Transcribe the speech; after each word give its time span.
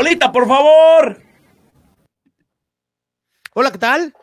Bolita, 0.00 0.32
por 0.32 0.48
favor. 0.48 1.22
Hola, 3.52 3.70
¿qué 3.70 3.76
tal? 3.76 4.14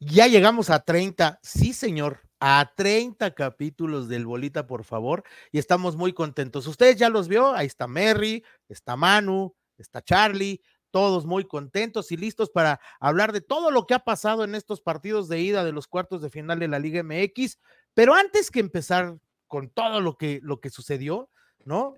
Ya 0.00 0.26
llegamos 0.26 0.68
a 0.68 0.80
30, 0.80 1.38
sí 1.44 1.72
señor, 1.72 2.22
a 2.40 2.72
30 2.74 3.32
capítulos 3.32 4.08
del 4.08 4.26
Bolita, 4.26 4.66
por 4.66 4.82
favor, 4.82 5.22
y 5.52 5.60
estamos 5.60 5.94
muy 5.94 6.12
contentos. 6.12 6.66
Ustedes 6.66 6.96
ya 6.96 7.08
los 7.08 7.28
vio, 7.28 7.54
ahí 7.54 7.68
está 7.68 7.86
Mary, 7.86 8.42
está 8.68 8.96
Manu, 8.96 9.54
está 9.78 10.02
Charlie, 10.02 10.60
todos 10.90 11.24
muy 11.24 11.44
contentos 11.44 12.10
y 12.10 12.16
listos 12.16 12.50
para 12.50 12.80
hablar 12.98 13.30
de 13.30 13.42
todo 13.42 13.70
lo 13.70 13.86
que 13.86 13.94
ha 13.94 14.00
pasado 14.00 14.42
en 14.42 14.56
estos 14.56 14.80
partidos 14.80 15.28
de 15.28 15.38
ida 15.38 15.62
de 15.62 15.70
los 15.70 15.86
cuartos 15.86 16.20
de 16.20 16.30
final 16.30 16.58
de 16.58 16.66
la 16.66 16.80
Liga 16.80 17.00
MX. 17.04 17.60
Pero 17.94 18.12
antes 18.14 18.50
que 18.50 18.58
empezar 18.58 19.16
con 19.46 19.70
todo 19.70 20.00
lo 20.00 20.16
que, 20.16 20.40
lo 20.42 20.58
que 20.60 20.70
sucedió, 20.70 21.30
¿no? 21.64 21.94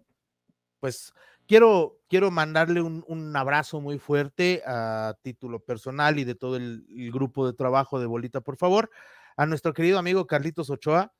Pues 0.79 1.15
quiero, 1.47 2.01
quiero 2.09 2.31
mandarle 2.31 2.81
un, 2.83 3.37
abrazo 3.37 3.81
muy 3.81 3.99
fuerte 3.99 4.63
a 4.67 5.15
título 5.23 5.61
personal 5.61 6.19
y 6.19 6.25
de 6.25 6.35
todo 6.35 6.57
el, 6.57 6.85
grupo 7.13 7.47
de 7.47 7.53
trabajo 7.53 8.01
de 8.01 8.07
Bolita, 8.07 8.41
por 8.41 8.57
favor, 8.57 8.91
a 9.37 9.47
nuestro 9.47 9.73
querido 9.73 9.99
amigo 9.99 10.27
Carlitos 10.27 10.71
Ochoa. 10.71 11.13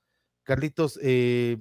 Carlitos 0.45 0.99
eh, 1.03 1.59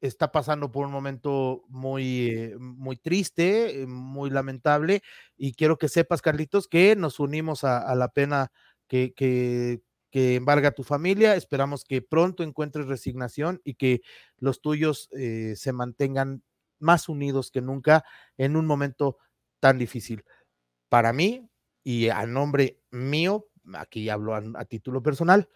está 0.00 0.32
pasando 0.32 0.70
por 0.70 0.86
un 0.86 0.92
momento 0.92 1.62
muy, 1.68 2.28
eh, 2.28 2.56
muy 2.58 2.96
triste, 2.96 3.82
eh, 3.82 3.86
muy 3.86 4.30
lamentable, 4.30 5.02
y 5.36 5.54
quiero 5.54 5.78
que 5.78 5.88
sepas, 5.88 6.22
Carlitos, 6.22 6.68
que 6.68 6.96
nos 6.96 7.20
unimos 7.20 7.64
a, 7.64 7.94
la 7.94 8.08
pena 8.08 8.50
que, 8.88 9.14
que, 9.14 9.82
que, 10.10 10.34
embarga 10.36 10.72
tu 10.72 10.82
familia. 10.82 11.36
Esperamos 11.36 11.84
que 11.84 12.02
pronto 12.02 12.42
encuentres 12.42 12.86
resignación 12.86 13.60
y 13.64 13.74
que 13.74 14.02
los 14.36 14.60
tuyos 14.60 15.08
se 15.10 15.72
mantengan 15.72 16.42
más 16.84 17.08
unidos 17.08 17.50
que 17.50 17.60
nunca 17.60 18.04
en 18.36 18.56
un 18.56 18.66
momento 18.66 19.18
tan 19.58 19.78
difícil. 19.78 20.24
Para 20.88 21.12
mí, 21.12 21.50
y 21.82 22.08
a 22.10 22.24
nombre 22.26 22.80
mío, 22.90 23.48
aquí 23.72 24.08
hablo 24.08 24.34
a, 24.34 24.64
título 24.66 25.02
personal, 25.02 25.48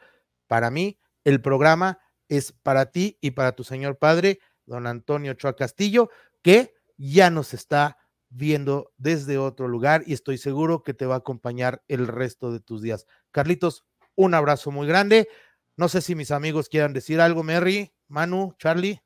para 0.47 0.71
mí 0.71 0.99
el 1.25 1.41
programa 1.41 2.01
es 2.29 2.53
para 2.53 2.91
ti 2.91 3.19
y 3.21 3.33
para 3.33 3.53
tu 3.53 3.65
señor 3.65 3.99
padre, 3.99 4.41
don 4.67 4.87
Antonio 4.87 5.33
Ochoa 5.33 5.55
Castillo, 5.55 6.11
que 6.43 6.75
ya 6.97 7.31
nos 7.31 7.55
está 7.55 7.99
viendo 8.31 8.93
desde 8.97 9.39
otro 9.39 9.69
lugar 9.69 10.03
y 10.07 10.13
estoy 10.13 10.39
seguro 10.39 10.83
que 10.83 10.95
te 10.95 11.07
va 11.07 11.15
a 11.15 11.19
acompañar 11.19 11.83
el 11.89 12.07
resto 12.07 12.53
de 12.53 12.61
tus 12.61 12.83
días. 12.83 13.07
Carlitos, 13.31 13.85
un 14.15 14.35
abrazo 14.35 14.71
muy 14.71 14.87
grande. 14.87 15.29
No 15.77 15.89
sé 15.89 16.01
si 16.01 16.15
mis 16.15 16.31
amigos 16.31 16.69
quieran 16.69 16.93
decir 16.93 17.21
algo, 17.21 17.43
Mary, 17.43 17.95
Manu, 18.09 18.55
Charlie. 18.59 19.01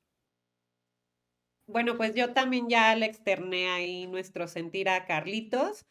Bueno, 1.73 1.97
pues 1.97 2.15
yo 2.15 2.33
también 2.35 2.69
ya 2.69 2.95
le 2.95 3.07
externé 3.07 3.71
ahí 3.71 4.07
nuestro 4.07 4.47
sentir 4.47 4.89
a 4.89 5.07
Carlitos 5.07 5.87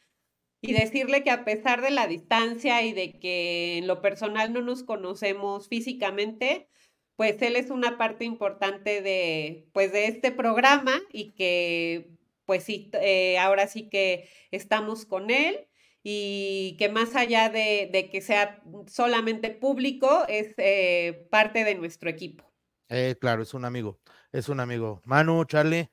y 0.60 0.72
decirle 0.72 1.24
que 1.24 1.30
a 1.30 1.44
pesar 1.44 1.82
de 1.82 1.90
la 1.90 2.06
distancia 2.06 2.82
y 2.82 2.92
de 2.92 3.18
que 3.18 3.78
en 3.78 3.88
lo 3.88 4.00
personal 4.00 4.52
no 4.52 4.62
nos 4.62 4.84
conocemos 4.84 5.68
físicamente, 5.68 6.68
pues 7.16 7.42
él 7.42 7.56
es 7.56 7.70
una 7.70 7.98
parte 7.98 8.24
importante 8.24 9.02
de, 9.02 9.68
pues 9.72 9.92
de 9.92 10.06
este 10.06 10.30
programa 10.30 11.00
y 11.12 11.32
que, 11.32 12.10
pues 12.44 12.62
sí, 12.62 12.90
eh, 13.00 13.38
ahora 13.38 13.66
sí 13.66 13.88
que 13.88 14.28
estamos 14.52 15.04
con 15.04 15.30
él 15.30 15.66
y 16.04 16.76
que 16.78 16.88
más 16.88 17.16
allá 17.16 17.48
de, 17.48 18.08
que 18.10 18.20
sea 18.20 18.62
solamente 18.86 19.50
público, 19.50 20.24
es 20.28 20.54
eh, 20.58 21.26
parte 21.30 21.64
de 21.64 21.74
nuestro 21.74 22.08
equipo. 22.08 22.52
Eh, 22.88 23.16
claro, 23.20 23.42
es 23.42 23.54
un 23.54 23.64
amigo 23.64 24.00
es 24.32 24.48
un 24.48 24.60
amigo. 24.60 25.00
Manu, 25.04 25.44
Charlie. 25.44 25.88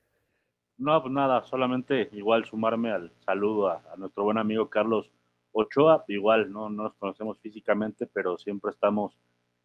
No, 0.78 1.02
pues 1.02 1.13
nada, 1.13 1.44
solamente 1.44 2.09
igual 2.13 2.46
sumarme 2.46 2.91
al 2.91 3.12
saludo 3.25 3.68
a, 3.68 3.81
nuestro 3.97 4.24
buen 4.24 4.38
amigo 4.38 4.69
Carlos 4.69 5.12
Ochoa. 5.52 6.06
Igual 6.08 6.52
no, 6.52 6.69
nos 6.69 6.94
conocemos 6.96 7.38
físicamente, 7.40 8.08
pero 8.08 8.38
siempre 8.38 8.72
estamos 8.72 9.18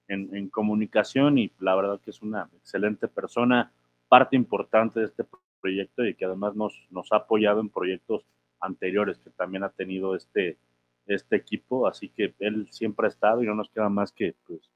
en, 0.08 0.48
comunicación 0.48 1.38
y 1.38 1.52
la 1.60 1.76
verdad 1.76 2.00
que 2.00 2.10
es 2.10 2.20
una 2.20 2.50
excelente 2.56 3.06
persona, 3.06 3.72
parte 4.08 4.34
importante 4.34 5.00
de 5.00 5.06
este 5.06 5.24
proyecto 5.60 6.04
y 6.04 6.14
que 6.14 6.24
además 6.24 6.56
nos, 6.56 6.74
nos 6.90 7.12
ha 7.12 7.16
apoyado 7.16 7.60
en 7.60 7.70
proyectos 7.70 8.26
anteriores 8.60 9.18
que 9.18 9.30
también 9.30 9.62
ha 9.62 9.70
tenido 9.70 10.16
este, 10.16 10.58
este 11.06 11.36
equipo. 11.36 11.86
Así 11.86 12.08
que 12.08 12.34
él 12.40 12.66
siempre 12.72 13.06
ha 13.06 13.10
estado 13.10 13.40
y 13.40 13.46
no 13.46 13.54
nos 13.54 13.70
queda 13.70 13.88
más 13.88 14.10
que 14.10 14.34
pues, 14.48 14.68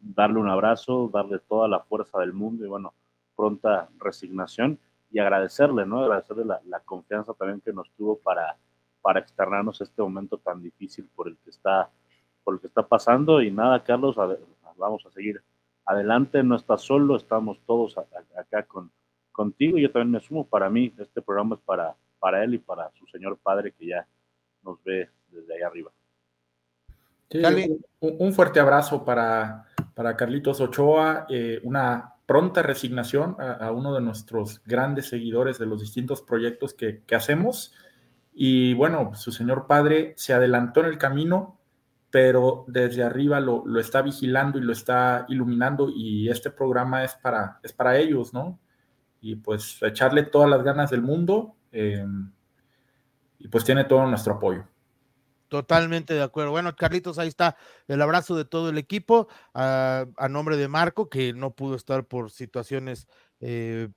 darle 0.00 0.40
un 0.40 0.48
abrazo, 0.48 1.08
darle 1.12 1.38
toda 1.38 1.68
la 1.68 1.80
fuerza 1.80 2.18
del 2.18 2.32
mundo 2.32 2.64
y 2.64 2.68
bueno, 2.68 2.94
pronta 3.38 3.88
resignación 4.00 4.80
y 5.12 5.20
agradecerle, 5.20 5.86
¿no? 5.86 6.00
Agradecerle 6.00 6.44
la, 6.44 6.80
confianza 6.80 7.32
también 7.34 7.60
que 7.60 7.72
nos 7.72 7.88
tuvo 7.92 8.18
para, 8.18 8.56
para 9.00 9.20
externarnos 9.20 9.80
este 9.80 10.02
momento 10.02 10.38
tan 10.38 10.60
difícil 10.60 11.08
por 11.14 11.28
el 11.28 11.36
que 11.38 11.50
está, 11.50 11.88
por 12.42 12.54
el 12.54 12.60
que 12.60 12.66
está 12.66 12.82
pasando. 12.82 13.40
Y 13.40 13.52
nada, 13.52 13.84
Carlos, 13.84 14.16
vamos 14.76 15.06
a 15.06 15.10
seguir 15.12 15.40
adelante, 15.86 16.42
no 16.42 16.56
estás 16.56 16.82
solo, 16.82 17.14
estamos 17.14 17.60
todos 17.64 17.96
acá 17.96 18.64
con, 18.64 18.90
contigo. 19.30 19.78
y 19.78 19.82
Yo 19.82 19.92
también 19.92 20.10
me 20.10 20.20
sumo, 20.20 20.44
para 20.44 20.68
mí 20.68 20.92
este 20.98 21.22
programa 21.22 21.54
es 21.54 21.60
para, 21.62 21.94
para 22.18 22.42
él 22.42 22.54
y 22.54 22.58
para 22.58 22.90
su 22.98 23.06
señor 23.06 23.38
padre 23.38 23.72
que 23.72 23.86
ya 23.86 24.06
nos 24.64 24.82
ve 24.82 25.08
desde 25.28 25.54
ahí 25.54 25.62
arriba. 25.62 25.92
un, 28.00 28.32
fuerte 28.32 28.58
abrazo 28.58 29.04
para, 29.04 29.64
para 29.94 30.16
Carlitos 30.16 30.60
Ochoa, 30.60 31.26
eh, 31.30 31.60
una 31.62 32.14
pronta 32.28 32.60
resignación 32.60 33.36
a, 33.38 33.72
uno 33.72 33.94
de 33.94 34.02
nuestros 34.02 34.62
grandes 34.66 35.08
seguidores 35.08 35.58
de 35.58 35.64
los 35.64 35.80
distintos 35.80 36.20
proyectos 36.20 36.74
que, 36.74 37.02
hacemos. 37.16 37.72
Y 38.34 38.74
bueno, 38.74 39.14
su 39.14 39.32
señor 39.32 39.66
padre 39.66 40.12
se 40.18 40.34
adelantó 40.34 40.80
en 40.80 40.86
el 40.88 40.98
camino, 40.98 41.58
pero 42.10 42.66
desde 42.68 43.02
arriba 43.02 43.40
lo, 43.40 43.64
está 43.80 44.02
vigilando 44.02 44.58
y 44.58 44.60
lo 44.60 44.72
está 44.72 45.24
iluminando 45.30 45.88
y 45.88 46.28
este 46.28 46.50
programa 46.50 47.02
es 47.02 47.14
para, 47.14 47.60
es 47.62 47.72
para 47.72 47.96
ellos, 47.96 48.34
¿no? 48.34 48.60
Y 49.22 49.36
pues 49.36 49.78
echarle 49.80 50.24
todas 50.24 50.50
las 50.50 50.62
ganas 50.62 50.90
del 50.90 51.00
mundo 51.00 51.56
eh, 51.72 52.04
y 53.38 53.48
pues 53.48 53.64
tiene 53.64 53.84
todo 53.84 54.06
nuestro 54.06 54.34
apoyo. 54.34 54.66
Totalmente 55.48 56.12
de 56.12 56.22
acuerdo. 56.22 56.50
Bueno, 56.50 56.76
Carlitos, 56.76 57.18
ahí 57.18 57.28
está 57.28 57.56
el 57.86 58.02
abrazo 58.02 58.36
de 58.36 58.44
todo 58.44 58.68
el 58.68 58.76
equipo 58.76 59.28
a, 59.54 60.06
nombre 60.28 60.58
de 60.58 60.68
Marco, 60.68 61.08
que 61.08 61.32
no 61.32 61.54
pudo 61.54 61.74
estar 61.74 62.04
por 62.04 62.30
situaciones 62.30 63.08
eh, 63.40 63.88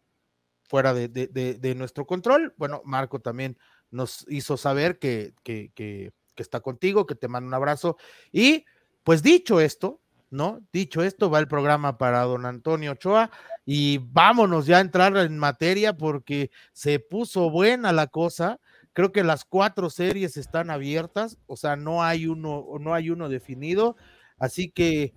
fuera 0.64 0.94
de, 0.94 1.74
nuestro 1.76 2.06
control. 2.06 2.54
Bueno, 2.58 2.82
Marco 2.86 3.20
también 3.20 3.58
nos 3.90 4.26
hizo 4.30 4.56
saber 4.56 4.98
que, 4.98 5.34
que, 5.44 5.72
que, 5.76 6.14
está 6.38 6.62
contigo, 6.62 7.06
que 7.06 7.14
te 7.16 7.28
manda 7.28 7.48
un 7.48 7.54
abrazo. 7.54 7.98
Y 8.32 8.66
pues 9.04 9.22
dicho 9.22 9.60
esto, 9.60 10.02
¿no? 10.32 10.62
Dicho 10.72 11.04
esto, 11.04 11.30
va 11.30 11.40
el 11.40 11.48
programa 11.48 11.98
para 11.98 12.22
don 12.22 12.46
Antonio 12.46 12.94
Ochoa 12.94 13.30
y 13.66 13.98
vámonos 14.00 14.66
ya 14.66 14.78
a 14.78 14.82
entrar 14.82 15.16
en 15.18 15.38
materia 15.38 15.98
porque 15.98 16.50
se 16.72 17.00
puso 17.00 17.50
buena 17.52 17.92
la 17.92 18.08
cosa 18.08 18.60
Creo 18.94 19.12
que 19.12 19.24
las 19.24 19.46
cuatro 19.46 19.90
series 19.90 20.36
están 20.36 20.70
abiertas, 20.70 21.38
o 21.48 21.56
sea, 21.56 21.76
no 21.78 22.04
hay 22.04 22.28
uno, 22.28 22.66
no 22.80 22.94
hay 22.94 23.10
uno 23.10 23.30
definido. 23.30 23.96
Así 24.38 24.70
que, 24.70 25.14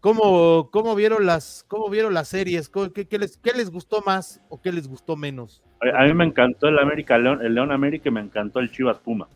¿cómo, 0.00 0.70
cómo 0.70 0.94
vieron 0.94 1.26
las, 1.26 1.64
cómo 1.66 1.90
vieron 1.90 2.14
las 2.14 2.28
series? 2.28 2.68
¿Qué, 2.68 3.18
les, 3.18 3.36
¿Qué 3.38 3.52
les 3.52 3.70
gustó 3.70 4.00
más 4.06 4.40
o 4.48 4.60
qué 4.60 4.70
les 4.70 4.86
gustó 4.86 5.16
menos? 5.16 5.64
A 5.94 6.04
mí 6.04 6.14
me 6.14 6.24
encantó 6.24 6.68
el 6.68 6.78
América 6.78 7.18
León, 7.18 7.44
el 7.44 7.54
León 7.54 7.72
América 7.72 8.08
y 8.08 8.12
me 8.12 8.20
encantó 8.20 8.60
el 8.60 8.70
Chivas 8.70 8.98
Puma. 8.98 9.28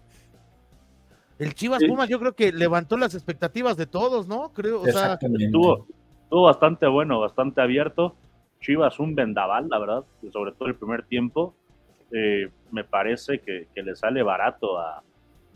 El 1.40 1.54
Chivas 1.54 1.82
Puma 1.82 2.04
yo 2.04 2.20
creo 2.20 2.34
que 2.34 2.52
levantó 2.52 2.96
las 2.96 3.14
expectativas 3.14 3.76
de 3.76 3.86
todos, 3.86 4.28
¿no? 4.28 4.52
Creo, 4.52 4.82
o 4.82 4.86
sea, 4.86 5.14
estuvo, 5.14 5.86
estuvo 6.22 6.43
bastante 6.43 6.86
bueno, 6.86 7.19
bastante 7.19 7.60
abierto. 7.60 8.14
Chivas 8.60 9.00
un 9.00 9.14
vendaval, 9.14 9.69
la 9.69 9.78
verdad, 9.78 10.04
sobre 10.32 10.52
todo 10.52 10.69
el 10.69 10.76
primer 10.76 11.02
tiempo. 11.04 11.54
Eh, 12.12 12.50
me 12.72 12.84
parece 12.84 13.40
que, 13.40 13.69
le 13.75 13.96
sale 13.96 14.22
barato 14.22 14.78
a, 14.78 15.02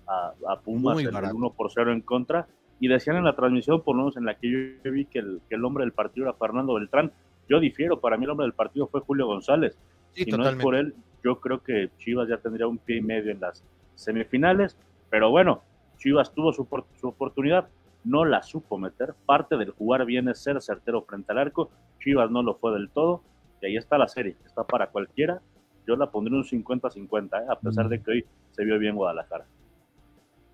a, 0.07 0.61
Pumas 0.61 0.99
el 0.99 1.15
1 1.15 1.53
por 1.53 1.71
0 1.71 1.93
en 1.93 2.01
contra. 2.01 2.47
Y 2.81 2.89
decían 2.89 3.17
en 3.17 3.25
la 3.25 3.37
transmisión, 3.37 3.83
por 3.83 3.97
lo 3.97 4.03
menos 4.03 4.17
en 4.17 4.25
la 4.25 4.35
que 4.35 4.51
yo 4.51 4.93
vi 4.93 5.07
que 5.07 5.21
el, 5.21 5.41
que 5.49 5.55
el 5.55 5.65
hombre 5.65 5.85
del 5.85 5.93
partido 5.93 6.27
era 6.27 6.35
Fernando 6.35 6.75
Beltrán. 6.75 7.13
Yo 7.49 7.61
difiero, 7.61 8.01
para 8.01 8.17
mí 8.17 8.25
el 8.25 8.31
hombre 8.31 8.45
del 8.45 8.53
partido 8.53 8.89
fue 8.89 9.01
Julio 9.01 9.27
González. 9.27 9.79
y 10.15 10.31
no 10.31 10.49
es 10.49 10.57
por 10.57 10.75
él, 10.75 10.95
yo 11.23 11.41
creo 11.41 11.63
que 11.63 11.91
Chivas 11.99 12.29
ya 12.29 12.39
tendría 12.39 12.67
un 12.67 12.79
pie 12.79 12.97
y 12.99 13.01
medio 13.01 13.31
en 13.31 13.41
las 13.41 13.65
semifinales. 13.95 14.77
Pero 15.09 15.31
bueno, 15.31 15.63
Chivas 15.99 16.35
tuvo 16.35 16.53
su, 16.53 16.67
su 17.01 17.09
oportunidad, 17.09 17.69
no 18.03 18.25
la 18.25 18.43
supo 18.43 18.77
meter. 18.77 19.15
Parte 19.25 19.57
del 19.57 19.71
jugar 19.71 20.05
bien 20.05 20.29
es 20.29 20.43
ser 20.43 20.61
certero 20.61 21.03
frente 21.03 21.33
al 21.33 21.39
arco. 21.39 21.71
Chivas 22.01 22.31
no 22.31 22.43
lo 22.43 22.57
fue 22.57 22.73
del 22.73 22.91
todo. 22.91 23.23
Y 23.63 23.67
ahí 23.67 23.77
está 23.77 23.97
la 23.97 24.09
serie, 24.09 24.37
está 24.45 24.65
para 24.65 24.89
cualquiera 24.89 25.41
yo 25.87 25.97
la 25.97 26.11
pondré 26.11 26.35
un 26.35 26.45
50-50, 26.45 27.43
¿eh? 27.43 27.47
a 27.49 27.59
pesar 27.59 27.89
de 27.89 28.01
que 28.03 28.11
hoy 28.11 28.27
se 28.53 28.65
vio 28.65 28.79
bien 28.79 28.97
Guadalajara. 28.97 29.45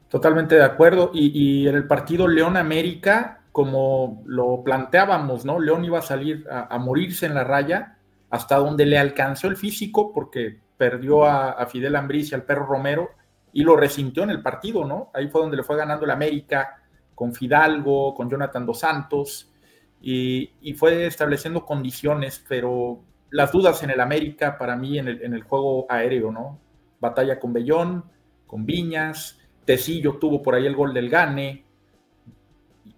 Totalmente 0.09 0.57
de 0.57 0.65
acuerdo. 0.65 1.13
Y, 1.15 1.69
en 1.69 1.77
el 1.77 1.87
partido 1.87 2.27
León 2.27 2.57
América, 2.57 3.45
como 3.53 4.23
lo 4.27 4.63
planteábamos, 4.65 5.45
¿no? 5.45 5.61
León 5.61 5.85
iba 5.85 6.01
a 6.01 6.03
salir 6.03 6.47
a, 6.51 6.77
morirse 6.79 7.27
en 7.27 7.35
la 7.35 7.45
raya 7.45 7.97
hasta 8.29 8.57
donde 8.57 8.87
le 8.87 8.99
alcanzó 8.99 9.47
el 9.47 9.57
físico, 9.57 10.13
porque 10.13 10.59
perdió 10.77 11.25
a, 11.25 11.65
Fidel 11.67 11.95
Ambriz 11.95 12.33
y 12.33 12.35
al 12.35 12.43
perro 12.43 12.67
Romero, 12.67 13.11
y 13.53 13.63
lo 13.63 13.77
resintió 13.77 14.25
en 14.25 14.31
el 14.31 14.43
partido, 14.43 14.85
¿no? 14.85 15.11
Ahí 15.15 15.29
fue 15.29 15.43
donde 15.43 15.57
le 15.57 15.63
fue 15.63 15.77
ganando 15.77 16.05
el 16.05 16.11
América 16.11 16.83
con 17.15 17.33
Fidalgo, 17.33 18.15
con 18.15 18.29
Jonathan 18.29 18.67
Dos 18.67 18.81
Santos, 18.81 19.53
y, 20.01 20.75
fue 20.77 21.07
estableciendo 21.07 21.65
condiciones, 21.65 22.45
pero 22.49 23.03
las 23.31 23.53
dudas 23.53 23.83
en 23.83 23.91
el 23.91 24.01
América 24.01 24.59
para 24.59 24.77
mí 24.77 24.99
en 24.99 25.09
el, 25.09 25.23
en 25.23 25.35
el 25.35 25.43
juego 25.43 25.87
aéreo, 25.89 26.31
¿no? 26.33 26.59
Batalla 27.01 27.39
con 27.39 27.53
Bellón, 27.53 28.05
con 28.47 28.67
Viñas, 28.67 29.39
Tecillo 29.65 30.19
tuvo 30.19 30.43
por 30.43 30.55
ahí 30.55 30.67
el 30.67 30.75
gol 30.75 30.93
del 30.93 31.09
Gane, 31.09 31.65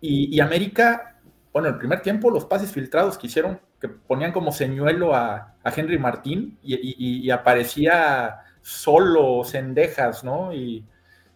y, 0.04 0.40
América, 0.40 1.20
bueno, 1.52 1.68
el 1.68 1.78
primer 1.78 2.02
tiempo 2.02 2.28
los 2.28 2.44
pases 2.44 2.72
filtrados 2.72 3.16
que 3.16 3.28
hicieron, 3.28 3.60
que 3.80 3.88
ponían 3.88 4.32
como 4.32 4.50
señuelo 4.50 5.14
a, 5.14 5.54
Henry 5.64 5.96
Martín 5.96 6.58
y, 6.60 7.30
aparecía 7.30 8.40
solo 8.62 9.44
Cendejas, 9.44 10.24
¿no? 10.24 10.52
Y, 10.52 10.84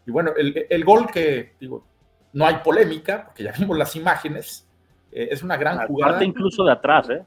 bueno, 0.06 0.32
el, 0.36 0.84
gol 0.84 1.06
que, 1.06 1.54
digo, 1.60 1.86
no 2.32 2.44
hay 2.44 2.56
polémica, 2.56 3.26
porque 3.26 3.44
ya 3.44 3.52
vimos 3.52 3.78
las 3.78 3.94
imágenes, 3.94 4.68
eh, 5.12 5.28
es 5.30 5.44
una 5.44 5.56
gran 5.56 5.86
jugada. 5.86 6.14
Parte 6.14 6.24
incluso 6.24 6.64
de 6.64 6.72
atrás, 6.72 7.08
¿eh? 7.10 7.24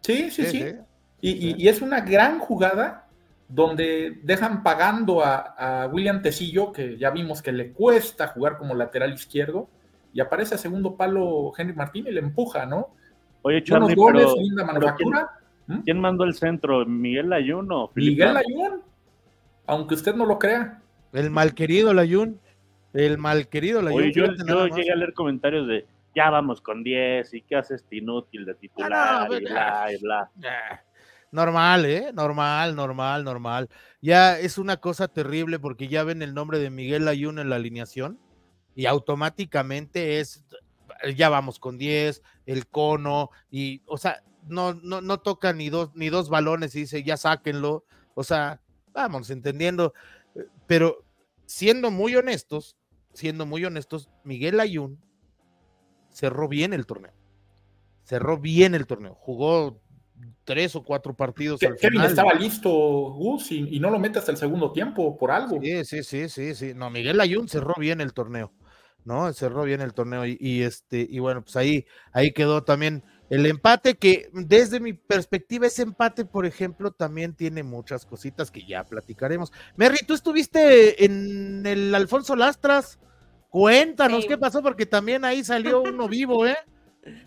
Sí, 0.00 0.30
sí, 0.30 0.46
sí. 0.46 0.74
Y, 1.24 1.68
es 1.68 1.80
una 1.80 2.00
gran 2.00 2.40
jugada 2.40 3.06
donde 3.48 4.18
dejan 4.24 4.62
pagando 4.64 5.24
a, 5.24 5.36
a 5.84 5.86
William 5.86 6.20
Tecillo, 6.20 6.72
que 6.72 6.98
ya 6.98 7.10
vimos 7.10 7.40
que 7.42 7.52
le 7.52 7.70
cuesta 7.70 8.28
jugar 8.28 8.58
como 8.58 8.74
lateral 8.74 9.12
izquierdo, 9.12 9.68
y 10.12 10.20
aparece 10.20 10.56
a 10.56 10.58
segundo 10.58 10.96
palo 10.96 11.52
Henry 11.56 11.74
Martín 11.74 12.06
y 12.08 12.10
le 12.10 12.20
empuja, 12.20 12.66
¿no? 12.66 12.88
Oye, 13.42 13.62
Charlie, 13.62 13.94
goles, 13.94 14.26
¿quién, 15.84 16.00
mandó 16.00 16.24
el 16.24 16.34
centro? 16.34 16.84
¿Miguel 16.86 17.30
Layún 17.30 17.70
o 17.72 17.90
Miguel 17.94 18.34
Layún, 18.34 18.82
aunque 19.66 19.94
usted 19.94 20.14
no 20.14 20.26
lo 20.26 20.38
crea. 20.38 20.80
El 21.12 21.30
malquerido 21.30 21.94
Layún, 21.94 22.40
el 22.92 23.18
malquerido 23.18 23.80
Layún. 23.80 24.02
Oye, 24.02 24.12
yo, 24.12 24.26
yo 24.46 24.66
llegué 24.66 24.92
a 24.92 24.96
leer 24.96 25.14
comentarios 25.14 25.66
de 25.66 25.86
ya 26.14 26.30
vamos 26.30 26.60
con 26.60 26.84
10 26.84 27.32
y 27.34 27.42
qué 27.42 27.56
haces 27.56 27.82
este 27.82 27.96
inútil 27.96 28.44
de 28.44 28.54
titular 28.54 28.92
ah, 28.92 29.28
y 29.30 29.44
bla 29.44 29.86
y 29.92 30.00
bla. 30.00 30.30
Normal, 31.32 31.86
¿eh? 31.86 32.12
Normal, 32.12 32.76
normal, 32.76 33.24
normal. 33.24 33.70
Ya 34.02 34.38
es 34.38 34.58
una 34.58 34.76
cosa 34.76 35.08
terrible 35.08 35.58
porque 35.58 35.88
ya 35.88 36.04
ven 36.04 36.20
el 36.20 36.34
nombre 36.34 36.58
de 36.58 36.68
Miguel 36.68 37.06
Layún 37.06 37.38
en 37.38 37.48
la 37.48 37.56
alineación 37.56 38.20
y 38.74 38.84
automáticamente 38.84 40.20
es, 40.20 40.44
ya 41.16 41.30
vamos 41.30 41.58
con 41.58 41.78
10, 41.78 42.22
el 42.44 42.66
cono, 42.66 43.30
y, 43.50 43.82
o 43.86 43.96
sea, 43.96 44.22
no, 44.46 44.74
no, 44.74 45.00
no 45.00 45.20
toca 45.20 45.52
ni 45.54 45.70
dos, 45.70 45.90
ni 45.94 46.10
dos 46.10 46.28
balones 46.28 46.74
y 46.74 46.80
dice, 46.80 47.02
ya 47.02 47.16
sáquenlo, 47.16 47.84
o 48.14 48.24
sea, 48.24 48.60
vamos 48.92 49.30
entendiendo, 49.30 49.94
eh, 50.34 50.46
pero 50.66 51.04
siendo 51.46 51.90
muy 51.90 52.14
honestos, 52.14 52.76
siendo 53.14 53.46
muy 53.46 53.64
honestos, 53.64 54.10
Miguel 54.24 54.60
Ayun 54.60 54.98
cerró 56.10 56.48
bien 56.48 56.72
el 56.72 56.86
torneo, 56.86 57.12
cerró 58.04 58.38
bien 58.38 58.74
el 58.74 58.86
torneo, 58.86 59.14
jugó 59.14 59.81
tres 60.44 60.74
o 60.76 60.82
cuatro 60.82 61.14
partidos. 61.14 61.60
Kevin 61.80 62.02
estaba 62.02 62.34
listo, 62.34 62.70
Gus, 62.70 63.52
y, 63.52 63.78
no 63.80 63.90
lo 63.90 63.98
mete 63.98 64.18
hasta 64.18 64.32
el 64.32 64.36
segundo 64.36 64.72
tiempo 64.72 65.16
por 65.16 65.30
algo. 65.30 65.60
Sí, 65.60 65.84
sí, 65.84 66.02
sí, 66.02 66.28
sí, 66.28 66.54
sí. 66.54 66.72
No, 66.74 66.90
Miguel 66.90 67.20
Ayun 67.20 67.48
cerró 67.48 67.74
bien 67.78 68.00
el 68.00 68.12
torneo. 68.12 68.52
¿no? 69.04 69.32
Cerró 69.32 69.64
bien 69.64 69.80
el 69.80 69.94
torneo 69.94 70.24
y, 70.26 70.62
este, 70.62 71.06
y 71.08 71.18
bueno, 71.18 71.42
pues 71.42 71.56
ahí, 71.56 71.86
ahí 72.12 72.32
quedó 72.32 72.62
también 72.62 73.02
el 73.30 73.46
empate, 73.46 73.96
que 73.96 74.28
desde 74.32 74.78
mi 74.78 74.92
perspectiva, 74.92 75.66
ese 75.66 75.82
empate, 75.82 76.24
por 76.24 76.44
ejemplo, 76.44 76.90
también 76.90 77.34
tiene 77.34 77.62
muchas 77.62 78.04
cositas 78.04 78.50
que 78.50 78.64
ya 78.66 78.84
platicaremos. 78.84 79.50
Merry, 79.76 79.98
tú 80.06 80.14
estuviste 80.14 81.04
en 81.04 81.64
el 81.64 81.94
Alfonso 81.94 82.36
Lastras. 82.36 82.98
Cuéntanos 83.48 84.26
qué 84.26 84.36
pasó, 84.38 84.62
porque 84.62 84.86
también 84.86 85.24
ahí 85.24 85.44
salió 85.44 85.82
uno 85.82 86.08
vivo, 86.08 86.46
¿eh? 86.46 86.56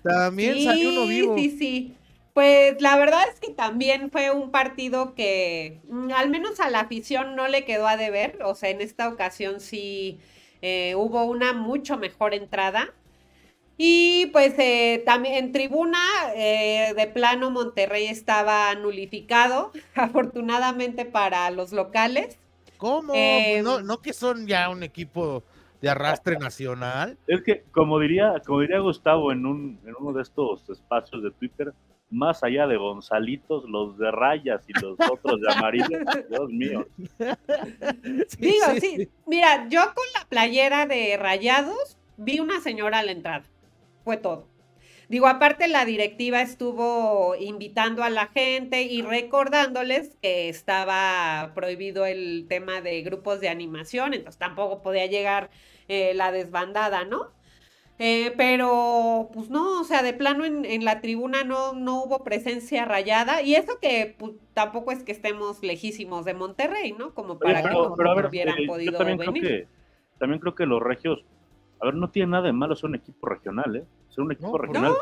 También 0.03 0.63
salió 0.63 0.89
uno 0.89 1.07
vivo. 1.07 1.36
Sí, 1.38 1.57
sí. 1.57 1.97
Pues 2.36 2.82
la 2.82 2.98
verdad 2.98 3.22
es 3.32 3.40
que 3.40 3.54
también 3.54 4.12
fue 4.12 4.30
un 4.30 4.52
partido 4.52 5.16
que 5.16 5.80
mm, 5.88 6.12
al 6.12 6.30
menos 6.30 6.60
a 6.60 6.70
la 6.70 6.82
afición 6.82 7.34
no 7.34 7.48
le 7.48 7.64
quedó 7.64 7.88
a 7.88 7.96
deber. 7.96 8.44
O 8.44 8.56
sea, 8.56 8.72
en 8.72 8.82
esta 8.82 9.08
ocasión 9.08 9.62
sí 9.62 10.20
eh, 10.62 10.96
hubo 10.96 11.24
una 11.24 11.54
mucho 11.54 11.98
mejor 11.98 12.34
entrada. 12.34 12.90
Y 13.78 14.26
pues 14.34 14.54
eh, 14.60 15.02
también 15.06 15.46
en 15.46 15.52
tribuna, 15.54 15.98
eh, 16.36 16.94
de 16.94 17.08
plano, 17.08 17.52
Monterrey 17.52 18.08
estaba 18.08 18.76
nulificado, 18.76 19.72
afortunadamente 19.96 21.06
para 21.06 21.50
los 21.52 21.72
locales. 21.72 22.38
¿Cómo? 22.76 23.14
Pues 23.14 23.64
no, 23.64 23.81
no 23.81 24.02
que 24.02 24.12
son 24.12 24.46
ya 24.46 24.68
un 24.68 24.84
equipo 24.84 25.42
de 25.81 25.88
arrastre 25.88 26.38
nacional. 26.38 27.18
Es 27.28 27.42
que, 27.44 27.64
como 27.72 27.98
diría, 27.98 28.34
como 28.46 28.60
diría 28.60 28.80
Gustavo 28.80 29.31
en, 29.31 29.46
un, 29.46 29.80
en 29.86 29.94
uno 29.98 30.12
de 30.12 30.22
estos 30.22 30.70
espacios 30.70 31.24
de 31.24 31.31
Twitter, 31.31 31.74
más 32.16 32.44
allá 32.44 32.66
de 32.66 32.78
Gonzalitos, 32.78 33.66
los 33.66 33.98
de 33.98 34.10
rayas 34.10 34.64
y 34.68 34.74
los 34.80 34.98
otros 35.12 35.42
de 35.42 35.54
amarillo, 35.54 35.88
Dios 36.30 36.50
mío. 36.50 36.88
Digo, 38.40 38.66
sí, 38.80 39.10
Mira, 39.28 39.68
yo 39.70 39.82
con 39.82 40.06
la 40.18 40.28
playera 40.28 40.86
de 40.86 41.18
rayados 41.18 41.98
vi 42.18 42.40
una 42.40 42.62
señora 42.62 43.00
a 43.00 43.04
la 43.04 43.12
entrada. 43.12 43.44
Fue 44.04 44.18
todo. 44.18 44.48
Digo, 45.08 45.28
aparte 45.28 45.68
la 45.68 45.86
directiva 45.86 46.42
estuvo 46.42 47.36
invitando 47.40 48.04
a 48.04 48.10
la 48.10 48.28
gente 48.28 48.84
y 48.84 49.04
recordándoles 49.04 50.16
que 50.22 50.50
estaba 50.50 51.52
prohibido 51.54 52.06
el 52.06 52.48
tema 52.50 52.82
de 52.82 53.02
grupos 53.04 53.40
de 53.40 53.50
animación, 53.50 54.16
entonces 54.16 54.40
tampoco 54.40 54.82
podía 54.82 55.06
llegar 55.06 55.52
eh, 55.88 56.14
la 56.16 56.32
desbandada, 56.32 57.06
¿no? 57.06 57.30
Eh, 57.97 58.33
pero, 58.36 59.30
pues 59.33 59.50
no, 59.50 59.80
o 59.80 59.83
sea, 59.86 60.03
de 60.03 60.13
plano 60.13 60.44
en, 60.44 60.83
la 60.83 61.00
tribuna 61.00 61.44
no, 61.44 61.74
no 61.74 62.03
hubo 62.03 62.24
presencia 62.24 62.83
rayada. 62.86 63.42
Y 63.42 63.56
eso 63.56 63.80
que 63.81 64.15
pues, 64.18 64.33
tampoco 64.53 64.92
es 64.92 65.03
que 65.03 65.12
estemos 65.12 65.63
lejísimos 65.63 66.25
de 66.25 66.33
Monterrey, 66.33 66.94
¿no? 66.94 67.13
Como 67.13 67.39
para 67.39 67.62
que 67.62 67.69
no 67.69 67.94
hubieran 67.94 68.59
eh, 68.59 68.68
podido 68.68 68.97
también 68.97 69.18
venir. 69.18 69.44
Creo 69.44 69.59
que, 69.59 69.68
también 70.19 70.39
creo 70.39 70.56
que 70.56 70.65
los 70.65 70.81
regios, 70.81 71.24
a 71.80 71.86
ver, 71.86 71.95
no 71.95 72.09
tiene 72.09 72.31
nada 72.31 72.47
de 72.47 72.53
malo 72.53 72.75
ser 72.75 72.89
un 72.89 72.95
equipo 72.95 73.27
regional, 73.27 73.75
¿eh? 73.75 73.86
Ser 74.09 74.24
un 74.24 74.31
equipo 74.33 74.57
regional 74.57 74.94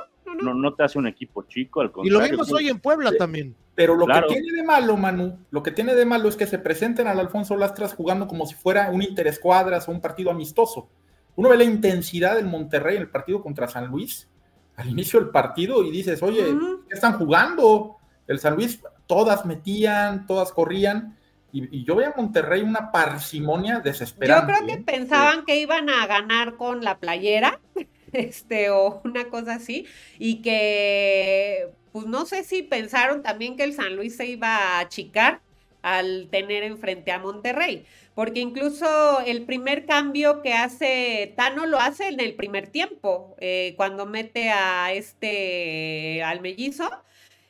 no, 0.41 0.53
no, 0.53 0.73
te 0.73 0.83
hace 0.83 0.97
un 0.97 1.07
equipo 1.07 1.43
chico, 1.43 1.81
al 1.81 1.91
contrario. 1.91 2.19
Y 2.19 2.21
lo 2.21 2.31
vimos 2.31 2.51
hoy 2.51 2.69
en 2.69 2.79
Puebla 2.79 3.11
también. 3.17 3.55
Pero 3.75 3.95
lo 3.95 4.05
que 4.05 4.21
tiene 4.27 4.51
de 4.51 4.63
malo, 4.63 4.97
Manu, 4.97 5.39
lo 5.51 5.63
que 5.63 5.71
tiene 5.71 5.95
de 5.95 6.05
malo 6.05 6.29
es 6.29 6.35
que 6.35 6.45
se 6.45 6.59
presenten 6.59 7.07
al 7.07 7.19
Alfonso 7.19 7.57
Lastras 7.57 7.93
jugando 7.93 8.27
como 8.27 8.45
si 8.45 8.55
fuera 8.55 8.89
un 8.91 9.01
interescuadras 9.01 9.87
o 9.87 9.91
un 9.91 10.01
partido 10.01 10.31
amistoso. 10.31 10.89
Uno 11.35 11.49
ve 11.49 11.57
la 11.57 11.63
intensidad 11.63 12.35
del 12.35 12.45
Monterrey 12.45 12.95
en 12.95 13.03
el 13.03 13.09
partido 13.09 13.41
contra 13.41 13.67
San 13.67 13.87
Luis 13.87 14.27
al 14.75 14.89
inicio 14.89 15.19
del 15.19 15.29
partido 15.29 15.83
y 15.83 15.91
dices, 15.91 16.21
oye, 16.23 16.43
¿qué 16.87 16.95
están 16.95 17.17
jugando? 17.17 17.97
El 18.27 18.39
San 18.39 18.55
Luis, 18.55 18.81
todas 19.05 19.45
metían, 19.45 20.25
todas 20.25 20.51
corrían. 20.51 21.17
Y, 21.51 21.83
yo 21.83 21.95
veo 21.95 22.09
a 22.09 22.13
Monterrey 22.17 22.61
una 22.61 22.91
parsimonia 22.91 23.79
desesperante. 23.79 24.51
Yo 24.51 24.57
creo 24.57 24.67
que 24.67 24.81
¿eh? 24.81 24.83
pensaban 24.83 25.45
que 25.45 25.57
iban 25.57 25.89
a 25.89 26.07
ganar 26.07 26.55
con 26.55 26.83
la 26.83 26.97
playera, 26.97 27.59
este, 28.11 28.71
o 28.71 29.01
una 29.03 29.25
cosa 29.25 29.55
así, 29.55 29.85
y 30.17 30.41
que, 30.41 31.69
pues 31.91 32.07
no 32.07 32.25
sé 32.25 32.43
si 32.43 32.63
pensaron 32.63 33.21
también 33.21 33.55
que 33.55 33.63
el 33.63 33.73
San 33.73 33.95
Luis 33.95 34.15
se 34.15 34.25
iba 34.25 34.47
a 34.47 34.79
achicar 34.79 35.41
al 35.83 36.29
tener 36.31 36.63
enfrente 36.63 37.11
a 37.11 37.19
Monterrey 37.19 37.85
porque 38.15 38.39
incluso 38.39 39.21
el 39.21 39.45
primer 39.45 39.85
cambio 39.85 40.41
que 40.41 40.53
hace 40.53 41.33
Tano 41.35 41.65
lo 41.65 41.79
hace 41.79 42.07
en 42.09 42.19
el 42.19 42.35
primer 42.35 42.67
tiempo, 42.67 43.35
eh, 43.39 43.73
cuando 43.77 44.05
mete 44.05 44.49
a 44.51 44.93
este, 44.93 46.23
al 46.23 46.41
mellizo, 46.41 46.89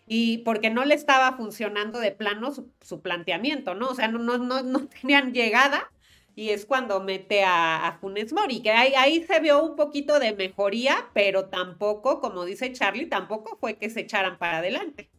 y 0.08 0.40
porque 0.40 0.70
no 0.70 0.86
le 0.86 0.96
estaba 0.96 1.36
funcionando 1.38 2.00
de 2.00 2.12
plano 2.12 2.52
su, 2.82 3.02
planteamiento, 3.02 3.76
¿no? 3.76 3.90
O 3.90 3.96
sea, 3.96 4.08
no, 4.08 4.20
no, 4.20 4.64
no, 4.64 4.88
tenían 5.02 5.34
llegada, 5.34 5.92
y 6.36 6.50
es 6.50 6.66
cuando 6.66 7.00
mete 7.02 7.44
a, 7.44 7.88
a 7.88 8.00
Funes 8.00 8.34
Mori, 8.34 8.62
que 8.62 8.72
ahí, 8.72 8.94
ahí 8.96 9.24
se 9.24 9.40
vio 9.40 9.64
un 9.64 9.76
poquito 9.76 10.20
de 10.20 10.34
mejoría, 10.34 11.10
pero 11.14 11.46
tampoco, 11.46 12.22
como 12.22 12.46
dice 12.46 12.72
Charlie, 12.74 13.06
tampoco 13.08 13.58
fue 13.60 13.76
que 13.78 13.90
se 13.90 14.02
echaran 14.02 14.38
para 14.38 14.60
adelante. 14.60 15.10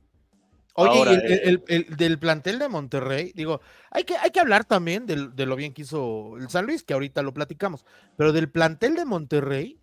Oye, 0.76 1.14
eh, 1.14 1.62
el, 1.68 1.96
del 1.96 2.18
plantel 2.18 2.58
de 2.58 2.68
Monterrey, 2.68 3.32
digo, 3.34 3.60
hay 3.92 4.02
que, 4.02 4.16
hay 4.16 4.30
que 4.30 4.40
hablar 4.40 4.64
también 4.64 5.06
de, 5.06 5.46
lo 5.46 5.56
bien 5.56 5.72
que 5.72 5.82
hizo 5.82 6.36
el 6.36 6.48
San 6.48 6.66
Luis, 6.66 6.82
que 6.82 6.94
ahorita 6.94 7.22
lo 7.22 7.32
platicamos, 7.32 7.84
pero 8.16 8.32
del 8.32 8.50
plantel 8.50 8.96
de 8.96 9.04
Monterrey, 9.04 9.78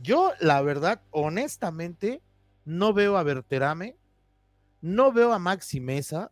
yo 0.00 0.32
la 0.38 0.62
verdad, 0.62 1.02
honestamente, 1.10 2.22
no 2.64 2.92
veo 2.92 3.16
a 3.16 3.24
Berterame, 3.24 3.96
no 4.80 5.12
veo 5.12 5.32
a 5.32 5.40
Maxi 5.40 5.80
Mesa, 5.80 6.30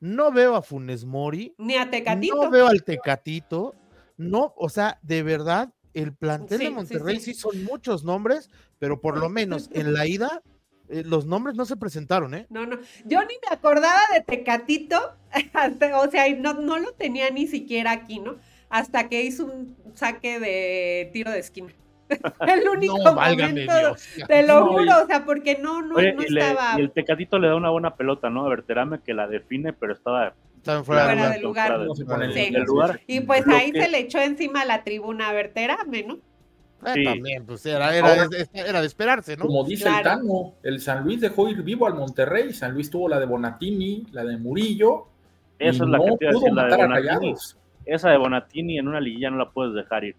no 0.00 0.32
veo 0.32 0.56
a 0.56 0.62
Funes 0.62 1.04
Mori, 1.04 1.54
ni 1.58 1.76
a 1.76 1.88
Tecatito. 1.88 2.34
No 2.34 2.50
veo 2.50 2.66
al 2.66 2.82
Tecatito, 2.82 3.76
no, 4.16 4.52
o 4.56 4.68
sea, 4.68 4.98
de 5.02 5.22
verdad, 5.22 5.72
el 5.94 6.12
plantel 6.12 6.58
de 6.58 6.70
Monterrey 6.70 7.20
sí, 7.20 7.34
son 7.34 7.62
muchos 7.62 8.02
nombres, 8.02 8.50
pero 8.80 9.00
por 9.00 9.16
lo 9.16 9.28
menos 9.28 9.70
en 9.72 9.94
la 9.94 10.08
ida 10.08 10.42
eh, 10.88 11.02
los 11.04 11.26
nombres 11.26 11.56
no 11.56 11.64
se 11.64 11.76
presentaron, 11.76 12.34
¿eh? 12.34 12.46
No, 12.50 12.66
no. 12.66 12.78
Yo 13.04 13.20
ni 13.20 13.34
me 13.34 13.54
acordaba 13.54 14.00
de 14.12 14.20
Tecatito, 14.20 15.14
o 15.94 16.10
sea, 16.10 16.34
no, 16.36 16.54
no 16.54 16.78
lo 16.78 16.92
tenía 16.92 17.30
ni 17.30 17.46
siquiera 17.46 17.92
aquí, 17.92 18.20
¿no? 18.20 18.36
Hasta 18.68 19.08
que 19.08 19.22
hizo 19.22 19.46
un 19.46 19.76
saque 19.94 20.40
de 20.40 21.10
tiro 21.12 21.30
de 21.30 21.38
esquina. 21.38 21.72
el 22.46 22.68
único 22.68 22.98
no, 22.98 23.14
momento, 23.14 23.96
te 24.28 24.46
lo 24.46 24.66
juro, 24.66 25.02
o 25.02 25.06
sea, 25.06 25.24
porque 25.24 25.58
no, 25.60 25.82
no, 25.82 25.96
no 25.96 26.22
estaba. 26.22 26.74
y 26.78 26.82
el 26.82 26.92
Tecatito 26.92 27.38
le 27.38 27.48
da 27.48 27.56
una 27.56 27.70
buena 27.70 27.96
pelota, 27.96 28.30
¿no? 28.30 28.46
A 28.46 28.48
Verterame 28.48 29.00
que 29.00 29.12
la 29.12 29.26
define, 29.26 29.72
pero 29.72 29.92
estaba 29.92 30.34
fuera, 30.84 31.30
del 31.30 31.42
lugar. 31.42 33.00
Y 33.06 33.20
pues 33.20 33.46
ahí 33.48 33.72
se 33.72 33.88
le 33.88 33.98
echó 33.98 34.20
encima 34.20 34.64
la 34.64 34.84
tribuna 34.84 35.28
a 35.28 35.32
Verterame, 35.32 36.04
¿no? 36.04 36.18
Eh, 36.94 37.04
también, 37.04 37.44
pues 37.44 37.66
era, 37.66 37.94
era, 37.96 38.28
era, 38.52 38.80
de 38.80 38.86
esperarse, 38.86 39.36
¿no? 39.36 39.46
Como 39.46 39.64
dice 39.64 39.88
el 39.88 40.02
Tano, 40.02 40.54
el 40.62 40.80
San 40.80 41.02
Luis 41.02 41.20
dejó 41.20 41.48
ir 41.48 41.62
vivo 41.62 41.86
al 41.86 41.94
Monterrey, 41.94 42.52
San 42.52 42.74
Luis 42.74 42.90
tuvo 42.90 43.08
la 43.08 43.18
de 43.18 43.26
Bonatini, 43.26 44.04
la 44.12 44.24
de 44.24 44.36
Murillo. 44.36 45.06
Esa 45.58 45.82
es 45.82 45.90
la 45.90 45.98
que 45.98 46.16
te 46.18 46.26
decir, 46.26 46.52
la 46.52 46.66
de 46.66 46.76
Bonatini. 46.76 47.34
Esa 47.84 48.10
de 48.10 48.18
Bonatini 48.18 48.78
en 48.78 48.86
una 48.86 49.00
liguilla 49.00 49.30
no 49.30 49.38
la 49.38 49.50
puedes 49.50 49.74
dejar 49.74 50.04
ir. 50.04 50.16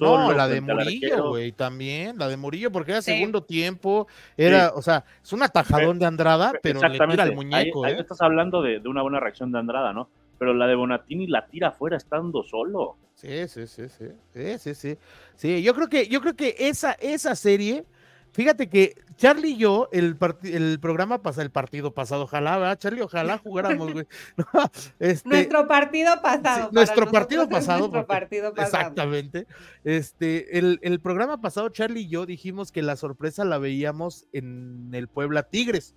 no, 0.00 0.32
la 0.32 0.48
de 0.48 0.60
Murillo, 0.60 1.28
güey, 1.28 1.52
también, 1.52 2.18
la 2.18 2.26
de 2.26 2.36
Murillo, 2.36 2.72
porque 2.72 2.92
era 2.92 3.02
segundo 3.02 3.44
tiempo, 3.44 4.08
era, 4.36 4.72
o 4.74 4.82
sea, 4.82 5.04
es 5.22 5.32
un 5.32 5.44
atajadón 5.44 6.00
de 6.00 6.06
Andrada, 6.06 6.52
pero 6.60 6.80
le 6.80 6.98
tira 6.98 7.22
al 7.22 7.34
muñeco. 7.34 7.84
Ahí, 7.84 7.92
¿eh? 7.92 8.00
estás 8.00 8.20
hablando 8.22 8.60
de, 8.60 8.80
de, 8.80 8.88
una 8.88 9.02
buena 9.02 9.20
reacción 9.20 9.52
de 9.52 9.58
Andrada, 9.60 9.92
¿no? 9.92 10.08
Pero 10.38 10.54
la 10.54 10.66
de 10.66 10.74
Bonatini 10.74 11.26
la 11.26 11.46
tira 11.46 11.68
afuera 11.68 11.96
estando 11.96 12.42
solo. 12.42 12.96
Sí, 13.14 13.48
sí, 13.48 13.66
sí, 13.66 13.88
sí. 13.88 14.06
Sí, 14.32 14.58
sí, 14.58 14.74
sí. 14.74 14.98
Sí, 15.34 15.62
yo 15.62 15.74
creo 15.74 15.88
que, 15.88 16.06
yo 16.06 16.20
creo 16.20 16.36
que 16.36 16.54
esa, 16.58 16.92
esa 16.92 17.34
serie, 17.34 17.84
fíjate 18.32 18.68
que 18.68 18.94
Charlie 19.16 19.50
y 19.50 19.56
yo, 19.56 19.88
el, 19.90 20.16
el 20.44 20.78
programa 20.78 21.20
pasa, 21.20 21.42
el 21.42 21.50
partido 21.50 21.92
pasado, 21.92 22.22
ojalá, 22.22 22.56
¿verdad, 22.58 22.78
Charlie? 22.78 23.02
Ojalá 23.02 23.38
jugáramos, 23.42 23.92
güey. 23.92 24.06
Este, 25.00 25.28
nuestro 25.28 25.66
partido 25.66 26.22
pasado. 26.22 26.70
nuestro 26.72 27.10
partido 27.10 27.48
pasado. 27.48 27.80
Nuestro 27.80 28.06
partido 28.06 28.54
pasado. 28.54 28.76
Exactamente. 28.76 29.48
Este, 29.82 30.56
el, 30.56 30.78
el 30.82 31.00
programa 31.00 31.40
pasado, 31.40 31.68
Charlie 31.70 32.02
y 32.02 32.08
yo 32.08 32.24
dijimos 32.26 32.70
que 32.70 32.82
la 32.82 32.94
sorpresa 32.94 33.44
la 33.44 33.58
veíamos 33.58 34.28
en 34.32 34.90
el 34.92 35.08
Puebla 35.08 35.42
Tigres. 35.42 35.96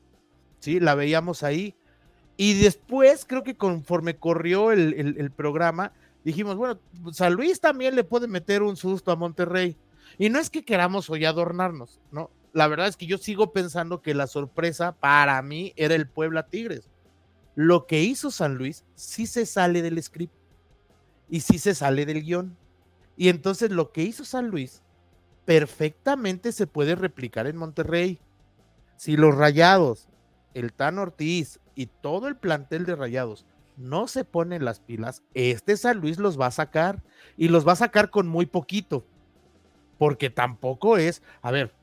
Sí, 0.57 0.79
la 0.79 0.95
veíamos 0.95 1.43
ahí. 1.43 1.75
Y 2.37 2.55
después, 2.55 3.25
creo 3.25 3.43
que 3.43 3.55
conforme 3.55 4.15
corrió 4.15 4.71
el, 4.71 4.93
el, 5.17 5.31
programa, 5.31 5.93
dijimos, 6.23 6.55
bueno, 6.55 6.79
San 7.11 7.33
Luis 7.33 7.59
también 7.59 7.95
le 7.95 8.03
puede 8.03 8.27
meter 8.27 8.63
un 8.63 8.77
susto 8.77 9.11
a 9.11 9.15
Monterrey. 9.15 9.77
Y 10.17 10.29
no 10.29 10.39
es 10.39 10.49
que 10.49 10.63
queramos 10.63 11.09
hoy 11.09 11.25
adornarnos, 11.25 11.99
¿no? 12.11 12.29
La 12.53 12.67
verdad 12.67 12.87
es 12.87 12.97
que 12.97 13.05
yo 13.05 13.17
sigo 13.17 13.53
pensando 13.53 14.01
que 14.01 14.13
la 14.13 14.27
sorpresa 14.27 14.93
para 14.93 15.41
mí 15.41 15.73
era 15.75 15.95
el 15.95 16.07
Puebla 16.07 16.47
Tigres. 16.47 16.89
Lo 17.55 17.85
que 17.85 18.01
hizo 18.01 18.31
San 18.31 18.55
Luis 18.55 18.83
sí 18.95 19.25
se 19.25 19.45
sale 19.45 19.81
del 19.81 20.01
script 20.01 20.33
y 21.29 21.41
sí 21.41 21.59
se 21.59 21.75
sale 21.75 22.05
del 22.05 22.23
guion. 22.23 22.57
Y 23.15 23.29
entonces 23.29 23.71
lo 23.71 23.91
que 23.91 24.03
hizo 24.03 24.25
San 24.25 24.47
Luis 24.47 24.81
perfectamente 25.45 26.51
se 26.51 26.67
puede 26.67 26.95
replicar 26.95 27.47
en 27.47 27.57
Monterrey. 27.57 28.19
Si 28.97 29.15
los 29.17 29.35
Rayados, 29.35 30.07
el 30.53 30.73
Tan 30.73 30.99
Ortiz 30.99 31.59
y 31.81 31.87
todo 31.87 32.27
el 32.27 32.35
plantel 32.35 32.85
de 32.85 32.95
Rayados 32.95 33.45
no 33.75 34.07
se 34.07 34.23
ponen 34.23 34.63
las 34.63 34.79
pilas, 34.79 35.23
este 35.33 35.75
San 35.77 35.99
Luis 35.99 36.19
los 36.19 36.39
va 36.39 36.47
a 36.47 36.51
sacar 36.51 37.01
y 37.37 37.47
los 37.47 37.67
va 37.67 37.71
a 37.71 37.77
sacar 37.77 38.11
con 38.11 38.27
muy 38.27 38.45
poquito. 38.45 39.03
Porque 39.97 40.29
tampoco 40.29 40.97
es, 40.97 41.23
a 41.41 41.51
ver, 41.51 41.73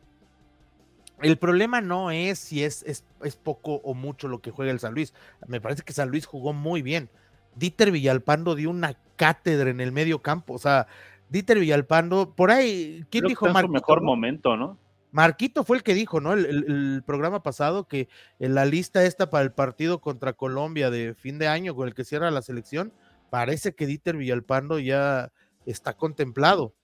el 1.21 1.37
problema 1.37 1.81
no 1.81 2.11
es 2.11 2.39
si 2.39 2.63
es, 2.63 2.85
es, 2.85 3.37
poco 3.37 3.77
o 3.85 3.95
mucho 3.95 4.29
lo 4.29 4.41
que 4.41 4.51
juega 4.51 4.71
el 4.71 4.81
San 4.81 4.95
Luis. 4.95 5.15
Me 5.47 5.61
parece 5.61 5.83
que 5.83 5.93
San 5.93 6.11
Luis 6.11 6.27
jugó 6.27 6.53
muy 6.53 6.83
bien. 6.83 7.11
Dieter 7.57 7.91
Villalpando 7.91 8.55
dio 8.55 8.71
una 8.71 8.95
cátedra 9.17 9.71
en 9.71 9.81
el 9.81 9.91
medio 9.91 10.21
campo. 10.21 10.55
O 10.55 10.59
sea, 10.59 10.87
Dieter 11.29 11.59
Villalpando, 11.59 12.35
por 12.35 12.51
ahí, 12.51 13.05
¿quién 13.11 13.25
dijo 13.27 13.49
más? 13.49 13.69
mejor 13.69 14.03
momento, 14.03 14.57
¿no? 14.57 14.79
Marquito 15.11 15.65
fue 15.65 15.79
el 15.79 15.83
que 15.83 15.95
dijo, 15.95 16.21
¿no? 16.21 16.33
El, 16.35 17.03
programa 17.07 17.43
pasado 17.43 17.89
que 17.89 18.09
en 18.39 18.55
la 18.55 18.65
lista 18.65 19.05
esta 19.05 19.31
para 19.31 19.45
el 19.45 19.53
partido 19.53 20.01
contra 20.01 20.35
Colombia 20.35 20.91
de 20.91 21.15
fin 21.15 21.39
de 21.39 21.49
año 21.49 21.75
con 21.75 21.89
el 21.89 21.95
que 21.95 22.05
cierra 22.05 22.31
la 22.31 22.43
selección, 22.43 22.93
parece 23.31 23.75
que 23.75 23.87
Dieter 23.87 24.17
Villalpando 24.17 24.79
ya 24.79 25.33
está 25.65 25.95
contemplado. 25.95 26.75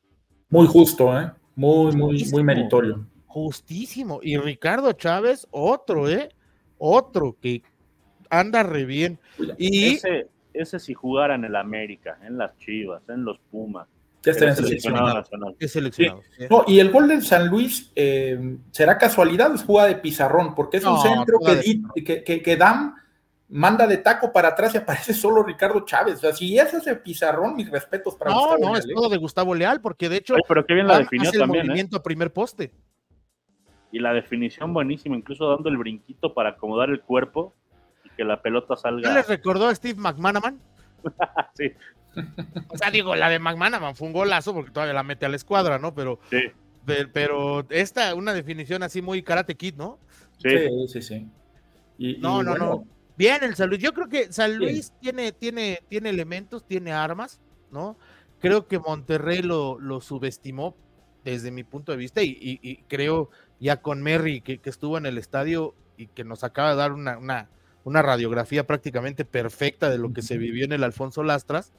Muy 0.49 0.67
justo, 0.67 1.19
¿eh? 1.19 1.33
Muy, 1.57 1.95
muy, 1.95 2.25
muy 2.31 2.43
meritorio. 2.43 3.07
Justísimo. 3.27 4.21
Y 4.23 4.37
Ricardo 4.39 4.93
Chávez, 4.93 5.47
otro, 5.51 6.09
¿eh? 6.09 6.31
Otro 6.79 7.37
que 7.41 7.63
anda 8.31 8.63
re 8.63 8.85
bien. 8.85 9.19
Y 9.59 9.95
ese, 9.95 10.29
ese 10.53 10.79
si 10.79 10.95
jugara 10.95 11.35
en 11.35 11.45
el 11.45 11.57
América, 11.57 12.19
en 12.23 12.39
las 12.39 12.57
Chivas, 12.59 13.03
en 13.09 13.25
los 13.25 13.39
Pumas, 13.51 13.89
seleccionado. 14.33 15.25
y 16.67 16.79
el 16.79 16.91
gol 16.91 17.09
del 17.09 17.23
San 17.23 17.49
Luis 17.49 17.93
eh, 17.95 18.57
será 18.71 18.97
casualidad 18.97 19.51
o 19.51 19.55
es 19.55 19.65
jugada 19.65 19.89
de 19.89 19.97
pizarrón, 19.97 20.55
porque 20.55 20.79
es 20.79 20.85
un 20.85 20.99
centro 21.01 21.39
que, 21.95 22.43
que, 22.43 22.57
Dam 22.57 22.95
manda 23.49 23.87
de 23.87 23.99
taco 23.99 24.33
para 24.33 24.49
atrás 24.49 24.75
y 24.75 24.79
aparece 24.79 25.13
solo 25.13 25.43
Ricardo 25.43 25.85
Chávez. 25.85 26.17
O 26.17 26.19
sea, 26.19 26.33
si 26.33 26.59
es 26.59 26.73
ese 26.73 26.97
pizarrón, 26.97 27.57
mis 27.57 27.71
respetos 27.71 28.15
para 28.15 28.31
No, 28.31 28.57
no, 28.57 28.77
es 28.77 28.87
¿eh? 28.87 28.93
todo 28.95 29.09
de 29.09 29.19
Gustavo 29.19 29.55
Leal, 29.55 29.81
porque 29.81 30.09
de 30.09 30.17
hecho. 30.17 30.37
pero 30.49 30.65
qué 30.65 30.75
bien 30.75 30.87
la 30.87 30.99
definió 30.99 31.31
también. 31.31 31.65
El 31.65 31.67
¿eh? 31.67 31.69
movimiento 31.69 31.97
a 31.97 32.03
primer 32.03 32.33
poste. 32.33 32.73
Y 33.93 34.01
la 34.01 34.13
definición 34.13 34.75
buenísima, 34.75 35.17
incluso 35.17 35.49
dando 35.51 35.69
el 35.69 35.77
brinquito 35.77 36.35
para 36.35 36.51
acomodar 36.51 36.91
el 36.91 37.01
cuerpo 37.03 37.55
y 38.05 38.09
que 38.11 38.25
la 38.25 38.43
pelota 38.43 38.75
salga. 38.75 39.09
¿Qué 39.09 39.15
les 39.15 39.29
recordó 39.29 39.69
a 39.69 39.75
Steve 39.75 40.01
McManaman? 40.01 40.59
sí, 41.55 41.73
o 42.69 42.77
sea, 42.77 42.91
digo, 42.91 43.15
la 43.17 43.29
de 43.29 43.39
McManaman 43.39 43.95
fue 43.97 44.09
un 44.09 44.13
golazo 44.13 44.55
porque 44.55 44.71
todavía 44.71 44.95
la 44.95 45.03
mete 45.03 45.27
a 45.27 45.29
la 45.29 45.37
escuadra, 45.37 45.79
¿no? 45.79 45.95
Pero, 45.95 46.21
sí. 46.31 46.43
pero 47.13 47.67
esta, 47.71 48.15
una 48.15 48.33
definición 48.33 48.83
así 48.83 49.03
muy 49.03 49.23
karate 49.23 49.55
kid, 49.55 49.75
¿no? 49.75 49.99
Sí, 50.39 50.51
sí, 50.89 51.03
sí. 51.03 51.29
no, 52.19 52.43
no, 52.43 52.57
no. 52.57 52.87
Bien 53.17 53.45
el 53.45 53.55
San 53.55 53.69
Luis. 53.69 53.81
Yo 53.81 53.93
creo 53.93 54.09
que 54.09 54.33
San 54.33 54.57
Luis 54.57 54.93
tiene, 55.01 55.33
tiene, 55.33 55.81
tiene 55.89 56.11
elementos, 56.11 56.67
tiene 56.67 56.93
armas, 56.93 57.41
¿no? 57.71 57.97
Creo 58.41 58.67
que 58.67 58.79
Monterrey 58.79 59.43
lo, 59.43 59.79
lo 59.79 60.01
subestimó 60.01 60.75
desde 61.25 61.51
mi 61.51 61.65
punto 61.65 61.93
de 61.93 61.99
vista 61.99 62.23
y, 62.23 62.85
creo 62.89 63.31
ya 63.61 63.81
con 63.81 64.03
Merry 64.03 64.41
que, 64.41 64.59
que, 64.59 64.69
estuvo 64.69 64.99
en 64.99 65.07
el 65.07 65.17
estadio 65.17 65.75
y 65.97 66.09
que 66.09 66.25
nos 66.25 66.45
acaba 66.45 66.71
de 66.71 66.77
dar 66.77 66.93
una, 66.93 67.17
una, 67.17 67.49
una 67.85 68.03
radiografía 68.03 68.67
prácticamente 68.67 69.25
perfecta 69.25 69.89
de 69.89 69.99
lo 69.99 70.13
que 70.13 70.23
se 70.23 70.37
vivió 70.37 70.65
en 70.65 70.73
el 70.73 70.85
Alfonso 70.85 71.23
Lastras, 71.23 71.73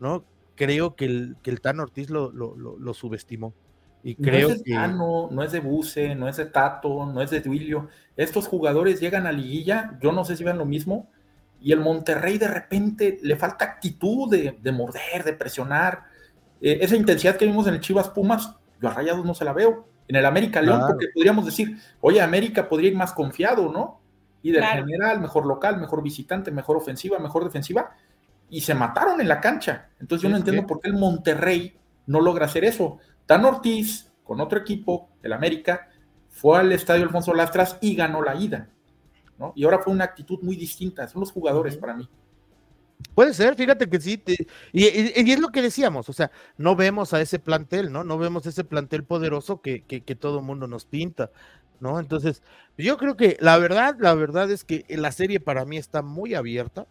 ¿no? 0.00 0.24
Creo 0.56 0.94
que 0.94 1.04
el, 1.04 1.36
que 1.42 1.50
el 1.50 1.60
Tan 1.60 1.80
Ortiz 1.80 2.10
lo, 2.10 2.30
lo, 2.30 2.94
subestimó. 2.94 3.54
Y 4.02 4.16
creo 4.16 4.48
no 4.48 4.54
es 4.54 4.64
de 4.64 4.74
Tano, 4.74 5.28
no 5.30 5.42
es 5.42 5.52
de 5.52 5.60
Buse, 5.60 6.14
no 6.14 6.28
es 6.28 6.36
de 6.36 6.46
Tato, 6.46 7.06
no 7.06 7.22
es 7.22 7.30
de 7.30 7.40
Duilio. 7.40 7.88
Estos 8.16 8.46
jugadores 8.46 9.00
llegan 9.00 9.26
a 9.26 9.32
liguilla, 9.32 9.98
yo 10.00 10.12
no 10.12 10.24
sé 10.24 10.36
si 10.36 10.44
ven 10.44 10.58
lo 10.58 10.66
mismo, 10.66 11.08
y 11.60 11.72
el 11.72 11.80
Monterrey 11.80 12.36
de 12.38 12.48
repente 12.48 13.18
le 13.22 13.36
falta 13.36 13.64
actitud 13.64 14.30
de, 14.30 14.72
morder, 14.72 15.24
de 15.24 15.32
presionar. 15.32 16.04
Eh, 16.60 16.78
esa 16.82 16.96
intensidad 16.96 17.36
que 17.36 17.46
vimos 17.46 17.66
en 17.66 17.74
el 17.74 17.80
Chivas 17.80 18.10
Pumas, 18.10 18.54
yo 18.80 18.88
a 18.88 18.92
Rayados 18.92 19.24
no 19.24 19.34
se 19.34 19.44
la 19.44 19.54
veo. 19.54 19.88
En 20.06 20.16
el 20.16 20.26
América 20.26 20.60
León, 20.60 20.82
porque 20.86 21.08
podríamos 21.14 21.46
decir, 21.46 21.78
oye, 22.02 22.20
América 22.20 22.68
podría 22.68 22.90
ir 22.90 22.96
más 22.96 23.14
confiado, 23.14 23.72
¿no? 23.72 24.02
Y 24.42 24.52
del 24.52 24.62
general, 24.62 25.22
mejor 25.22 25.46
local, 25.46 25.80
mejor 25.80 26.02
visitante, 26.02 26.50
mejor 26.50 26.76
ofensiva, 26.76 27.18
mejor 27.18 27.44
defensiva 27.44 27.96
y 28.54 28.60
se 28.60 28.72
mataron 28.72 29.20
en 29.20 29.26
la 29.26 29.40
cancha. 29.40 29.88
Entonces 29.98 30.22
yo 30.22 30.28
no 30.28 30.36
entiendo 30.36 30.64
por 30.64 30.80
qué 30.80 30.88
el 30.88 30.94
Monterrey 30.94 31.76
no 32.06 32.20
logra 32.20 32.46
hacer 32.46 32.64
eso. 32.64 32.98
Dan 33.26 33.44
Ortiz, 33.44 34.12
con 34.22 34.40
otro 34.40 34.60
equipo, 34.60 35.08
el 35.24 35.32
América, 35.32 35.88
fue 36.30 36.58
al 36.58 36.70
estadio 36.70 37.02
Alfonso 37.02 37.34
Lastras 37.34 37.78
y 37.80 37.96
ganó 37.96 38.22
la 38.22 38.36
ida. 38.36 38.68
¿no? 39.40 39.52
Y 39.56 39.64
ahora 39.64 39.80
fue 39.80 39.92
una 39.92 40.04
actitud 40.04 40.38
muy 40.40 40.54
distinta. 40.54 41.08
Son 41.08 41.18
los 41.18 41.32
jugadores 41.32 41.76
para 41.76 41.94
mí. 41.94 42.08
Puede 43.12 43.34
ser, 43.34 43.56
fíjate 43.56 43.90
que 43.90 44.00
sí. 44.00 44.22
y, 44.72 44.84
es 44.84 45.40
lo 45.40 45.48
que 45.48 45.60
decíamos, 45.60 46.08
o 46.08 46.12
sea, 46.12 46.30
no 46.56 46.76
vemos 46.76 47.12
a 47.12 47.20
ese 47.20 47.40
plantel, 47.40 47.90
¿no? 47.90 48.04
No 48.04 48.18
vemos 48.18 48.46
ese 48.46 48.62
plantel 48.62 49.02
poderoso 49.02 49.62
que, 49.62 49.82
que, 49.82 50.02
que 50.02 50.14
todo 50.14 50.42
mundo 50.42 50.68
nos 50.68 50.84
pinta, 50.84 51.32
¿no? 51.80 51.98
Entonces, 51.98 52.40
yo 52.78 52.98
creo 52.98 53.16
que 53.16 53.36
la 53.40 53.58
verdad, 53.58 53.96
la 53.98 54.14
verdad 54.14 54.48
es 54.52 54.62
que 54.62 54.84
la 54.90 55.10
serie 55.10 55.40
para 55.40 55.64
mí 55.64 55.76
está 55.76 56.02
muy 56.02 56.34
abierta 56.34 56.86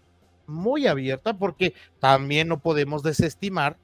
muy 0.48 0.88
abierta 0.88 1.38
porque 1.38 1.74
también 2.00 2.48
no 2.48 2.60
podemos 2.60 3.04
desestimar 3.04 3.78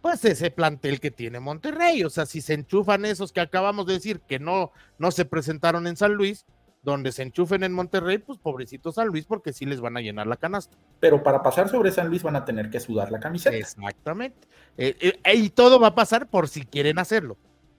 pues 0.00 0.24
ese 0.24 0.50
plantel 0.50 0.98
que 0.98 1.12
tiene 1.12 1.38
Monterrey, 1.38 2.02
o 2.02 2.10
sea, 2.10 2.26
si 2.26 2.40
se 2.40 2.54
enchufan 2.54 3.04
esos 3.04 3.30
que 3.30 3.40
acabamos 3.40 3.86
de 3.86 3.94
decir 3.94 4.20
que 4.20 4.40
no 4.40 4.72
no 4.98 5.12
se 5.12 5.24
presentaron 5.24 5.86
en 5.86 5.96
San 5.96 6.14
Luis, 6.14 6.44
donde 6.82 7.12
se 7.12 7.22
enchufen 7.22 7.62
en 7.62 7.72
Monterrey, 7.72 8.18
pues 8.18 8.38
pobrecito 8.38 8.90
San 8.92 9.08
Luis 9.08 9.24
porque 9.24 9.52
sí 9.52 9.64
les 9.64 9.80
van 9.80 9.96
a 9.96 10.00
llenar 10.00 10.26
la 10.26 10.36
canasta. 10.36 10.76
Pero 11.00 11.22
para 11.22 11.42
pasar 11.42 11.68
sobre 11.68 11.92
San 11.92 12.08
Luis 12.08 12.22
van 12.22 12.36
a 12.36 12.44
tener 12.44 12.70
que 12.70 12.80
sudar 12.80 13.10
la 13.12 13.20
camiseta. 13.20 13.56
Exactamente. 13.56 14.48
Eh, 14.76 15.20
eh, 15.24 15.34
y 15.34 15.50
todo 15.50 15.78
va 15.78 15.88
a 15.88 15.94
pasar 15.94 16.28
por 16.28 16.48
si 16.48 16.62
quieren 16.64 16.98
hacerlo, 16.98 17.36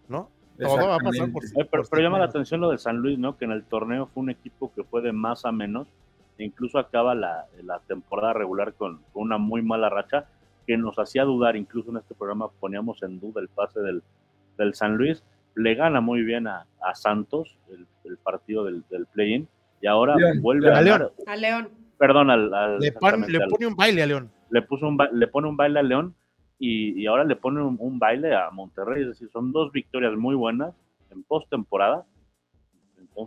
¿no? 0.07 0.29
Todo 0.57 0.87
va 0.87 0.95
a 0.95 0.99
pasar 0.99 1.31
por, 1.31 1.43
eh, 1.43 1.67
pero, 1.69 1.83
pero, 1.89 2.01
llama 2.01 2.19
la 2.19 2.25
atención 2.25 2.61
lo 2.61 2.69
de 2.69 2.77
San 2.77 2.97
Luis, 2.97 3.19
¿no? 3.19 3.37
Que 3.37 3.45
en 3.45 3.51
el 3.51 3.63
torneo 3.63 4.07
fue 4.13 4.23
un 4.23 4.29
equipo 4.29 4.71
que 4.73 4.83
fue 4.83 5.01
de 5.01 5.11
más 5.11 5.45
a 5.45 5.51
menos, 5.51 5.87
incluso 6.37 6.79
acaba 6.79 7.15
la, 7.15 7.45
la 7.63 7.79
temporada 7.79 8.33
regular 8.33 8.73
con, 8.73 9.01
con, 9.13 9.23
una 9.23 9.37
muy 9.37 9.61
mala 9.61 9.89
racha, 9.89 10.25
que 10.65 10.77
nos 10.77 10.97
hacía 10.97 11.23
dudar, 11.23 11.55
incluso 11.55 11.91
en 11.91 11.97
este 11.97 12.15
programa 12.15 12.49
poníamos 12.59 13.03
en 13.03 13.19
duda 13.19 13.41
el 13.41 13.49
pase 13.49 13.81
del, 13.81 14.01
del 14.57 14.73
San 14.73 14.95
Luis, 14.95 15.23
le 15.55 15.75
gana 15.75 16.01
muy 16.01 16.23
bien 16.23 16.47
a, 16.47 16.65
a 16.81 16.95
Santos 16.95 17.57
el, 17.69 17.85
el, 18.05 18.17
partido 18.17 18.63
del, 18.63 18.83
del 18.89 19.05
play-in, 19.07 19.47
y 19.81 19.87
ahora 19.87 20.15
León, 20.15 20.41
vuelve 20.41 20.71
a, 20.71 20.77
a 20.77 20.81
León. 20.81 21.09
A 21.27 21.35
León. 21.35 21.69
Perdón, 21.97 22.29
al, 22.29 22.53
al 22.53 22.79
le, 22.79 22.91
pon, 22.91 23.21
le, 23.27 23.47
pone 23.47 23.67
un 23.67 23.75
baile 23.75 24.03
a 24.03 24.05
León. 24.05 24.31
Le, 24.49 24.61
puso 24.61 24.87
un, 24.87 24.97
le 25.11 25.27
pone 25.27 25.47
un 25.47 25.57
baile 25.57 25.79
a 25.79 25.83
León 25.83 26.15
y, 26.57 27.01
y 27.01 27.05
ahora 27.05 27.23
le 27.23 27.35
pone 27.35 27.61
un, 27.61 27.77
un, 27.79 27.99
baile 27.99 28.35
a 28.35 28.49
Monterrey. 28.51 29.01
Es 29.01 29.09
decir, 29.09 29.29
son 29.31 29.51
dos 29.51 29.71
victorias 29.71 30.13
muy 30.15 30.35
buenas 30.35 30.73
en 31.11 31.23
postemporada. 31.23 32.05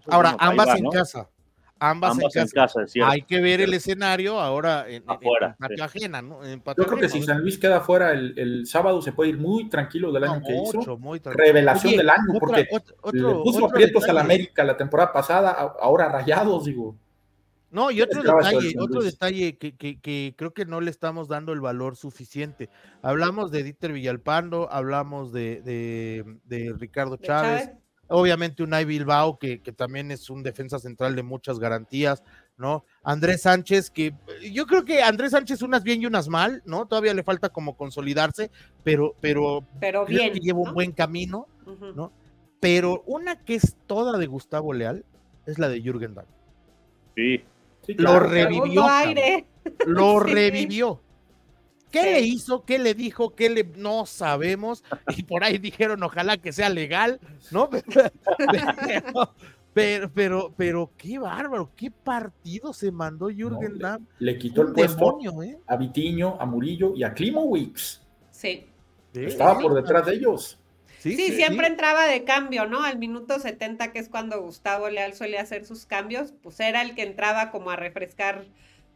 Ahora, 0.09 0.33
bueno, 0.33 0.51
ambas 0.51 0.69
va, 0.69 0.77
en 0.77 0.85
¿no? 0.85 0.91
casa. 0.91 1.29
Ambas, 1.79 2.13
ambas, 2.13 2.37
en, 2.37 2.43
en 2.43 2.49
casa. 2.49 2.81
Hay 3.05 3.23
que 3.23 3.41
ver 3.41 3.61
el 3.61 3.75
escenario 3.75 4.41
ahora 4.41 4.89
en, 4.89 5.03
Afuera, 5.07 5.57
en, 5.61 5.73
en 5.73 5.81
ajena, 5.83 6.23
¿no? 6.23 6.43
En 6.43 6.63
Yo 6.65 6.87
creo 6.87 6.99
que 6.99 7.09
si 7.09 7.23
San 7.23 7.43
Luis 7.43 7.59
queda 7.59 7.83
fuera 7.83 8.13
el, 8.13 8.39
el, 8.39 8.67
sábado 8.67 9.03
se 9.03 9.13
puede 9.13 9.31
ir 9.31 9.39
muy 9.39 9.69
tranquilo 9.69 10.11
del 10.11 10.25
año 10.25 10.41
no, 10.41 10.47
que 10.47 10.55
mucho, 10.55 10.81
hizo. 10.81 10.97
Muy 10.97 11.21
Revelación 11.23 11.91
Oye, 11.91 11.99
del 11.99 12.09
año, 12.09 12.23
otra, 12.31 12.41
porque 12.41 12.69
otro, 12.71 12.97
otro, 13.03 13.29
le 13.29 13.35
puso 13.43 13.67
aprietos 13.67 14.09
a 14.09 14.13
la 14.15 14.23
América 14.23 14.65
la 14.65 14.77
temporada 14.77 15.13
pasada, 15.13 15.51
ahora 15.53 16.09
rayados, 16.09 16.65
digo. 16.65 16.97
No, 17.71 17.91
y 17.91 18.01
otro 18.01 18.23
detalle, 18.23 18.75
otro 18.79 19.03
detalle 19.03 19.59
que, 19.59 19.77
que, 19.77 20.01
que, 20.01 20.35
creo 20.35 20.55
que 20.55 20.65
no 20.65 20.81
le 20.81 20.91
estamos 20.91 21.29
dando 21.29 21.53
el 21.53 21.61
valor 21.61 21.97
suficiente. 21.97 22.71
Hablamos 23.03 23.51
de 23.51 23.65
Dieter 23.65 23.93
Villalpando, 23.93 24.73
hablamos 24.73 25.31
de, 25.31 25.61
de, 25.61 26.39
de 26.45 26.73
Ricardo 26.79 27.19
Chávez, 27.19 27.65
Chávez, 27.65 27.77
obviamente 28.09 28.63
Unai 28.63 28.85
Bilbao, 28.85 29.39
que, 29.39 29.61
que, 29.61 29.73
también 29.73 30.11
es 30.11 30.31
un 30.31 30.43
defensa 30.43 30.79
central 30.79 31.17
de 31.17 31.23
muchas 31.23 31.59
garantías, 31.59 32.23
¿no? 32.57 32.85
Andrés 33.03 33.43
Sánchez, 33.43 33.91
que 33.91 34.15
yo 34.53 34.67
creo 34.67 34.85
que 34.85 35.03
Andrés 35.03 35.33
Sánchez 35.33 35.63
unas 35.63 35.83
bien 35.83 36.03
y 36.03 36.07
unas 36.07 36.29
mal, 36.29 36.63
¿no? 36.65 36.87
Todavía 36.87 37.15
le 37.15 37.23
falta 37.23 37.49
como 37.49 37.77
consolidarse, 37.77 38.51
pero, 38.85 39.15
pero, 39.21 39.65
pero 39.81 40.07
bien, 40.07 40.33
que 40.33 40.41
lleva 40.41 40.59
¿no? 40.59 40.69
un 40.69 40.75
buen 40.75 40.93
camino, 40.93 41.47
uh 41.67 41.71
-huh. 41.71 41.95
¿no? 41.95 42.13
Pero 42.61 43.03
una 43.07 43.45
que 43.45 43.55
es 43.55 43.77
toda 43.87 44.17
de 44.19 44.27
Gustavo 44.27 44.73
Leal 44.73 45.05
es 45.47 45.59
la 45.59 45.69
de 45.69 45.81
Jürgen 45.81 46.15
Damm. 46.15 46.27
Sí. 47.15 47.45
Sí, 47.87 47.95
claro. 47.95 48.21
Lo 48.21 48.29
revivió. 48.29 48.89
Aire. 48.89 49.47
Lo 49.87 50.25
sí. 50.25 50.33
revivió. 50.33 51.01
¿Qué 51.97 52.03
sí. 52.03 52.11
le 52.11 52.21
hizo? 52.21 52.65
¿Qué 52.65 52.79
le 52.79 52.95
dijo? 52.95 53.35
¿Qué 53.35 53.49
le 53.49 53.65
no 53.65 54.07
sabemos? 54.07 54.85
Y 55.17 55.23
por 55.23 55.45
ahí 55.45 55.59
dijeron, 55.59 56.03
ojalá 56.03 56.37
que 56.37 56.53
sea 56.53 56.69
legal, 56.69 57.21
¿no? 57.51 57.71
Pero, 59.77 60.11
pero, 60.11 60.11
pero, 60.15 60.55
pero 60.57 60.91
qué 60.97 61.19
bárbaro, 61.19 61.71
qué 61.77 61.91
partido 61.91 62.73
se 62.73 62.91
mandó 62.91 63.29
Jürgen 63.29 63.73
no, 63.73 63.79
Damm. 63.79 64.07
Le, 64.21 64.33
le, 64.33 64.39
quitó 64.39 64.63
el 64.63 64.73
puesto 64.73 65.43
¿eh? 65.43 65.59
a 65.67 65.77
Vitiño, 65.77 66.41
a 66.41 66.47
Murillo 66.47 66.95
y 66.97 67.05
a 67.05 67.13
Klimowicz. 67.13 68.01
Sí. 68.31 68.65
Estaba 69.13 69.59
por 69.59 69.75
detrás 69.75 70.07
de 70.07 70.15
ellos. 70.15 70.59
Sí, 70.99 71.15
sí, 71.15 71.27
sí, 71.27 71.37
siempre 71.37 71.67
entraba 71.67 72.07
de 72.07 72.25
cambio, 72.25 72.67
¿no? 72.67 72.85
Al 72.85 72.99
minuto 72.99 73.39
70, 73.39 73.93
que 73.93 73.99
es 73.99 74.09
cuando 74.09 74.41
Gustavo 74.41 74.89
Leal 74.89 75.13
suele 75.13 75.39
hacer 75.39 75.67
sus 75.67 75.85
cambios, 75.85 76.33
pues 76.43 76.59
era 76.59 76.81
el 76.81 76.95
que 76.95 77.03
entraba 77.03 77.51
como 77.51 77.71
a 77.71 77.77
refrescar 77.77 78.47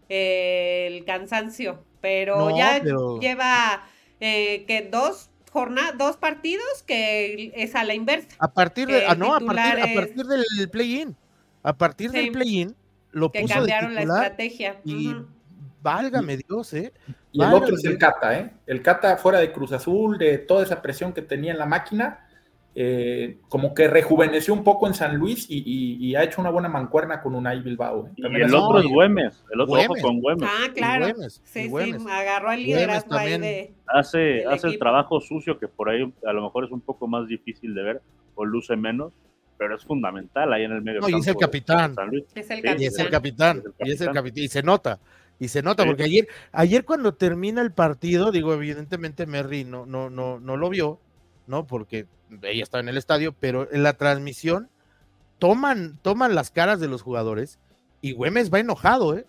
eh, 0.09 0.89
el 0.91 1.05
cansancio. 1.05 1.85
Pero 2.01 2.39
no, 2.39 2.57
ya 2.57 2.81
pero... 2.83 3.19
lleva 3.19 3.85
eh, 4.21 4.65
que 4.67 4.89
dos 4.91 5.31
jornadas, 5.51 5.99
dos 5.99 6.17
partidos 6.17 6.83
que 6.87 7.53
es 7.55 7.75
a 7.75 7.85
la 7.85 7.95
inversa. 7.95 8.37
A 8.39 8.53
partir 8.53 8.89
de, 8.89 9.05
ah, 9.07 9.15
no, 9.15 9.35
a 9.35 9.41
partir, 9.41 9.79
es... 9.79 9.91
a 9.91 9.95
partir, 9.95 10.27
del 10.27 10.71
play-in. 10.71 11.17
A 11.63 11.77
partir 11.77 12.11
sí, 12.11 12.17
del 12.17 12.33
play-in 12.33 12.77
lo 13.13 13.31
que 13.31 13.43
puso 13.43 13.55
cambiaron 13.55 13.95
de 13.95 14.07
la 14.07 14.15
estrategia. 14.15 14.81
Y 14.85 15.09
uh 15.09 15.13
-huh. 15.13 15.27
válgame 15.83 16.37
Dios, 16.37 16.73
¿eh? 16.75 16.93
Y 17.33 17.39
válgame 17.39 17.57
el 17.57 17.63
otro 17.63 17.77
es 17.77 17.85
el 17.85 17.99
Cata, 17.99 18.39
¿eh? 18.39 18.51
El 18.67 18.83
Cata 18.83 19.17
fuera 19.17 19.39
de 19.41 19.53
Cruz 19.53 19.73
Azul, 19.73 20.19
de 20.19 20.39
toda 20.39 20.65
esa 20.65 20.81
presión 20.81 21.13
que 21.13 21.23
tenía 21.23 21.53
en 21.53 21.59
la 21.59 21.67
máquina, 21.67 22.27
eh, 22.83 23.37
como 23.51 23.75
que 23.75 23.89
rejuveneció 23.89 24.55
un 24.55 24.65
poco 24.65 24.87
en 24.87 24.95
San 24.95 25.17
Luis 25.17 25.45
y, 25.51 25.59
y, 25.59 25.97
y 26.09 26.15
ha 26.17 26.23
hecho 26.25 26.41
una 26.41 26.49
buena 26.49 26.71
mancuerna 26.71 27.21
con 27.21 27.35
Unai 27.35 27.61
Bilbao. 27.61 28.07
¿eh? 28.07 28.11
Y 28.17 28.25
el 28.41 28.55
otro 28.55 28.79
es 28.79 28.87
Güemes, 28.87 29.45
el 29.53 29.61
otro 29.61 29.75
Güemes. 29.75 29.91
ojo 29.91 30.01
con 30.09 30.21
Güemes. 30.23 30.49
Ah, 30.51 30.69
claro. 30.75 31.05
Güemes, 31.11 31.43
sí, 31.45 31.69
Güemes. 31.69 32.03
sí, 32.03 32.09
agarró 32.11 32.53
el 32.53 32.63
liderazgo 32.63 33.15
ahí 33.17 33.39
de. 33.39 33.75
Hace, 33.87 34.47
hace 34.47 34.69
el 34.69 34.79
trabajo 34.79 35.21
sucio 35.21 35.59
que 35.59 35.69
por 35.69 35.91
ahí 35.91 36.11
a 36.25 36.33
lo 36.33 36.43
mejor 36.43 36.65
es 36.65 36.71
un 36.71 36.81
poco 36.81 37.07
más 37.07 37.27
difícil 37.29 37.75
de 37.75 37.83
ver 37.83 38.03
o 38.35 38.47
luce 38.47 38.77
menos, 38.77 39.13
pero 39.59 39.77
es 39.77 39.85
fundamental 39.85 40.51
ahí 40.51 40.65
en 40.65 40.73
el 40.73 40.81
medio 40.81 41.01
no, 41.01 41.09
y 41.11 41.15
es 41.21 41.27
el 41.27 41.37
capitán. 41.37 41.95
Es 42.35 42.51
el 42.51 42.57
Sí, 42.57 42.63
capitán. 42.63 42.81
y 42.81 42.85
es 42.87 42.99
el 42.99 43.11
capitán. 43.11 43.63
Y 43.81 43.91
es 43.93 44.01
el 44.01 44.13
capitán. 44.13 44.43
Y 44.45 44.49
se 44.49 44.63
nota. 44.63 44.99
Y 45.39 45.49
se 45.49 45.63
nota, 45.63 45.83
sí. 45.83 45.89
porque 45.89 46.05
ayer, 46.05 46.29
ayer 46.53 46.85
cuando 46.87 47.13
termina 47.15 47.61
el 47.61 47.73
partido, 47.73 48.31
digo, 48.33 48.55
evidentemente 48.55 49.27
Merry 49.27 49.65
no, 49.65 49.85
no, 49.87 50.09
no, 50.09 50.39
no 50.41 50.57
lo 50.57 50.71
vio, 50.71 50.99
¿no? 51.51 51.67
Porque 51.67 52.07
ella 52.43 52.63
estaba 52.63 52.81
en 52.81 52.89
el 52.89 52.97
estadio, 52.97 53.35
pero 53.39 53.71
en 53.73 53.83
la 53.83 53.93
transmisión 53.95 54.71
toman, 55.39 55.99
toman 56.01 56.35
las 56.35 56.51
caras 56.51 56.81
de 56.81 56.89
los 56.89 57.03
jugadores 57.03 57.59
y 58.01 58.13
Güemes 58.13 58.53
va 58.53 58.61
enojado, 58.61 59.19
¿eh? 59.19 59.27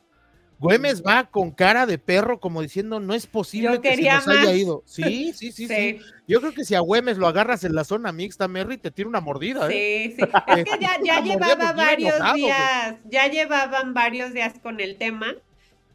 Güemes 0.59 1.01
va 1.01 1.23
con 1.23 1.49
cara 1.49 1.87
de 1.87 1.97
perro 1.97 2.39
como 2.39 2.61
diciendo 2.61 2.99
no 2.99 3.15
es 3.15 3.25
posible 3.25 3.73
Yo 3.73 3.81
que 3.81 3.95
se 3.95 4.03
nos 4.03 4.27
más. 4.27 4.37
haya 4.37 4.53
ido. 4.53 4.83
Sí, 4.85 5.33
sí, 5.35 5.51
sí, 5.51 5.67
sí, 5.67 5.67
sí, 5.67 5.99
Yo 6.27 6.39
creo 6.39 6.53
que 6.53 6.63
si 6.63 6.75
a 6.75 6.81
Güemes 6.81 7.17
lo 7.17 7.25
agarras 7.25 7.63
en 7.63 7.73
la 7.73 7.83
zona 7.83 8.11
mixta, 8.11 8.47
Merry, 8.47 8.77
te 8.77 8.91
tira 8.91 9.09
una 9.09 9.21
mordida. 9.21 9.67
¿eh? 9.71 10.13
Sí, 10.15 10.17
sí. 10.17 10.31
Es 10.55 10.63
que 10.63 10.79
ya, 10.79 10.97
ya 11.03 11.19
llevaba 11.21 11.73
varios 11.73 12.15
enojado, 12.15 12.35
días, 12.35 12.93
pues. 13.01 13.11
ya 13.11 13.27
llevaban 13.27 13.95
varios 13.95 14.33
días 14.33 14.53
con 14.61 14.79
el 14.79 14.97
tema. 14.97 15.33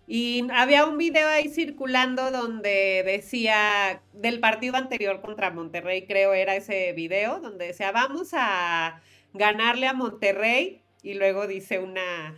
Y 0.07 0.47
había 0.53 0.87
un 0.87 0.99
video 0.99 1.29
ahí 1.29 1.49
circulando 1.49 2.31
donde 2.31 3.03
decía 3.05 4.03
del 4.12 4.38
partido 4.38 4.77
anterior 4.77 5.21
contra 5.21 5.51
Monterrey, 5.51 6.07
creo 6.07 6.33
era 6.33 6.55
ese 6.55 6.92
video, 6.92 7.40
donde 7.40 7.66
decía, 7.69 7.90
vamos 7.90 8.31
a 8.33 9.03
ganarle 9.33 9.88
a 9.88 9.95
Monterrey 9.95 10.83
y 11.03 11.14
luego 11.14 11.49
dice 11.49 11.81
una 11.81 12.37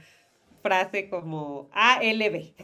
frase 0.63 1.11
como 1.11 1.69
ALB. 1.73 2.55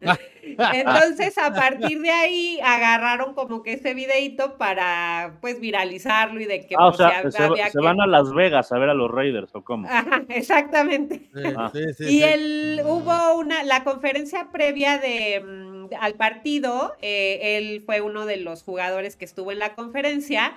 Entonces, 0.42 1.38
a 1.38 1.52
partir 1.52 2.00
de 2.00 2.10
ahí 2.10 2.58
agarraron 2.62 3.34
como 3.34 3.62
que 3.62 3.74
ese 3.74 3.94
videito 3.94 4.58
para 4.58 5.38
pues 5.40 5.60
viralizarlo 5.60 6.40
y 6.40 6.44
de 6.44 6.66
que 6.66 6.74
ah, 6.78 6.90
pues, 6.90 6.94
o 6.94 7.08
sea, 7.08 7.22
se, 7.22 7.70
se 7.70 7.78
que... 7.78 7.84
van 7.84 8.00
a 8.00 8.06
Las 8.06 8.32
Vegas 8.32 8.72
a 8.72 8.78
ver 8.78 8.90
a 8.90 8.94
los 8.94 9.10
Raiders 9.10 9.54
o 9.54 9.62
cómo. 9.62 9.88
Ajá, 9.88 10.22
exactamente. 10.28 11.28
Sí, 11.34 11.42
ah. 11.56 11.70
sí, 11.72 11.94
sí, 11.94 12.18
y 12.18 12.22
el 12.22 12.82
hubo 12.84 13.34
una 13.38 13.62
la 13.64 13.84
conferencia 13.84 14.48
previa 14.52 14.98
de 14.98 15.42
um, 15.42 15.88
al 16.00 16.14
partido, 16.14 16.94
eh, 17.00 17.58
él 17.58 17.82
fue 17.84 18.00
uno 18.00 18.26
de 18.26 18.38
los 18.38 18.62
jugadores 18.62 19.16
que 19.16 19.24
estuvo 19.24 19.52
en 19.52 19.58
la 19.58 19.74
conferencia 19.74 20.54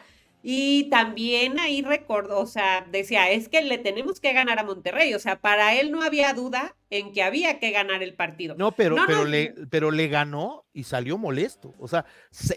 y 0.47 0.91
también 0.91 1.57
ahí 1.57 1.81
recordó, 1.81 2.39
o 2.39 2.45
sea, 2.45 2.85
decía, 2.91 3.31
es 3.31 3.49
que 3.49 3.63
le 3.63 3.79
tenemos 3.79 4.19
que 4.19 4.31
ganar 4.31 4.59
a 4.59 4.63
Monterrey. 4.63 5.11
O 5.15 5.19
sea, 5.19 5.41
para 5.41 5.73
él 5.73 5.91
no 5.91 6.03
había 6.03 6.35
duda 6.35 6.75
en 6.91 7.13
que 7.13 7.23
había 7.23 7.57
que 7.57 7.71
ganar 7.71 8.03
el 8.03 8.13
partido. 8.13 8.53
No, 8.55 8.71
pero, 8.71 8.95
no, 8.95 9.05
pero, 9.07 9.23
no, 9.23 9.25
le, 9.25 9.55
pero 9.71 9.89
le 9.89 10.07
ganó 10.07 10.63
y 10.71 10.83
salió 10.83 11.17
molesto. 11.17 11.73
O 11.79 11.87
sea, 11.87 12.05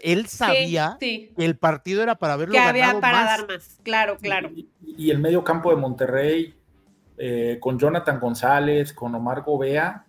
él 0.03 0.27
sabía 0.27 0.97
sí, 0.99 1.29
sí. 1.29 1.33
que 1.35 1.45
el 1.45 1.57
partido 1.57 2.03
era 2.03 2.13
para 2.13 2.35
verlo 2.35 2.53
que 2.53 2.59
había 2.59 2.99
para 3.01 3.23
más. 3.23 3.25
dar 3.25 3.47
más. 3.47 3.79
Claro, 3.81 4.17
claro. 4.19 4.51
Y, 4.53 4.69
y 4.85 5.09
el 5.09 5.17
medio 5.17 5.43
campo 5.43 5.71
de 5.71 5.77
Monterrey, 5.77 6.53
eh, 7.17 7.57
con 7.59 7.79
Jonathan 7.79 8.19
González, 8.19 8.93
con 8.93 9.15
Omar 9.15 9.41
Gobea, 9.41 10.05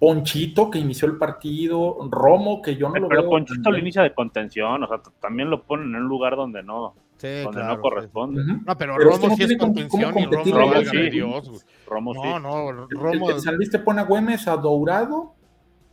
Ponchito 0.00 0.68
que 0.68 0.80
inició 0.80 1.06
el 1.06 1.16
partido, 1.16 1.98
Romo 2.10 2.60
que 2.60 2.74
yo 2.74 2.88
no 2.88 2.94
pero 2.94 3.04
lo 3.04 3.08
pero 3.08 3.22
veo. 3.22 3.30
Ponchito 3.30 3.70
lo 3.70 3.78
inicia 3.78 4.02
de 4.02 4.12
contención, 4.12 4.82
o 4.82 4.88
sea, 4.88 5.00
también 5.20 5.48
lo 5.48 5.62
ponen 5.62 5.94
en 5.94 6.02
un 6.02 6.08
lugar 6.08 6.34
donde 6.34 6.64
no, 6.64 6.96
Sí, 7.22 7.42
donde 7.44 7.60
claro, 7.60 7.76
no 7.76 7.80
corresponde. 7.80 8.42
sí. 8.44 8.50
No, 8.66 8.76
pero, 8.76 8.96
Pero 8.96 9.10
Romo 9.10 9.14
es 9.14 9.20
que 9.20 9.28
no 9.28 9.36
sí 9.36 9.42
es 9.54 9.58
contención 9.60 10.12
cómo 10.12 10.20
y 10.20 10.50
Romo, 10.50 10.72
Romo 10.72 10.90
sí. 10.90 11.10
Dios. 11.10 11.66
Romo 11.86 12.14
No, 12.14 12.22
sí. 12.22 12.28
no, 12.42 12.70
El, 12.90 12.98
Romo. 12.98 13.30
el 13.30 13.40
San 13.40 13.54
Luis 13.54 13.70
te 13.70 13.78
pone 13.78 14.00
a 14.00 14.04
Güemes, 14.04 14.48
a 14.48 14.56
Dourado 14.56 15.32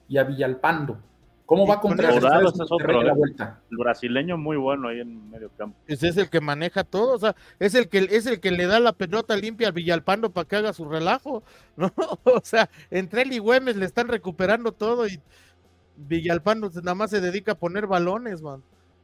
y 0.07 0.17
a 0.17 0.23
Villalpando. 0.23 0.97
¿Cómo 1.45 1.67
va 1.67 1.79
con 1.79 1.91
contra 1.91 2.11
Dourado 2.11 2.49
es 2.49 2.59
otro, 2.59 3.03
la 3.03 3.11
¿eh? 3.11 3.15
vuelta? 3.15 3.59
El 3.69 3.77
brasileño 3.77 4.39
muy 4.39 4.57
bueno 4.57 4.87
ahí 4.87 5.01
en 5.01 5.29
medio 5.29 5.51
campo. 5.55 5.77
Ese 5.85 6.07
es 6.07 6.17
el 6.17 6.31
que 6.31 6.41
maneja 6.41 6.83
todo, 6.83 7.13
o 7.13 7.19
sea, 7.19 7.35
es 7.59 7.75
el 7.75 7.89
que 7.89 8.07
es 8.09 8.25
el 8.25 8.39
que 8.39 8.49
le 8.49 8.65
da 8.65 8.79
la 8.79 8.93
pelota 8.93 9.35
limpia 9.35 9.67
al 9.67 9.73
Villalpando 9.73 10.31
para 10.31 10.47
que 10.47 10.55
haga 10.55 10.73
su 10.73 10.85
relajo, 10.85 11.43
¿no? 11.75 11.91
O 12.23 12.41
sea, 12.43 12.71
entre 12.89 13.21
él 13.21 13.33
y 13.33 13.37
Güemes 13.37 13.75
le 13.75 13.85
están 13.85 14.07
recuperando 14.07 14.71
todo 14.71 15.07
y 15.07 15.21
Villalpando 15.95 16.71
nada 16.75 16.95
más 16.95 17.11
se 17.11 17.21
dedica 17.21 17.51
a 17.51 17.59
poner 17.59 17.85
balones, 17.85 18.41
man, 18.41 18.63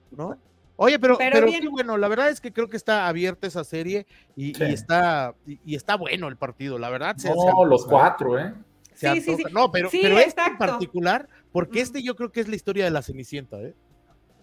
¿no? 0.10 0.38
Oye, 0.78 1.00
pero, 1.00 1.18
Pero 1.18 1.32
pero, 1.34 1.48
bien. 1.48 1.70
bueno, 1.72 1.98
la 1.98 2.08
verdad 2.08 2.30
es 2.30 2.42
que 2.42 2.52
creo 2.52 2.68
que 2.70 2.76
está 2.78 3.08
abierta 3.08 3.48
esa 3.48 3.64
serie 3.64 4.06
y, 4.36 4.54
Sí. 4.56 4.64
y 4.66 4.74
está 4.74 5.34
y, 5.48 5.60
y 5.66 5.76
está 5.76 5.96
bueno 5.96 6.28
el 6.28 6.36
partido, 6.38 6.78
la 6.78 6.90
verdad. 6.90 7.16
se- 7.18 7.30
No, 7.34 7.42
antoja, 7.42 7.68
los 7.68 7.86
cuatro, 7.86 8.38
¿eh? 8.40 8.54
se 8.94 9.10
Sí, 9.14 9.22
sí, 9.22 9.32
antoja. 9.32 9.50
sí. 9.50 9.54
No, 9.56 9.72
pero, 9.72 9.90
Sí, 9.90 10.00
pero 10.02 10.20
este 10.20 10.42
en 10.42 10.58
particular, 10.58 11.30
porque 11.54 11.80
este 11.82 12.04
yo 12.04 12.16
creo 12.16 12.32
que 12.32 12.42
es 12.42 12.48
la 12.50 12.56
historia 12.56 12.84
de 12.84 12.92
la 12.92 13.02
Cenicienta, 13.02 13.62
¿eh? 13.62 13.74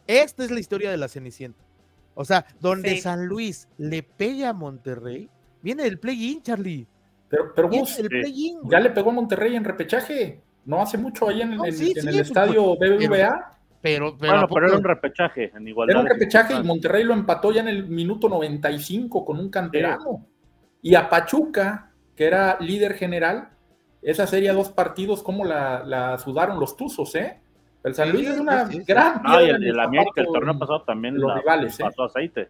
Esta 0.06 0.44
es 0.44 0.50
la 0.50 0.60
historia 0.60 0.90
de 0.90 0.96
la 0.96 1.08
Cenicienta. 1.08 1.62
O 2.14 2.24
sea, 2.24 2.44
donde 2.60 2.98
San 3.00 3.26
Luis 3.26 3.68
le 3.78 4.02
pega 4.02 4.50
a 4.50 4.52
Monterrey, 4.52 5.28
viene 5.62 5.86
el 5.86 5.98
play-in, 5.98 6.42
Charlie. 6.42 6.86
Pero, 7.28 7.52
pero 7.54 7.70
el 7.70 8.08
play 8.08 8.54
ya 8.64 8.80
le 8.80 8.90
pegó 8.90 9.10
a 9.10 9.14
Monterrey 9.14 9.56
en 9.56 9.64
repechaje, 9.64 10.42
no 10.66 10.82
hace 10.82 10.98
mucho 10.98 11.28
ahí 11.28 11.40
en, 11.40 11.52
el 11.52 11.58
pues, 11.58 11.80
estadio 11.80 12.76
BBVA. 12.76 13.58
Pero, 13.82 14.16
pero, 14.16 14.48
pero 14.48 14.68
era 14.68 14.76
un 14.76 14.84
repechaje 14.84 15.50
en 15.54 15.66
igualdad. 15.66 15.96
Era 15.96 16.00
un 16.02 16.08
repechaje 16.08 16.54
y 16.54 16.62
Monterrey 16.62 17.02
lo 17.02 17.14
empató 17.14 17.50
ya 17.50 17.62
en 17.62 17.68
el 17.68 17.88
minuto 17.88 18.28
95 18.28 19.24
con 19.24 19.40
un 19.40 19.50
canterano. 19.50 20.24
Y 20.80 20.94
a 20.94 21.10
Pachuca, 21.10 21.90
que 22.14 22.24
era 22.24 22.58
líder 22.60 22.94
general, 22.94 23.50
esa 24.00 24.26
serie 24.26 24.52
dos 24.52 24.70
partidos, 24.70 25.22
¿cómo 25.22 25.44
la, 25.44 26.16
sudaron 26.18 26.60
los 26.60 26.76
Tuzos, 26.76 27.14
eh? 27.16 27.40
El 27.82 27.94
San 27.96 28.12
Luis 28.12 28.28
es 28.28 28.38
una 28.38 28.68
gran. 28.86 29.20
Ah, 29.24 29.42
y 29.42 29.48
el, 29.48 29.80
América 29.80 30.20
el 30.20 30.26
torneo 30.26 30.56
pasado 30.56 30.82
también 30.82 31.18
los 31.18 31.34
rivales, 31.34 31.78
¿eh? 31.80 31.82
pasó 31.82 32.04
aceite. 32.04 32.48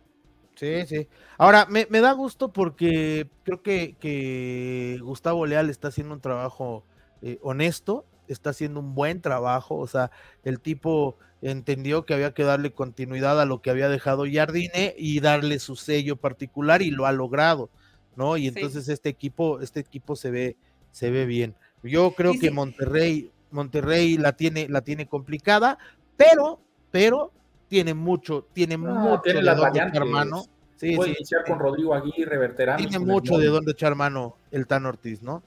Sí, 0.55 0.87
sí. 0.87 1.09
Ahora, 1.39 1.67
me, 1.67 1.87
da 1.87 2.13
gusto 2.13 2.53
porque 2.53 3.27
creo 3.43 3.63
que, 3.63 4.99
Gustavo 5.03 5.47
Leal 5.47 5.71
está 5.71 5.89
haciendo 5.89 6.15
un 6.15 6.21
trabajo 6.21 6.85
eh, 7.23 7.39
honesto, 7.43 8.05
está 8.33 8.51
haciendo 8.51 8.81
un 8.81 8.95
buen 8.95 9.21
trabajo, 9.21 9.77
o 9.77 9.87
sea, 9.87 10.11
el 10.45 10.61
tipo 10.61 11.17
entendió 11.43 12.05
que 12.05 12.15
había 12.15 12.33
que 12.33 12.45
darle 12.45 12.73
continuidad 12.73 13.41
a 13.41 13.45
lo 13.45 13.61
que 13.61 13.71
había 13.71 13.89
dejado 13.89 14.25
Jardine 14.31 14.95
y 14.97 15.21
darle 15.21 15.59
su 15.59 15.77
sello 15.77 16.17
particular 16.17 16.83
y 16.83 16.91
lo 16.91 17.07
ha 17.07 17.13
logrado, 17.13 17.69
¿no? 18.17 18.37
Y 18.37 18.47
entonces 18.47 18.89
este 18.89 19.09
equipo, 19.09 19.61
este 19.61 19.81
equipo 19.81 20.17
se 20.17 20.31
ve, 20.31 20.57
se 20.93 21.11
ve 21.11 21.27
bien. 21.27 21.55
Yo 21.83 22.13
creo 22.13 22.35
que 22.41 22.51
Monterrey, 22.51 23.31
Monterrey 23.51 24.17
la 24.17 24.33
tiene, 24.33 24.69
la 24.69 24.83
tiene 24.83 25.07
complicada, 25.07 25.79
pero, 26.17 26.61
pero 26.93 27.33
tiene 27.67 27.95
mucho, 27.95 28.47
tiene 28.53 28.77
mucho 28.77 29.21
tiene 29.25 29.41
de 29.41 29.55
dónde 29.55 29.81
echar 29.81 30.05
mano. 30.05 30.45
Sí, 30.77 30.97
Puede 30.97 31.11
iniciar 31.11 31.45
con 31.45 31.59
Rodrigo 31.59 31.95
Aguirre, 31.95 32.55
Tiene 32.77 32.99
mucho 32.99 33.39
de 33.39 33.47
dónde 33.47 33.73
echar 33.73 33.95
mano 33.95 34.37
el 34.51 34.67
Tan 34.67 34.87
Ortiz, 34.87 35.23
¿no? 35.23 35.43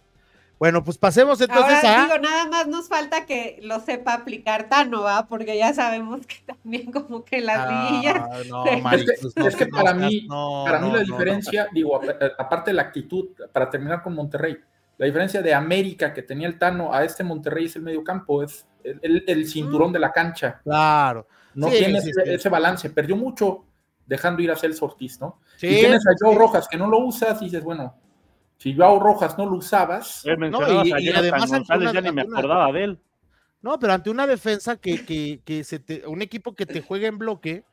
Bueno, 0.58 0.84
pues 0.84 0.98
pasemos 0.98 1.40
entonces 1.42 1.84
Ahora, 1.84 2.04
a. 2.04 2.06
Digo, 2.06 2.18
nada 2.20 2.48
más 2.48 2.68
nos 2.68 2.88
falta 2.88 3.26
que 3.26 3.60
lo 3.62 3.80
sepa 3.82 4.14
aplicar 4.14 4.70
Tano, 4.70 5.02
¿va? 5.02 5.28
Porque 5.28 5.58
ya 5.58 5.74
sabemos 5.74 6.26
que 6.26 6.38
también, 6.46 6.92
como 6.92 7.26
que 7.26 7.42
las 7.42 7.58
ah, 7.60 8.42
No, 8.48 8.66
es 8.66 9.56
que, 9.56 9.68
para 9.68 9.94
mí, 9.94 10.28
para 10.30 10.80
mí 10.80 10.92
la 10.92 11.00
diferencia, 11.00 11.68
digo, 11.74 12.00
aparte 12.38 12.72
de 12.72 12.76
la 12.76 12.84
actitud, 12.84 13.30
para 13.52 13.70
terminar 13.70 14.02
con 14.02 14.16
Monterrey, 14.16 14.58
la 14.98 15.06
diferencia 15.06 15.42
de 15.42 15.54
América 15.54 16.14
que 16.14 16.22
tenía 16.22 16.48
el 16.48 16.58
Tano 16.58 16.94
a 16.94 17.04
este 17.04 17.24
Monterrey 17.24 17.66
es 17.66 17.76
el 17.76 17.82
medio 17.82 18.04
campo, 18.04 18.42
es 18.42 18.66
el, 18.84 19.48
cinturón 19.48 19.92
de 19.92 20.00
la 20.00 20.12
cancha. 20.12 20.62
Claro. 20.64 21.28
No 21.54 21.68
tiene 21.68 22.00
ese, 22.00 22.50
balance, 22.50 22.90
perdió 22.90 23.16
mucho 23.16 23.66
dejando 24.06 24.42
ir 24.42 24.52
a 24.52 24.56
Celso 24.56 24.86
Ortiz, 24.86 25.20
¿no? 25.20 25.40
y 25.58 25.80
tienes 25.80 26.06
a 26.06 26.12
Joe 26.20 26.36
Rojas 26.36 26.68
que 26.68 26.78
no 26.78 26.88
lo 26.88 27.00
usas 27.00 27.42
y 27.42 27.46
dices, 27.46 27.64
bueno, 27.64 27.96
si 28.58 28.76
Joao 28.76 29.00
Rojas 29.00 29.38
no 29.38 29.46
lo 29.46 29.58
usabas. 29.58 30.24
no, 30.26 30.84
y, 30.86 30.92
además 31.10 31.52
ya 31.94 32.02
ni 32.02 32.12
me 32.12 32.22
acordaba 32.22 32.72
de 32.72 32.84
él. 32.84 33.00
No, 33.62 33.80
pero 33.80 33.94
ante 33.94 34.10
una 34.10 34.28
defensa 34.28 34.78
que, 34.78 35.06
que, 35.06 35.42
que 35.44 35.64
se 35.64 35.80
te, 35.80 36.06
un 36.06 36.22
equipo 36.22 36.54
que 36.54 36.66
te 36.66 36.82
juega 36.82 37.08
en 37.08 37.18
bloque, 37.18 37.64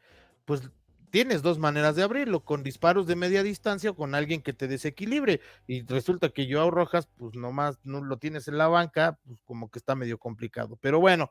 pues 0.47 0.71
tienes 1.12 1.42
dos 1.42 1.59
maneras 1.59 1.94
de 1.94 2.03
abrirlo, 2.03 2.40
con 2.40 2.62
disparos 2.62 3.07
de 3.07 3.16
media 3.16 3.42
distancia 3.42 3.90
o 3.90 3.94
con 3.94 4.14
alguien 4.14 4.40
que 4.40 4.55
te 4.55 4.66
desequilibre. 4.66 5.42
Y 5.66 5.83
resulta 5.83 6.31
que 6.31 6.51
Joao 6.51 6.70
Rojas, 6.70 7.07
pues 7.18 7.35
nomás 7.35 7.79
no 7.85 8.03
lo 8.03 8.16
tienes 8.16 8.48
en 8.48 8.57
la 8.57 8.66
banca, 8.66 9.18
pues 9.27 9.38
como 9.44 9.70
que 9.70 9.79
está 9.79 9.94
medio 9.94 10.16
complicado. 10.16 10.79
Pero 10.81 11.01
bueno, 11.01 11.31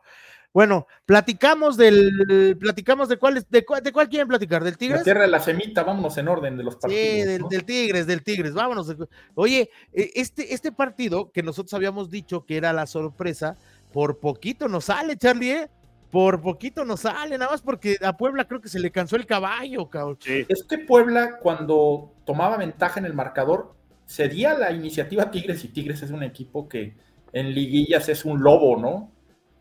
bueno, 0.53 0.85
platicamos 1.05 1.77
del, 1.77 2.55
platicamos 2.59 3.09
de 3.09 3.17
cuál, 3.17 3.43
de 3.49 3.65
cuál, 3.65 3.81
de 3.81 3.91
cuál 3.91 4.07
quieren 4.07 4.27
platicar, 4.27 4.63
del 4.63 4.77
Tigres. 4.77 4.99
La 4.99 5.03
tierra 5.03 5.21
de 5.21 5.29
la 5.29 5.39
semita, 5.39 5.81
vámonos 5.83 6.15
en 6.19 6.27
orden 6.27 6.57
de 6.57 6.63
los 6.63 6.75
partidos. 6.75 7.03
Sí, 7.03 7.23
del, 7.49 7.65
Tigres, 7.65 8.05
del 8.05 8.23
Tigres, 8.23 8.53
vámonos. 8.53 8.95
Oye, 9.33 9.71
e, 9.91 10.11
este, 10.13 10.53
este 10.53 10.71
partido 10.71 11.31
que 11.31 11.41
nosotros 11.41 11.73
habíamos 11.73 12.11
dicho 12.11 12.45
que 12.45 12.55
era 12.55 12.71
la 12.71 12.85
sorpresa, 12.85 13.57
por 13.91 14.19
poquito 14.19 14.67
nos 14.67 14.85
sale, 14.85 15.17
Charlie, 15.17 15.51
¿eh? 15.51 15.69
Por 16.11 16.41
poquito 16.41 16.83
no 16.83 16.97
sale, 16.97 17.37
nada 17.37 17.51
más 17.51 17.61
porque 17.61 17.97
a 18.03 18.15
Puebla 18.17 18.45
creo 18.45 18.61
que 18.61 18.69
se 18.69 18.79
le 18.79 18.91
cansó 18.91 19.15
el 19.15 19.25
caballo, 19.25 19.89
cabrón. 19.89 20.17
Es 20.25 20.63
que 20.63 20.79
Puebla, 20.79 21.37
cuando 21.39 22.13
tomaba 22.25 22.57
ventaja 22.57 22.99
en 22.99 23.05
el 23.05 23.13
marcador, 23.13 23.73
sería 24.05 24.57
la 24.57 24.71
iniciativa 24.71 25.31
Tigres 25.31 25.63
y 25.63 25.69
Tigres 25.69 26.03
es 26.03 26.11
un 26.11 26.23
equipo 26.23 26.67
que 26.67 26.95
en 27.31 27.53
liguillas 27.53 28.09
es 28.09 28.25
un 28.25 28.43
lobo, 28.43 28.75
¿no? 28.77 29.09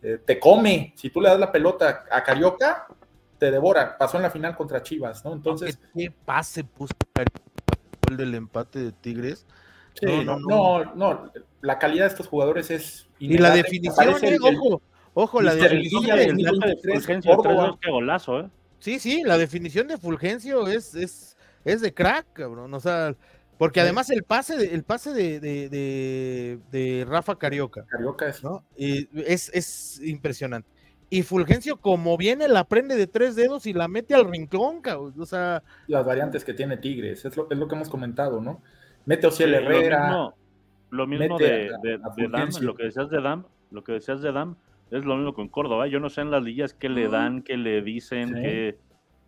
Eh, 0.03 0.19
te 0.25 0.41
come. 0.41 0.93
Si 0.97 1.11
tú 1.11 1.21
le 1.21 1.29
das 1.29 1.39
la 1.39 1.53
pelota 1.53 2.05
a 2.11 2.25
Carioca, 2.25 2.89
te 3.39 3.51
devora. 3.51 3.97
Pasó 3.97 4.17
en 4.17 4.25
la 4.25 4.31
final 4.31 4.57
contra 4.57 4.83
Chivas, 4.83 5.25
¿no? 5.25 5.33
Entonces. 5.33 5.79
¿Qué 5.95 6.11
pase 6.11 6.65
puso 6.65 6.95
el 8.11 8.17
del 8.17 8.35
empate 8.35 8.81
de 8.81 8.93
Tigres? 8.93 9.47
no, 10.03 10.39
no, 10.39 10.95
no, 10.95 11.33
La 11.61 11.79
calidad 11.79 12.07
de 12.07 12.11
estos 12.11 12.27
jugadores 12.27 12.71
es. 12.71 13.09
Y 13.21 13.39
la 13.39 13.51
definición, 13.51 14.17
eh, 14.23 14.39
ojo, 14.43 14.83
Ojo, 15.15 15.43
la 15.43 15.55
definición 15.55 16.05
de, 16.05 17.91
golazo, 17.91 18.41
¿eh? 18.41 18.51
Sí, 18.79 18.99
sí, 18.99 19.23
la 19.25 19.37
definición 19.37 19.89
de 19.89 19.99
Fulgencio 19.99 20.67
es, 20.69 20.95
es, 20.95 21.37
es 21.65 21.81
de 21.81 21.93
crack, 21.93 22.33
cabrón. 22.33 22.73
O 22.73 22.81
sea, 22.81 23.15
porque 23.59 23.81
además 23.81 24.09
el 24.11 24.23
pase 24.23 24.57
de, 24.57 24.75
el 24.75 24.85
pase 24.85 25.13
de, 25.13 25.41
de, 26.71 27.07
Rafa 27.07 27.37
Carioca. 27.37 27.85
Carioca 27.87 28.29
es. 28.29 28.43
¿no? 28.43 28.65
Y 28.77 29.09
es, 29.21 29.51
es 29.53 30.01
impresionante. 30.03 30.69
Y 31.11 31.23
Fulgencio, 31.23 31.77
como 31.77 32.17
viene, 32.17 32.47
la 32.49 32.65
prende 32.65 32.97
de 32.97 33.09
tres 33.09 33.35
dedos 33.35 33.67
y 33.67 33.73
la 33.73 33.89
mete 33.89 34.15
al 34.15 34.31
rincón, 34.31 34.81
cabrón. 34.81 35.13
O 35.19 35.27
sea. 35.27 35.63
Las 35.89 36.07
variantes 36.07 36.45
que 36.45 36.55
tiene 36.55 36.77
Tigres, 36.77 37.25
es 37.25 37.37
lo, 37.37 37.51
es 37.51 37.59
lo 37.59 37.67
que 37.67 37.75
hemos 37.75 37.91
comentado, 37.91 38.41
¿no? 38.41 38.63
Mete 39.07 39.27
Ociel 39.27 39.55
Herrera. 39.55 40.33
Lo 40.91 41.07
mismo, 41.07 41.39
de, 41.39 41.71
Dam, 42.31 42.49
lo 42.63 42.75
que 42.75 42.85
decías 42.85 43.11
de 43.11 43.21
Dam, 43.21 43.45
lo 43.71 43.85
que 43.85 43.93
decías 43.93 44.23
de 44.23 44.33
Dam, 44.33 44.57
es 44.91 45.05
lo 45.05 45.17
mismo 45.17 45.35
con 45.35 45.49
Córdoba. 45.49 45.87
Yo 45.87 46.01
no 46.01 46.11
sé 46.11 46.23
en 46.23 46.31
las 46.31 46.43
ligas 46.43 46.75
qué 46.75 46.89
le 46.89 47.09
dan, 47.09 47.43
qué 47.43 47.57
le 47.57 47.83
dicen, 47.83 48.35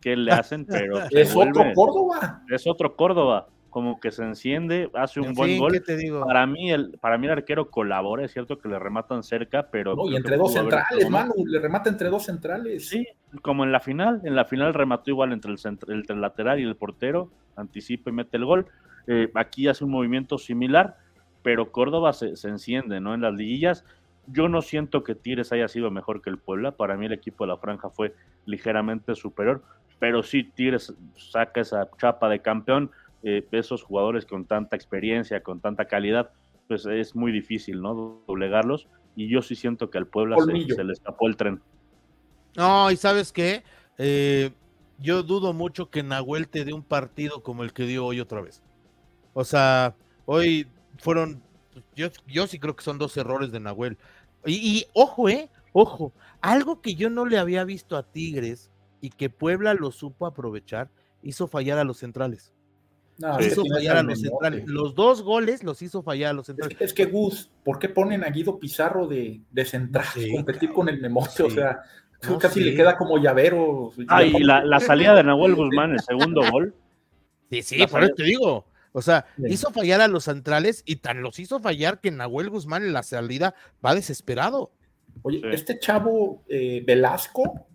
qué, 0.01 0.17
le 0.17 0.33
hacen, 0.33 0.65
pero. 0.67 0.99
Es 1.11 1.35
otro 1.37 1.65
Córdoba. 1.75 2.43
Es 2.49 2.67
otro 2.67 2.97
Córdoba. 2.97 3.49
Como 3.71 4.01
que 4.01 4.11
se 4.11 4.23
enciende, 4.23 4.91
hace 4.93 5.19
un 5.19 5.33
buen 5.33 5.59
gol. 5.59 5.83
Para 6.27 6.47
mí, 6.47 6.71
el, 6.71 6.99
para 7.01 7.17
mí 7.17 7.27
el 7.27 7.33
arquero 7.33 7.71
colabora, 7.71 8.23
es 8.23 8.31
cierto 8.31 8.59
que 8.59 8.69
le 8.69 8.79
rematan 8.79 9.23
cerca, 9.23 9.69
pero. 9.71 9.97
No, 9.97 10.11
y 10.11 10.17
entre 10.17 10.37
dos 10.37 10.53
centrales, 10.53 11.09
Manu, 11.09 11.47
le 11.47 11.59
remata 11.59 11.89
entre 11.89 12.11
dos 12.11 12.25
centrales. 12.25 12.87
Sí, 12.87 13.07
como 13.41 13.65
en 13.65 13.73
la 13.73 13.81
final. 13.81 14.21
En 14.25 14.37
la 14.37 14.45
final 14.45 14.75
remató 14.75 15.11
igual 15.11 15.33
entre 15.33 15.53
el, 15.53 15.59
entre 15.65 16.15
el 16.15 16.21
lateral 16.21 16.61
y 16.61 16.65
el 16.65 16.77
portero, 16.77 17.31
anticipa 17.57 18.11
y 18.11 18.13
mete 18.13 18.37
el 18.37 18.45
gol. 18.45 18.67
Eh, 19.07 19.31
aquí 19.35 19.67
hace 19.69 19.85
un 19.85 19.91
movimiento 19.91 20.37
similar, 20.37 20.99
pero 21.43 21.73
Córdoba 21.73 22.13
se, 22.13 22.37
se 22.37 22.49
enciende, 22.49 23.01
¿no? 23.01 23.15
En 23.15 23.23
las 23.23 23.33
liguillas 23.33 23.87
yo 24.33 24.49
no 24.49 24.63
siento 24.63 25.05
que 25.05 25.15
Tigres 25.15 25.53
haya 25.53 25.69
sido 25.69 25.91
mejor 25.91 26.23
que 26.23 26.31
el 26.31 26.39
Puebla. 26.39 26.73
Para 26.73 26.97
mí 26.97 27.07
el 27.07 27.13
equipo 27.13 27.45
de 27.45 27.49
la 27.49 27.59
franja 27.59 27.91
fue 27.91 28.15
ligeramente 28.47 29.15
superior. 29.15 29.63
Pero 29.99 30.23
sí, 30.23 30.45
Tigres 30.45 30.95
saca 31.17 31.61
esa 31.61 31.89
chapa 31.99 32.29
de 32.29 32.41
campeón. 32.41 32.91
Eh, 33.23 33.47
esos 33.53 33.83
jugadores 33.83 34.27
con 34.27 34.47
tanta 34.47 34.75
experiencia, 34.75 35.43
con 35.43 35.61
tanta 35.61 35.85
calidad, 35.85 36.31
pues 36.67 36.87
es 36.87 37.15
muy 37.15 37.31
difícil, 37.31 37.81
¿no? 37.81 38.23
Doblegarlos. 38.27 38.89
Y 39.15 39.29
yo 39.29 39.43
sí 39.43 39.55
siento 39.55 39.91
que 39.91 39.99
al 39.99 40.07
Puebla 40.07 40.37
se, 40.39 40.85
le 40.85 40.93
escapó 40.93 41.29
el 41.29 41.37
tren. 41.37 41.61
No, 42.57 42.91
y 42.91 42.97
sabes 42.97 43.33
qué? 43.33 43.63
Eh, 43.99 44.51
yo 44.99 45.23
dudo 45.23 45.53
mucho 45.53 45.91
que 45.91 46.03
Nahuel 46.03 46.49
te 46.49 46.65
dé 46.65 46.73
un 46.73 46.83
partido 46.83 47.43
como 47.43 47.63
el 47.63 47.73
que 47.73 47.85
dio 47.85 48.07
hoy 48.07 48.21
otra 48.21 48.41
vez. 48.41 48.63
O 49.35 49.45
sea, 49.45 49.95
hoy 50.25 50.67
fueron 50.99 51.43
yo, 51.95 52.09
yo 52.27 52.47
sí 52.47 52.59
creo 52.59 52.77
que 52.77 52.85
son 52.85 52.99
dos 52.99 53.17
errores 53.17 53.53
de 53.53 53.61
Nahuel. 53.61 53.99
Y, 54.47 54.87
ojo, 54.93 55.29
eh, 55.29 55.49
ojo, 55.73 56.13
algo 56.41 56.81
que 56.81 56.95
yo 56.95 57.11
no 57.11 57.27
le 57.27 57.39
había 57.39 57.65
visto 57.65 57.97
a 57.97 58.03
Tigres 58.03 58.71
y 59.01 59.11
que 59.11 59.31
Puebla 59.31 59.75
lo 59.75 59.93
supo 59.93 60.27
aprovechar, 60.27 60.91
hizo 61.23 61.47
fallar 61.47 61.79
a 61.79 61.85
los 61.85 61.99
centrales. 61.99 62.53
No, 63.19 63.41
hizo 63.41 63.65
fallar 63.65 63.99
a 63.99 64.03
los 64.03 64.21
centrales. 64.21 64.65
Los 64.67 64.95
dos 64.95 65.23
goles 65.23 65.63
los 65.63 65.83
hizo 65.83 66.03
fallar 66.03 66.31
a 66.31 66.33
los 66.33 66.47
centrales. 66.47 66.77
Es 66.81 66.93
que, 66.93 67.05
Gus, 67.05 67.51
¿por 67.65 67.79
qué 67.79 67.89
ponen 67.89 68.25
a 68.25 68.31
Guido 68.31 68.59
Pizarro 68.59 69.07
de, 69.07 69.41
de 69.51 69.65
central? 69.65 70.07
competir 70.33 70.73
con 70.73 70.89
el 70.89 71.01
Memote, 71.01 71.43
o 71.43 71.51
sea, 71.51 71.83
casi 72.41 72.61
le 72.61 72.75
queda 72.75 72.97
como 72.97 73.19
llavero. 73.19 73.93
Ah, 74.09 74.25
y 74.25 74.41
la, 74.41 74.65
la, 74.65 74.81
salida 74.81 75.15
de 75.15 75.25
Nahuel 75.25 75.55
Guzmán, 75.55 75.93
el 75.93 76.01
segundo 76.01 76.43
gol. 76.51 76.75
Sí, 77.51 77.63
sí, 77.63 77.87
por 77.87 78.03
eso 78.03 78.15
te 78.15 78.25
digo. 78.25 78.65
O 78.93 79.01
sea, 79.01 79.27
hizo 79.49 79.71
fallar 79.71 80.03
a 80.03 80.09
los 80.09 80.25
centrales 80.25 80.83
y 80.85 80.97
tan 80.97 81.23
los 81.23 81.39
hizo 81.39 81.61
fallar 81.61 82.01
que 82.01 82.11
Nahuel 82.11 82.51
Guzmán 82.51 82.83
en 82.83 82.93
la 82.93 83.03
salida 83.03 83.55
va 83.85 83.95
desesperado. 83.95 84.71
Oye, 85.23 85.41
este 85.53 85.79
chavo 85.79 86.45
eh, 86.49 86.83
Velasco, 86.87 87.67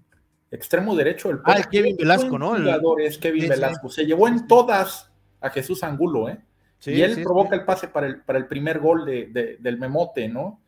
extremo 0.52 0.96
derecho 0.96 1.30
del 1.30 1.40
Ah, 1.44 1.62
Kevin 1.70 1.98
Velasco, 1.98 2.38
¿no? 2.38 2.56
El 2.56 2.64
jugador 2.64 3.02
es 3.02 3.18
Kevin 3.18 3.50
Velasco. 3.50 3.90
Se 3.90 4.06
llevó 4.06 4.28
en 4.28 4.48
todas 4.48 5.12
a 5.42 5.50
Jesús 5.50 5.84
Angulo, 5.84 6.30
¿eh? 6.30 6.40
y 6.86 7.02
él 7.02 7.22
provoca 7.24 7.56
el 7.56 7.66
pase 7.66 7.88
para 7.88 8.08
el, 8.08 8.22
para 8.22 8.38
el 8.38 8.48
primer 8.48 8.80
gol 8.80 9.06
de, 9.06 9.58
del 9.60 9.78
Memote, 9.80 10.28
¿no? 10.28 10.62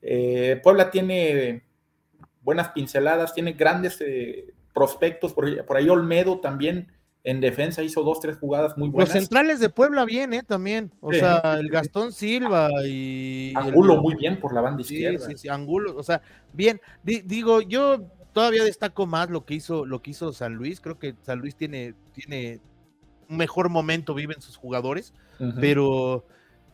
Eh, 0.00 0.58
Puebla 0.62 0.90
tiene 0.90 1.64
buenas 2.40 2.70
pinceladas, 2.70 3.34
tiene 3.34 3.52
grandes 3.52 4.00
eh, 4.00 4.52
prospectos, 4.74 5.32
por, 5.32 5.64
por 5.64 5.76
ahí 5.76 5.88
Olmedo 5.88 6.40
también 6.40 6.90
En 7.24 7.40
defensa 7.40 7.82
hizo 7.82 8.02
dos, 8.02 8.20
tres 8.20 8.36
jugadas 8.38 8.76
muy 8.76 8.88
buenas. 8.88 9.14
Los 9.14 9.22
centrales 9.22 9.60
de 9.60 9.68
Puebla 9.68 10.04
bien, 10.04 10.34
¿eh? 10.34 10.42
También. 10.42 10.92
O 11.00 11.12
sea, 11.12 11.56
el 11.58 11.68
Gastón 11.68 12.12
Silva 12.12 12.68
y. 12.84 13.52
Angulo 13.54 14.02
muy 14.02 14.16
bien 14.16 14.40
por 14.40 14.52
la 14.52 14.60
banda 14.60 14.82
izquierda. 14.82 15.26
Sí, 15.26 15.36
sí, 15.36 15.48
Angulo. 15.48 15.96
O 15.96 16.02
sea, 16.02 16.20
bien. 16.52 16.80
digo, 17.04 17.60
yo 17.60 18.02
todavía 18.32 18.64
destaco 18.64 19.06
más 19.06 19.30
lo 19.30 19.44
que 19.44 19.54
hizo, 19.54 19.86
lo 19.86 20.02
que 20.02 20.10
hizo 20.10 20.32
San 20.32 20.54
Luis. 20.54 20.80
Creo 20.80 20.98
que 20.98 21.14
San 21.22 21.38
Luis 21.38 21.54
tiene, 21.54 21.94
tiene 22.12 22.60
un 23.28 23.36
mejor 23.36 23.68
momento, 23.68 24.14
viven 24.14 24.40
sus 24.40 24.56
jugadores. 24.56 25.14
Pero 25.60 26.24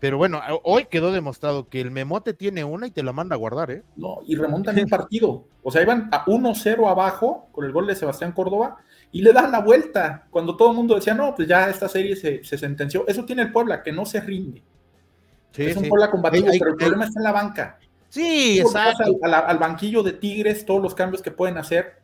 pero 0.00 0.16
bueno, 0.16 0.40
hoy 0.62 0.86
quedó 0.86 1.10
demostrado 1.10 1.68
que 1.68 1.80
el 1.80 1.90
Memote 1.90 2.32
tiene 2.32 2.62
una 2.62 2.86
y 2.86 2.90
te 2.90 3.02
la 3.02 3.12
manda 3.12 3.34
a 3.34 3.38
guardar, 3.38 3.70
¿eh? 3.70 3.82
No, 3.96 4.18
y 4.24 4.36
remontan 4.36 4.78
el 4.78 4.86
partido. 4.86 5.44
O 5.62 5.72
sea, 5.72 5.82
iban 5.82 6.08
a 6.12 6.24
1-0 6.24 6.88
abajo 6.88 7.48
con 7.50 7.64
el 7.64 7.72
gol 7.72 7.88
de 7.88 7.96
Sebastián 7.96 8.32
Córdoba 8.32 8.78
y 9.12 9.22
le 9.22 9.32
dan 9.32 9.52
la 9.52 9.60
vuelta. 9.60 10.26
Cuando 10.30 10.56
todo 10.56 10.70
el 10.70 10.76
mundo 10.76 10.94
decía, 10.94 11.14
no, 11.14 11.34
pues 11.34 11.48
ya 11.48 11.68
esta 11.68 11.88
serie 11.88 12.16
se, 12.16 12.42
sentenció. 12.44 13.06
Eso 13.06 13.24
tiene 13.24 13.42
el 13.42 13.52
Puebla, 13.52 13.82
que 13.82 13.92
no 13.92 14.06
se 14.06 14.20
rinde. 14.20 14.62
es 15.56 15.76
un 15.76 15.88
Puebla 15.88 16.10
combativo, 16.10 16.48
pero 16.58 16.70
el 16.70 16.76
problema 16.76 17.04
está 17.04 17.20
en 17.20 17.24
la 17.24 17.32
banca. 17.32 17.78
Sí, 18.08 18.60
exacto. 18.60 19.04
Al, 19.22 19.58
banquillo 19.58 20.02
de 20.02 20.12
Tigres, 20.12 20.64
todos 20.64 20.82
los 20.82 20.94
cambios 20.94 21.22
que 21.22 21.30
pueden 21.30 21.58
hacer. 21.58 22.00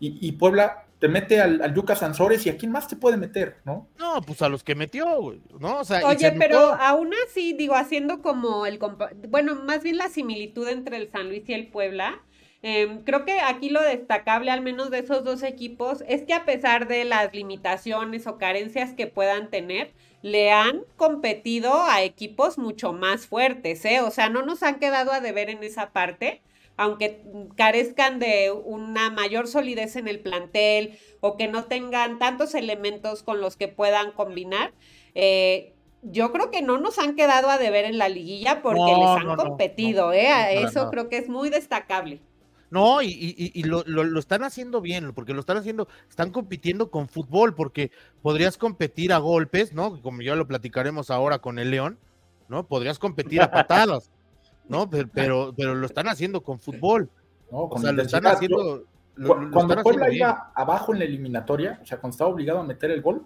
y 0.00 0.32
Puebla 0.32 0.86
te 0.98 1.08
mete 1.08 1.40
al, 1.40 1.60
al 1.60 1.74
Yuka 1.74 1.94
Sansores 1.94 2.46
y 2.46 2.50
a 2.50 2.56
quién 2.56 2.72
más 2.72 2.88
te 2.88 2.96
puede 2.96 3.16
meter, 3.16 3.58
¿no? 3.64 3.88
No, 3.98 4.22
pues 4.22 4.40
a 4.40 4.48
los 4.48 4.64
que 4.64 4.74
metió, 4.74 5.34
¿no? 5.58 5.80
O 5.80 5.84
sea, 5.84 6.06
Oye, 6.06 6.32
pero 6.32 6.58
aún 6.58 7.10
así, 7.26 7.52
digo, 7.52 7.74
haciendo 7.74 8.22
como 8.22 8.64
el, 8.64 8.78
bueno, 9.28 9.56
más 9.56 9.82
bien 9.82 9.98
la 9.98 10.08
similitud 10.08 10.66
entre 10.68 10.96
el 10.96 11.10
San 11.10 11.28
Luis 11.28 11.46
y 11.48 11.52
el 11.52 11.68
Puebla, 11.68 12.22
em, 12.66 13.02
creo 13.04 13.24
que 13.24 13.40
aquí 13.40 13.70
lo 13.70 13.82
destacable, 13.82 14.50
al 14.50 14.60
menos 14.60 14.90
de 14.90 14.98
esos 15.00 15.24
dos 15.24 15.42
equipos, 15.42 16.02
es 16.08 16.22
que 16.24 16.34
a 16.34 16.44
pesar 16.44 16.88
de 16.88 17.04
las 17.04 17.32
limitaciones 17.34 18.26
o 18.26 18.38
carencias 18.38 18.92
que 18.94 19.06
puedan 19.06 19.50
tener, 19.50 19.92
le 20.22 20.50
han 20.50 20.82
competido 20.96 21.82
a 21.82 22.02
equipos 22.02 22.58
mucho 22.58 22.92
más 22.92 23.26
fuertes, 23.26 23.84
¿eh? 23.84 24.00
O 24.00 24.10
sea, 24.10 24.28
no 24.28 24.42
nos 24.42 24.62
han 24.62 24.78
quedado 24.78 25.12
a 25.12 25.20
deber 25.20 25.50
en 25.50 25.62
esa 25.62 25.90
parte 25.90 26.42
aunque 26.76 27.22
carezcan 27.56 28.18
de 28.18 28.50
una 28.52 29.10
mayor 29.10 29.48
solidez 29.48 29.96
en 29.96 30.08
el 30.08 30.20
plantel 30.20 30.98
o 31.20 31.36
que 31.36 31.48
no 31.48 31.64
tengan 31.64 32.18
tantos 32.18 32.54
elementos 32.54 33.22
con 33.22 33.40
los 33.40 33.56
que 33.56 33.68
puedan 33.68 34.12
combinar, 34.12 34.72
eh, 35.14 35.72
yo 36.02 36.32
creo 36.32 36.50
que 36.50 36.62
no 36.62 36.78
nos 36.78 36.98
han 36.98 37.16
quedado 37.16 37.48
a 37.48 37.58
deber 37.58 37.84
en 37.84 37.98
la 37.98 38.08
liguilla 38.08 38.62
porque 38.62 38.94
les 38.94 39.08
han 39.08 39.36
competido, 39.36 40.12
¿eh? 40.12 40.28
Eso 40.62 40.90
creo 40.90 41.08
que 41.08 41.16
es 41.16 41.28
muy 41.28 41.48
destacable. 41.48 42.20
No, 42.70 43.00
y, 43.00 43.62
lo, 43.62 43.84
lo, 43.84 44.18
están 44.18 44.42
haciendo 44.42 44.80
bien, 44.80 45.12
porque 45.12 45.32
lo 45.32 45.40
están 45.40 45.56
haciendo, 45.56 45.86
están 46.08 46.30
compitiendo 46.30 46.90
con 46.90 47.08
fútbol, 47.08 47.54
porque 47.54 47.92
podrías 48.22 48.58
competir 48.58 49.12
a 49.12 49.18
golpes, 49.18 49.72
¿no? 49.72 50.02
Como 50.02 50.22
ya 50.22 50.34
lo 50.34 50.48
platicaremos 50.48 51.10
ahora 51.10 51.38
con 51.38 51.60
el 51.60 51.70
León, 51.70 51.98
¿no? 52.48 52.66
Podrías 52.66 52.98
competir 52.98 53.40
a 53.40 53.50
patadas. 53.50 54.10
¿no? 54.68 54.88
Pero, 54.90 55.52
pero, 55.56 55.74
lo 55.74 55.86
están 55.86 56.08
haciendo 56.08 56.42
con 56.42 56.58
fútbol. 56.58 57.10
No, 57.50 57.68
con 57.68 57.78
o 57.78 57.82
sea, 57.82 57.92
lo 57.92 58.02
están 58.02 58.26
haciendo. 58.26 58.84
cuando 59.52 59.82
Puebla 59.82 60.12
iba 60.12 60.52
abajo 60.54 60.92
en 60.92 61.00
la 61.00 61.04
eliminatoria, 61.04 61.80
o 61.82 61.86
sea, 61.86 61.98
cuando 61.98 62.14
estaba 62.14 62.30
obligado 62.30 62.60
a 62.60 62.64
meter 62.64 62.90
el 62.90 63.02
gol, 63.02 63.24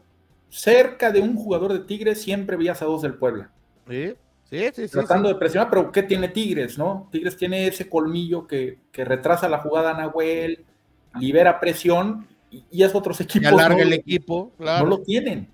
cerca 0.49 1.11
de 1.11 1.21
un 1.21 1.37
jugador 1.37 1.73
de 1.73 1.81
Tigres 1.81 2.21
siempre 2.21 2.57
veías 2.57 2.83
a 2.83 2.85
dos 2.85 3.03
del 3.03 3.15
Puebla. 3.15 3.51
Sí, 3.89 4.15
sí, 4.51 4.71
sí. 4.75 4.89
Tratando 4.89 5.29
de 5.29 5.37
presionar, 5.37 5.71
pero 5.71 5.93
¿qué 5.93 6.03
tiene 6.03 6.29
Tigres, 6.29 6.77
no? 6.77 7.09
Tigres 7.13 7.37
tiene 7.37 7.67
ese 7.67 7.89
colmillo 7.89 8.47
que, 8.47 8.79
retrasa 8.93 9.49
la 9.49 9.59
jugada 9.59 9.91
a 9.91 9.99
Nahuel, 9.99 10.65
libera 11.19 11.61
presión 11.61 12.27
y, 12.51 12.83
es 12.83 12.95
otros 12.95 13.21
equipos. 13.21 13.51
Y 13.51 13.55
alarga 13.55 13.83
el 13.83 13.93
equipo, 13.93 14.53
No 14.59 14.87
lo 14.87 15.03
tienen. 15.03 15.49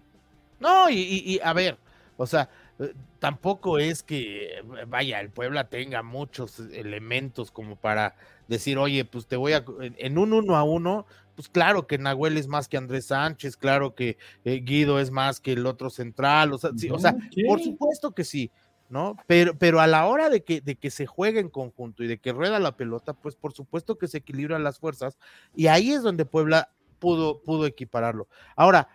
No, 0.58 0.88
y, 0.88 0.96
y 0.96 1.40
a 1.42 1.52
ver, 1.52 1.76
o 2.16 2.26
sea, 2.26 2.48
eh, 2.78 2.94
tampoco 3.18 3.78
es 3.78 4.02
que, 4.02 4.62
vaya, 4.86 5.20
el 5.20 5.30
Puebla 5.30 5.68
tenga 5.68 6.02
muchos 6.02 6.60
elementos 6.60 7.50
como 7.50 7.76
para 7.76 8.14
decir, 8.48 8.78
oye, 8.78 9.04
pues 9.04 9.26
te 9.26 9.36
voy 9.36 9.52
a, 9.52 9.64
en 9.80 10.18
un 10.18 10.32
uno 10.32 10.56
a 10.56 10.62
uno, 10.62 11.06
pues 11.34 11.48
claro 11.48 11.86
que 11.86 11.98
Nahuel 11.98 12.36
es 12.36 12.48
más 12.48 12.68
que 12.68 12.76
Andrés 12.76 13.06
Sánchez, 13.06 13.56
claro 13.56 13.94
que 13.94 14.18
eh, 14.44 14.60
Guido 14.62 15.00
es 15.00 15.10
más 15.10 15.40
que 15.40 15.52
el 15.52 15.66
otro 15.66 15.90
central, 15.90 16.52
o 16.52 16.58
sea, 16.58 16.70
o 16.90 16.98
sea 16.98 17.16
por 17.46 17.60
supuesto 17.60 18.12
que 18.12 18.24
sí, 18.24 18.50
¿no? 18.88 19.16
Pero, 19.26 19.58
pero 19.58 19.80
a 19.80 19.86
la 19.86 20.06
hora 20.06 20.28
de 20.30 20.44
que, 20.44 20.60
de 20.60 20.76
que 20.76 20.90
se 20.90 21.06
juegue 21.06 21.40
en 21.40 21.48
conjunto 21.48 22.02
y 22.02 22.06
de 22.06 22.18
que 22.18 22.32
rueda 22.32 22.58
la 22.58 22.76
pelota, 22.76 23.12
pues 23.12 23.36
por 23.36 23.52
supuesto 23.52 23.98
que 23.98 24.08
se 24.08 24.18
equilibran 24.18 24.64
las 24.64 24.78
fuerzas 24.78 25.18
y 25.54 25.66
ahí 25.66 25.92
es 25.92 26.02
donde 26.02 26.24
Puebla 26.24 26.70
pudo, 26.98 27.42
pudo 27.42 27.66
equipararlo. 27.66 28.28
Ahora, 28.54 28.88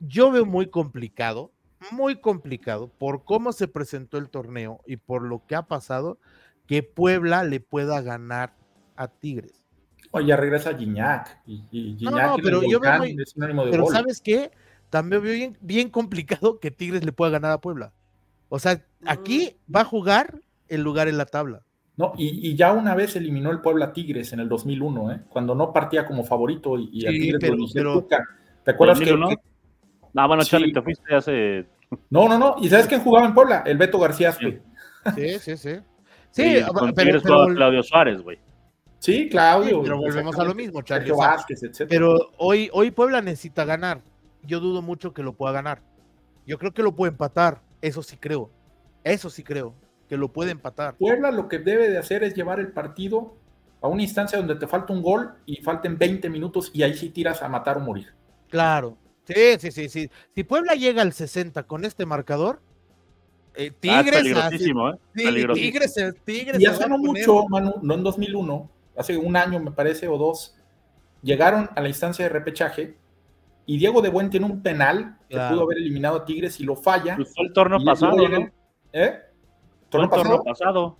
yo 0.00 0.30
veo 0.30 0.46
muy 0.46 0.68
complicado 0.68 1.52
muy 1.90 2.16
complicado 2.16 2.88
por 2.88 3.24
cómo 3.24 3.52
se 3.52 3.68
presentó 3.68 4.18
el 4.18 4.28
torneo 4.28 4.82
y 4.86 4.96
por 4.96 5.22
lo 5.22 5.46
que 5.46 5.54
ha 5.54 5.62
pasado 5.62 6.18
que 6.66 6.82
Puebla 6.82 7.42
le 7.44 7.60
pueda 7.60 8.00
ganar 8.02 8.54
a 8.96 9.08
Tigres. 9.08 9.64
Oye, 10.12 10.28
ya 10.28 10.36
regresa 10.36 10.76
Gignac. 10.76 11.40
Y, 11.46 11.96
no, 12.02 12.36
pero 12.42 12.62
yo 12.62 12.80
veo 12.80 13.00
Pero 13.70 13.86
¿sabes 13.86 14.20
qué? 14.20 14.50
También 14.90 15.22
veo 15.22 15.32
bien, 15.32 15.58
bien 15.60 15.88
complicado 15.88 16.58
que 16.60 16.70
Tigres 16.70 17.04
le 17.04 17.12
pueda 17.12 17.30
ganar 17.30 17.52
a 17.52 17.60
Puebla. 17.60 17.92
O 18.48 18.58
sea, 18.58 18.84
aquí 19.06 19.56
va 19.74 19.80
a 19.80 19.84
jugar 19.84 20.40
el 20.68 20.82
lugar 20.82 21.08
en 21.08 21.18
la 21.18 21.26
tabla. 21.26 21.62
No, 21.96 22.14
y, 22.16 22.54
ya 22.56 22.72
una 22.72 22.94
vez 22.94 23.16
eliminó 23.16 23.50
el 23.50 23.60
Puebla 23.60 23.92
Tigres 23.92 24.32
en 24.32 24.40
el 24.40 24.48
2001, 24.48 25.12
¿eh? 25.12 25.20
cuando 25.28 25.54
no 25.54 25.72
partía 25.72 26.06
como 26.06 26.24
favorito 26.24 26.78
y, 26.78 27.06
a 27.06 27.10
Tigres 27.10 27.40
pero, 27.74 28.06
¿Te 28.64 28.70
acuerdas 28.70 29.00
que, 29.00 29.14
no, 30.12 30.28
bueno, 30.28 30.42
Charlie, 30.44 30.72
te 30.72 30.82
fuiste 30.82 31.14
hace. 31.14 31.66
No, 32.10 32.28
no, 32.28 32.38
no. 32.38 32.56
¿Y 32.60 32.68
sabes 32.68 32.86
quién 32.86 33.00
jugaba 33.00 33.26
en 33.26 33.34
Puebla? 33.34 33.62
El 33.66 33.78
Beto 33.78 33.98
García. 33.98 34.32
Sí, 34.32 34.58
sí, 35.14 35.56
sí. 35.56 35.56
Sí, 35.56 35.76
sí 36.56 36.64
pero, 36.94 37.20
Claudio 37.20 37.82
Suárez, 37.82 38.22
güey. 38.22 38.38
Sí, 38.98 39.28
Claudio. 39.28 39.82
pero 39.82 39.98
volvemos 39.98 40.38
a 40.38 40.44
lo 40.44 40.54
mismo, 40.54 40.82
Charlie. 40.82 41.12
Pero 41.88 42.32
hoy, 42.36 42.68
hoy 42.72 42.90
Puebla 42.90 43.22
necesita 43.22 43.64
ganar. 43.64 44.02
Yo 44.42 44.60
dudo 44.60 44.82
mucho 44.82 45.12
que 45.12 45.22
lo 45.22 45.32
pueda 45.32 45.52
ganar. 45.52 45.82
Yo 46.46 46.58
creo 46.58 46.72
que 46.72 46.82
lo 46.82 46.92
puede 46.94 47.12
empatar. 47.12 47.62
Eso 47.80 48.02
sí 48.02 48.16
creo. 48.16 48.50
Eso 49.04 49.30
sí 49.30 49.42
creo. 49.42 49.74
Que 50.08 50.16
lo 50.16 50.32
puede 50.32 50.50
empatar. 50.50 50.96
Puebla 50.96 51.30
lo 51.30 51.48
que 51.48 51.58
debe 51.58 51.88
de 51.88 51.98
hacer 51.98 52.24
es 52.24 52.34
llevar 52.34 52.58
el 52.60 52.72
partido 52.72 53.36
a 53.80 53.88
una 53.88 54.02
instancia 54.02 54.38
donde 54.38 54.56
te 54.56 54.66
falta 54.66 54.92
un 54.92 55.02
gol 55.02 55.34
y 55.46 55.56
falten 55.56 55.96
20 55.96 56.28
minutos 56.28 56.70
y 56.74 56.82
ahí 56.82 56.94
sí 56.94 57.10
tiras 57.10 57.42
a 57.42 57.48
matar 57.48 57.78
o 57.78 57.80
morir. 57.80 58.12
Claro, 58.48 58.98
Sí, 59.34 59.58
sí, 59.58 59.70
sí, 59.70 59.88
sí. 59.88 60.10
Si 60.34 60.44
Puebla 60.44 60.74
llega 60.74 61.02
al 61.02 61.12
60 61.12 61.62
con 61.64 61.84
este 61.84 62.06
marcador, 62.06 62.60
eh, 63.54 63.70
ah, 63.72 63.76
Tigres. 63.80 64.22
peligrosísimo, 64.22 64.90
¿eh? 64.90 64.98
Tigres, 65.14 65.94
Tigres. 66.24 66.60
Y 66.60 66.66
hace 66.66 66.88
no 66.88 66.98
mucho, 66.98 67.46
Manu, 67.48 67.74
no 67.82 67.94
en 67.94 68.02
2001, 68.02 68.70
hace 68.96 69.16
un 69.16 69.36
año 69.36 69.60
me 69.60 69.72
parece 69.72 70.08
o 70.08 70.18
dos, 70.18 70.56
llegaron 71.22 71.70
a 71.74 71.80
la 71.80 71.88
instancia 71.88 72.24
de 72.24 72.28
repechaje 72.28 72.96
y 73.66 73.78
Diego 73.78 74.02
de 74.02 74.08
Buen 74.08 74.30
tiene 74.30 74.46
un 74.46 74.62
penal 74.62 75.18
que 75.28 75.36
pudo 75.36 75.62
haber 75.62 75.78
eliminado 75.78 76.18
a 76.18 76.24
Tigres 76.24 76.58
y 76.60 76.64
lo 76.64 76.76
falla. 76.76 77.16
Pues 77.16 77.32
fue 77.34 77.46
el 77.46 77.52
torneo 77.52 77.82
pasado, 77.84 78.28
¿no? 78.28 78.50
¿Eh? 78.92 79.20
¿Torneo 79.88 80.04
el 80.04 80.22
torneo 80.22 80.42
pasado? 80.42 80.96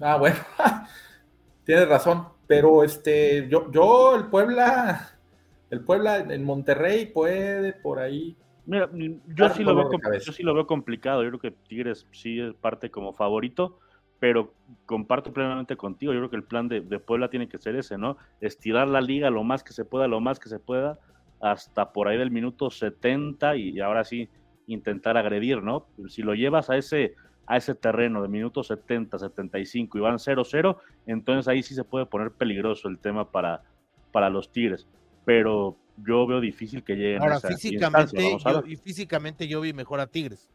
Ah, 0.00 0.16
bueno. 0.16 0.36
Tienes 1.64 1.88
razón. 1.88 2.26
Pero 2.46 2.82
este, 2.82 3.48
yo, 3.48 3.70
yo, 3.70 4.16
el 4.16 4.26
Puebla 4.26 5.20
el 5.70 5.80
Puebla 5.82 6.18
en 6.18 6.44
Monterrey 6.44 7.06
puede 7.06 7.72
por 7.72 8.00
ahí. 8.00 8.36
Mira, 8.66 8.90
yo 8.92 9.48
sí, 9.50 9.62
lo 9.62 9.74
veo, 9.74 9.90
yo 10.20 10.32
sí 10.32 10.42
lo 10.42 10.52
veo 10.52 10.66
complicado. 10.66 11.22
Yo 11.22 11.30
creo 11.30 11.40
que 11.40 11.50
Tigres 11.68 12.06
sí 12.10 12.40
parte 12.60 12.90
como 12.90 13.12
favorito, 13.12 13.78
pero 14.18 14.52
comparto 14.84 15.32
plenamente 15.32 15.76
contigo. 15.76 16.12
Yo 16.12 16.18
creo 16.18 16.30
que 16.30 16.36
el 16.36 16.44
plan 16.44 16.68
de, 16.68 16.82
Puebla 16.98 17.30
tiene 17.30 17.48
que 17.48 17.58
ser 17.58 17.76
ese, 17.76 17.96
¿no? 17.96 18.16
Estirar 18.40 18.88
la 18.88 19.00
liga 19.00 19.30
lo 19.30 19.44
más 19.44 19.62
que 19.62 19.72
se 19.72 19.84
pueda, 19.84 20.08
lo 20.08 20.20
más 20.20 20.40
que 20.40 20.48
se 20.48 20.58
pueda, 20.58 20.98
hasta 21.40 21.92
por 21.92 22.08
ahí 22.08 22.18
del 22.18 22.32
minuto 22.32 22.68
70 22.68 23.56
y 23.56 23.80
ahora 23.80 24.04
sí 24.04 24.28
intentar 24.72 25.16
agredir, 25.16 25.62
¿no? 25.62 25.86
Si 26.08 26.22
lo 26.22 26.34
llevas 26.34 26.70
a 26.70 26.76
ese, 26.76 27.14
a 27.46 27.56
ese 27.56 27.74
terreno 27.74 28.22
de 28.22 28.28
minuto 28.28 28.62
70, 28.62 29.18
75 29.18 29.98
y 29.98 30.00
van 30.00 30.16
0-0, 30.16 30.76
entonces 31.06 31.48
ahí 31.48 31.62
sí 31.62 31.74
se 31.74 31.84
puede 31.84 32.06
poner 32.06 32.30
peligroso 32.32 32.88
el 32.88 32.98
tema 32.98 33.30
para, 33.30 33.62
para 34.12 34.30
los 34.30 34.50
Tigres 34.52 34.86
pero 35.24 35.76
yo 35.96 36.26
veo 36.26 36.40
difícil 36.40 36.82
que 36.82 36.94
lleguen 36.94 37.22
Ahora, 37.22 37.40
físicamente, 37.40 38.20
yo, 38.20 38.62
y 38.66 38.76
físicamente 38.76 39.46
yo 39.46 39.60
vi 39.60 39.72
mejor 39.72 40.00
a 40.00 40.06
Tigres. 40.06 40.50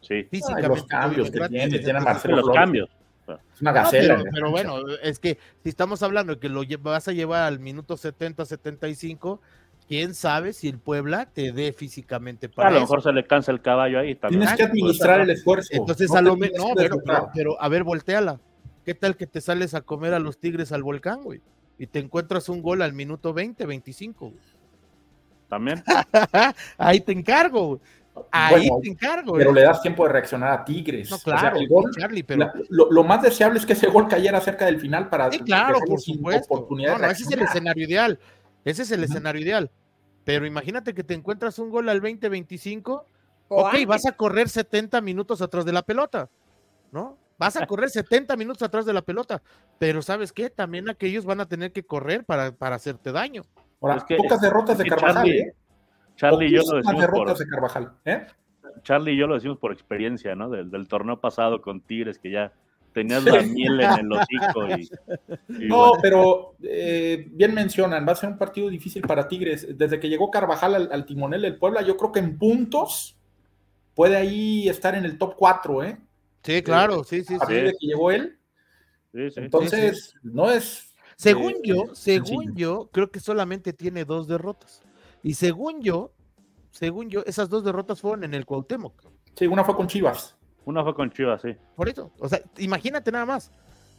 Sí. 0.00 0.24
Físicamente. 0.30 0.68
los 0.68 0.84
cambios 0.84 1.30
que 1.30 1.48
tiene, 1.48 1.78
tiene 1.78 2.00
Marcelo 2.00 2.36
Los 2.36 2.50
cambios. 2.50 2.90
Es 3.26 3.60
una 3.62 3.72
gacela. 3.72 4.22
pero, 4.32 4.50
bueno, 4.50 4.76
es 5.02 5.18
que 5.18 5.38
si 5.62 5.70
estamos 5.70 6.02
hablando 6.02 6.34
de 6.34 6.40
que 6.40 6.50
lo 6.50 6.62
vas 6.80 7.08
a 7.08 7.12
llevar 7.12 7.44
al 7.44 7.58
minuto 7.58 7.96
70, 7.96 8.44
75, 8.44 9.40
quién 9.88 10.14
sabe 10.14 10.52
si 10.52 10.68
el 10.68 10.78
Puebla 10.78 11.26
te 11.26 11.52
dé 11.52 11.72
físicamente 11.72 12.48
para. 12.48 12.68
A 12.68 12.72
lo 12.72 12.80
mejor 12.80 13.02
se 13.02 13.12
le 13.12 13.24
cansa 13.24 13.52
el 13.52 13.60
caballo 13.60 13.98
ahí 13.98 14.14
también. 14.14 14.40
Tienes 14.40 14.56
que 14.56 14.62
administrar 14.64 15.20
el 15.20 15.30
esfuerzo. 15.30 15.68
Entonces, 15.72 16.10
a 16.12 16.22
lo 16.22 16.36
mejor. 16.36 16.58
No, 16.58 16.74
pero, 16.74 16.96
pero, 17.34 17.60
a 17.60 17.68
ver, 17.68 17.84
volteala. 17.84 18.40
¿Qué 18.84 18.94
tal 18.94 19.16
que 19.16 19.26
te 19.26 19.40
sales 19.40 19.74
a 19.74 19.80
comer 19.80 20.12
a 20.12 20.18
los 20.18 20.38
tigres 20.38 20.70
al 20.72 20.82
volcán, 20.82 21.22
güey? 21.22 21.40
y 21.78 21.86
te 21.86 21.98
encuentras 21.98 22.48
un 22.48 22.62
gol 22.62 22.82
al 22.82 22.92
minuto 22.92 23.32
20, 23.32 23.66
25. 23.66 24.32
también. 25.48 25.82
Ahí 26.78 27.00
te 27.00 27.12
encargo. 27.12 27.80
Ahí 28.30 28.68
te 28.80 28.90
encargo. 28.90 29.34
Pero 29.34 29.52
le 29.52 29.62
das 29.62 29.82
tiempo 29.82 30.06
de 30.06 30.12
reaccionar 30.12 30.52
a 30.52 30.64
Tigres. 30.64 31.10
No, 31.10 31.18
claro, 31.18 31.56
el 31.56 31.68
gol, 31.68 31.90
Charlie, 31.98 32.22
pero... 32.22 32.48
lo, 32.70 33.02
más 33.02 33.22
deseable 33.22 33.58
es 33.58 33.66
que 33.66 33.72
ese 33.72 33.88
gol 33.88 34.06
cayera 34.06 34.40
cerca 34.40 34.66
del 34.66 34.78
final 34.78 35.08
para 35.08 35.32
sí, 35.32 35.40
claro, 35.40 35.80
por 35.84 36.00
supuesto. 36.00 36.68
No, 36.70 36.98
no, 36.98 37.10
ese 37.10 37.24
es 37.24 37.30
el 37.32 37.42
escenario 37.42 37.84
ideal. 37.84 38.18
Ese 38.64 38.82
es 38.82 38.90
el 38.90 39.04
escenario 39.04 39.42
ideal. 39.42 39.70
Pero 40.24 40.46
imagínate 40.46 40.94
que 40.94 41.04
te 41.04 41.14
encuentras 41.14 41.58
un 41.58 41.70
gol 41.70 41.88
al 41.88 42.00
20-25. 42.00 43.04
Ok, 43.48 43.74
vas 43.86 44.06
a 44.06 44.12
correr 44.12 44.48
70 44.48 45.00
minutos 45.00 45.42
atrás 45.42 45.64
de 45.64 45.72
la 45.72 45.82
pelota, 45.82 46.30
¿no? 46.90 47.18
Vas 47.38 47.56
a 47.56 47.66
correr 47.66 47.90
70 47.90 48.36
minutos 48.36 48.62
atrás 48.62 48.86
de 48.86 48.92
la 48.92 49.02
pelota, 49.02 49.42
pero 49.78 50.00
¿sabes 50.00 50.32
qué? 50.32 50.48
También 50.48 50.88
aquellos 50.88 51.26
van 51.26 51.40
a 51.40 51.46
tener 51.46 51.72
que 51.72 51.84
correr 51.84 52.24
para, 52.24 52.52
para 52.52 52.76
hacerte 52.76 53.12
daño. 53.12 53.42
Ahora, 53.82 54.04
pocas 54.16 54.40
derrotas 54.40 54.78
de 54.78 54.86
Carvajal, 54.86 55.14
Charlie, 55.14 55.38
¿eh? 55.40 55.54
Charlie 56.16 56.46
y 56.46 56.52
yo 56.52 56.62
lo 56.62 56.76
decimos 56.78 57.00
derrotas 57.00 57.38
de 57.38 57.46
Carvajal, 57.46 57.92
¿eh? 58.06 58.26
Charlie 58.82 59.12
y 59.12 59.16
yo 59.18 59.26
lo 59.26 59.34
decimos 59.34 59.58
por 59.58 59.72
experiencia, 59.72 60.34
¿no? 60.34 60.48
Del, 60.48 60.70
del 60.70 60.88
torneo 60.88 61.20
pasado 61.20 61.60
con 61.60 61.82
Tigres, 61.82 62.18
que 62.18 62.30
ya 62.30 62.52
tenías 62.94 63.24
la 63.24 63.42
miel 63.42 63.80
en 63.80 63.90
el 63.90 64.12
hocico. 64.12 64.68
Y, 64.68 65.64
y 65.64 65.68
no, 65.68 65.88
bueno. 65.88 65.98
pero 66.00 66.56
eh, 66.62 67.28
bien 67.30 67.52
mencionan, 67.52 68.06
va 68.08 68.12
a 68.12 68.16
ser 68.16 68.30
un 68.30 68.38
partido 68.38 68.70
difícil 68.70 69.02
para 69.02 69.28
Tigres. 69.28 69.76
Desde 69.76 70.00
que 70.00 70.08
llegó 70.08 70.30
Carvajal 70.30 70.74
al, 70.74 70.88
al, 70.90 71.04
timonel 71.04 71.42
del 71.42 71.58
Puebla, 71.58 71.82
yo 71.82 71.96
creo 71.98 72.12
que 72.12 72.20
en 72.20 72.38
puntos 72.38 73.18
puede 73.94 74.16
ahí 74.16 74.68
estar 74.68 74.94
en 74.94 75.04
el 75.04 75.18
top 75.18 75.34
4, 75.36 75.82
¿eh? 75.84 75.98
Sí, 76.42 76.62
claro, 76.62 77.04
sí, 77.04 77.24
sí. 77.24 77.34
A 77.34 77.38
partir 77.38 77.58
sí. 77.58 77.64
de 77.64 77.72
que 77.72 77.86
llegó 77.86 78.10
él. 78.10 78.38
Sí, 79.12 79.30
sí. 79.30 79.40
Entonces, 79.40 79.98
Sí, 79.98 80.10
sí. 80.12 80.18
no 80.22 80.50
es. 80.50 80.94
Según 81.16 81.52
eh, 81.52 81.60
yo, 81.64 81.94
según 81.94 82.44
sencillo. 82.44 82.54
yo, 82.54 82.90
creo 82.92 83.10
que 83.10 83.20
solamente 83.20 83.72
tiene 83.72 84.04
dos 84.04 84.28
derrotas. 84.28 84.82
Y 85.22 85.34
según 85.34 85.82
yo, 85.82 86.12
según 86.70 87.08
yo, 87.08 87.22
esas 87.26 87.48
dos 87.48 87.64
derrotas 87.64 88.00
fueron 88.00 88.24
en 88.24 88.34
el 88.34 88.44
Cuauhtémoc. 88.44 88.94
Sí, 89.36 89.46
una 89.46 89.64
fue 89.64 89.76
con 89.76 89.86
Chivas. 89.86 90.36
Una 90.64 90.82
fue 90.82 90.94
con 90.94 91.10
Chivas, 91.10 91.42
sí. 91.42 91.56
Por 91.76 91.88
eso, 91.88 92.10
o 92.18 92.28
sea, 92.28 92.40
imagínate 92.58 93.12
nada 93.12 93.26
más. 93.26 93.50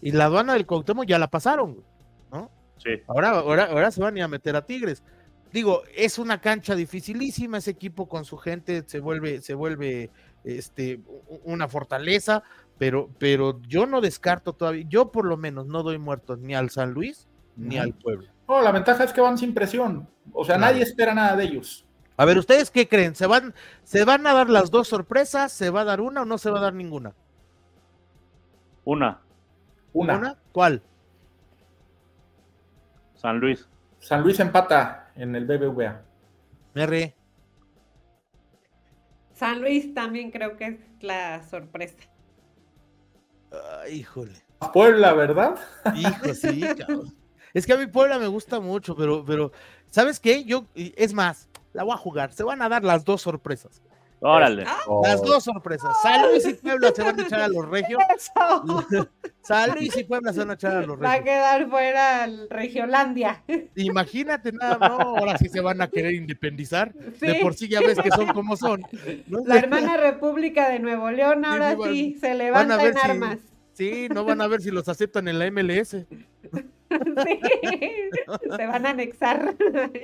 Y 0.02 0.12
la 0.12 0.26
aduana 0.26 0.54
del 0.54 0.66
Cuauhtémoc 0.66 1.06
ya 1.06 1.20
la 1.20 1.30
pasaron, 1.30 1.84
¿no? 2.32 2.50
Sí. 2.78 3.02
Ahora, 3.08 3.30
ahora, 3.30 3.66
ahora 3.66 3.92
se 3.92 4.02
van 4.02 4.20
a 4.20 4.28
meter 4.28 4.56
a 4.56 4.66
Tigres. 4.66 5.04
Digo, 5.52 5.84
es 5.96 6.20
una 6.20 6.42
cancha 6.42 6.76
dificilísima, 6.76 7.60
ese 7.60 7.72
equipo 7.72 8.10
con 8.10 8.26
su 8.26 8.38
gente 8.38 8.84
se 8.86 9.00
vuelve, 9.00 9.42
se 9.42 9.54
vuelve 9.54 10.10
este, 10.44 11.00
una 11.44 11.68
fortaleza, 11.68 12.44
pero, 12.78 13.10
pero 13.20 13.62
yo 13.62 13.86
no 13.86 14.02
descarto 14.02 14.54
todavía, 14.54 14.86
yo 14.90 15.12
por 15.12 15.26
lo 15.26 15.38
menos 15.38 15.66
no 15.66 15.82
doy 15.82 15.98
muertos 15.98 16.40
ni 16.40 16.56
al 16.56 16.70
San 16.72 16.92
Luis 16.92 17.28
ni 17.56 17.78
al 17.78 17.94
Puebla. 17.94 18.34
No, 18.48 18.62
la 18.62 18.72
ventaja 18.72 19.04
es 19.04 19.14
que 19.14 19.22
van 19.22 19.38
sin 19.38 19.54
presión. 19.54 20.08
O 20.34 20.44
sea, 20.44 20.58
nadie 20.58 20.84
espera 20.84 21.14
nada 21.14 21.36
de 21.36 21.46
ellos. 21.46 21.86
A 22.18 22.26
ver, 22.26 22.38
¿ustedes 22.38 22.72
qué 22.72 22.88
creen? 22.88 23.16
¿Se 23.16 23.28
van, 23.28 23.54
¿Se 23.84 24.06
van 24.06 24.26
a 24.26 24.34
dar 24.34 24.50
las 24.50 24.72
dos 24.72 24.88
sorpresas? 24.88 25.52
¿Se 25.52 25.70
va 25.70 25.82
a 25.82 25.86
dar 25.86 26.02
una 26.02 26.22
o 26.22 26.26
no 26.26 26.38
se 26.38 26.50
va 26.50 26.60
a 26.60 26.64
dar 26.64 26.74
ninguna? 26.74 27.14
Una, 28.86 29.20
Una. 29.94 30.38
¿Cuál? 30.52 30.82
San 33.16 33.40
Luis. 33.40 33.68
San 34.00 34.22
Luis 34.22 34.40
empata 34.40 35.12
en 35.16 35.36
el 35.36 35.46
BBVA. 35.46 36.02
R. 36.76 37.16
San 39.34 39.62
Luis 39.62 39.94
también 39.94 40.32
creo 40.32 40.56
que 40.56 40.66
es 40.68 40.78
la 41.02 41.44
sorpresa. 41.44 41.96
Ay, 43.82 43.96
híjole. 43.96 44.46
Puebla, 44.74 45.14
¿verdad? 45.14 45.56
Hijo, 45.96 46.34
sí, 46.34 46.62
cabrón. 46.78 47.14
Es 47.54 47.66
que 47.66 47.74
a 47.74 47.78
mi 47.78 47.88
Puebla 47.88 48.20
me 48.20 48.28
gusta 48.28 48.60
mucho, 48.60 48.96
pero, 48.96 49.24
pero, 49.26 49.52
¿sabes 49.88 50.20
qué? 50.20 50.44
Yo, 50.44 50.66
es 50.76 51.14
más, 51.14 51.50
la 51.76 51.84
voy 51.84 51.94
a 51.94 51.98
jugar. 51.98 52.34
Se 52.34 52.44
van 52.44 52.62
a 52.62 52.70
dar 52.70 52.84
las 52.84 53.06
dos 53.06 53.22
sorpresas. 53.22 53.82
Órale. 54.22 54.64
Las 55.04 55.22
dos 55.22 55.44
sorpresas. 55.44 55.94
San 56.02 56.30
Luis 56.32 56.48
y 56.48 56.54
Puebla 56.54 56.92
se 56.96 57.04
van 57.04 57.20
a 57.20 57.24
echar 57.24 57.42
a 57.42 57.48
los 57.50 57.68
regios. 57.68 58.02
San 59.42 59.76
Luis 59.76 59.96
y 59.98 60.04
Puebla 60.06 60.34
se 60.34 60.40
van 60.40 60.50
a 60.52 60.54
echar 60.54 60.78
a 60.78 60.82
los 60.82 61.00
Va 61.00 61.10
a 61.14 61.18
regios. 61.18 61.26
quedar 61.26 61.70
fuera 61.70 62.24
el 62.26 62.50
Regiolandia. 62.50 63.44
Imagínate 63.76 64.52
nada, 64.54 64.88
no, 64.90 65.18
ahora 65.18 65.38
sí 65.38 65.50
se 65.50 65.60
van 65.62 65.82
a 65.82 65.90
querer 65.90 66.14
independizar. 66.14 66.94
De 66.94 67.36
por 67.42 67.54
sí 67.54 67.68
ya 67.68 67.82
ves 67.82 68.00
que 68.00 68.10
son 68.10 68.28
como 68.28 68.56
son. 68.58 68.82
¿no? 69.28 69.40
La 69.46 69.58
hermana 69.60 69.98
República 69.98 70.70
de 70.70 70.80
Nuevo 70.80 71.12
León 71.12 71.46
ahora 71.46 71.76
sí, 71.84 72.18
se 72.20 72.34
levanta 72.34 72.82
en 72.84 72.94
si- 72.94 73.00
armas. 73.04 73.38
Sí, 73.74 74.08
no 74.12 74.24
van 74.24 74.40
a 74.40 74.48
ver 74.48 74.62
si 74.62 74.72
los 74.72 74.88
aceptan 74.88 75.28
en 75.28 75.38
la 75.38 75.46
MLS. 75.52 75.98
Sí. 77.26 77.40
Se 78.58 78.66
van 78.68 78.86
a 78.86 78.90
anexar. 78.92 79.56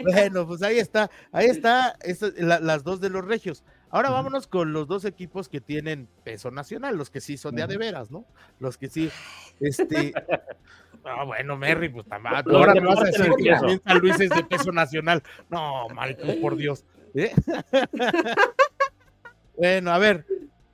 Bueno, 0.03 0.47
pues 0.47 0.61
ahí 0.63 0.79
está, 0.79 1.09
ahí 1.31 1.47
está 1.47 1.97
la- 2.37 2.59
las 2.59 2.83
dos 2.83 2.99
de 3.01 3.09
los 3.09 3.25
regios. 3.25 3.63
Ahora 3.89 4.09
vámonos 4.09 4.47
con 4.47 4.73
los 4.73 4.87
dos 4.87 5.05
equipos 5.05 5.49
que 5.49 5.61
tienen 5.61 6.07
peso 6.23 6.51
nacional, 6.51 6.97
los 6.97 7.09
que 7.09 7.21
sí 7.21 7.37
son 7.37 7.55
de 7.55 7.63
a 7.63 7.67
de 7.67 7.77
veras, 7.77 8.09
¿no? 8.11 8.25
Los 8.59 8.77
que 8.77 8.89
sí, 8.89 9.09
este, 9.59 10.13
ah, 11.05 11.23
bueno, 11.25 11.57
Merry, 11.57 11.89
pues 11.89 12.05
también, 12.07 12.35
Los 12.45 12.55
ahora 12.55 12.73
me 12.75 12.87
vas 12.87 12.99
a 13.01 13.05
decir 13.05 13.31
que 13.37 13.49
también 13.51 13.81
San 13.85 13.99
Luis 13.99 14.19
es 14.19 14.29
de 14.29 14.43
peso 14.43 14.71
nacional. 14.71 15.23
No, 15.49 15.87
Marcos, 15.89 16.35
por 16.35 16.55
Dios. 16.55 16.85
¿eh? 17.15 17.31
bueno, 19.57 19.91
a 19.91 19.97
ver, 19.97 20.25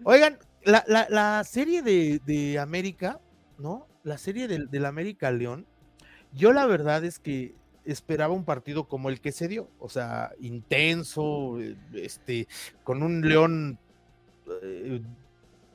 oigan, 0.03 0.37
la, 0.63 0.83
la- 0.87 1.07
la 1.09 1.43
serie 1.43 1.81
de, 1.81 2.19
de 2.25 2.59
América, 2.59 3.19
¿no? 3.57 3.87
La 4.03 4.17
serie 4.17 4.47
del, 4.47 4.69
del 4.69 4.85
América 4.85 5.31
León, 5.31 5.65
yo 6.33 6.53
la 6.53 6.65
verdad 6.65 7.03
es 7.03 7.19
que 7.19 7.55
esperaba 7.85 8.33
un 8.33 8.43
partido 8.43 8.87
como 8.87 9.09
el 9.09 9.21
que 9.21 9.31
se 9.31 9.47
dio, 9.47 9.69
o 9.79 9.89
sea, 9.89 10.31
intenso, 10.39 11.59
eh, 11.59 11.75
este, 11.93 12.47
con 12.83 13.01
un 13.01 13.27
León 13.27 13.79
eh, 14.61 15.01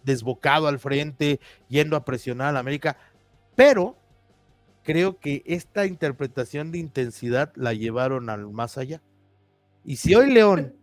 desbocado 0.04 0.68
al 0.68 0.78
frente, 0.78 1.40
yendo 1.68 1.96
a 1.96 2.04
presionar 2.04 2.48
al 2.48 2.56
América, 2.58 2.98
pero 3.54 3.96
creo 4.82 5.18
que 5.18 5.42
esta 5.46 5.86
interpretación 5.86 6.70
de 6.70 6.78
intensidad 6.78 7.52
la 7.54 7.72
llevaron 7.72 8.28
al 8.28 8.50
más 8.50 8.76
allá. 8.78 9.00
Y 9.84 9.96
si 9.96 10.14
hoy 10.14 10.32
León 10.32 10.76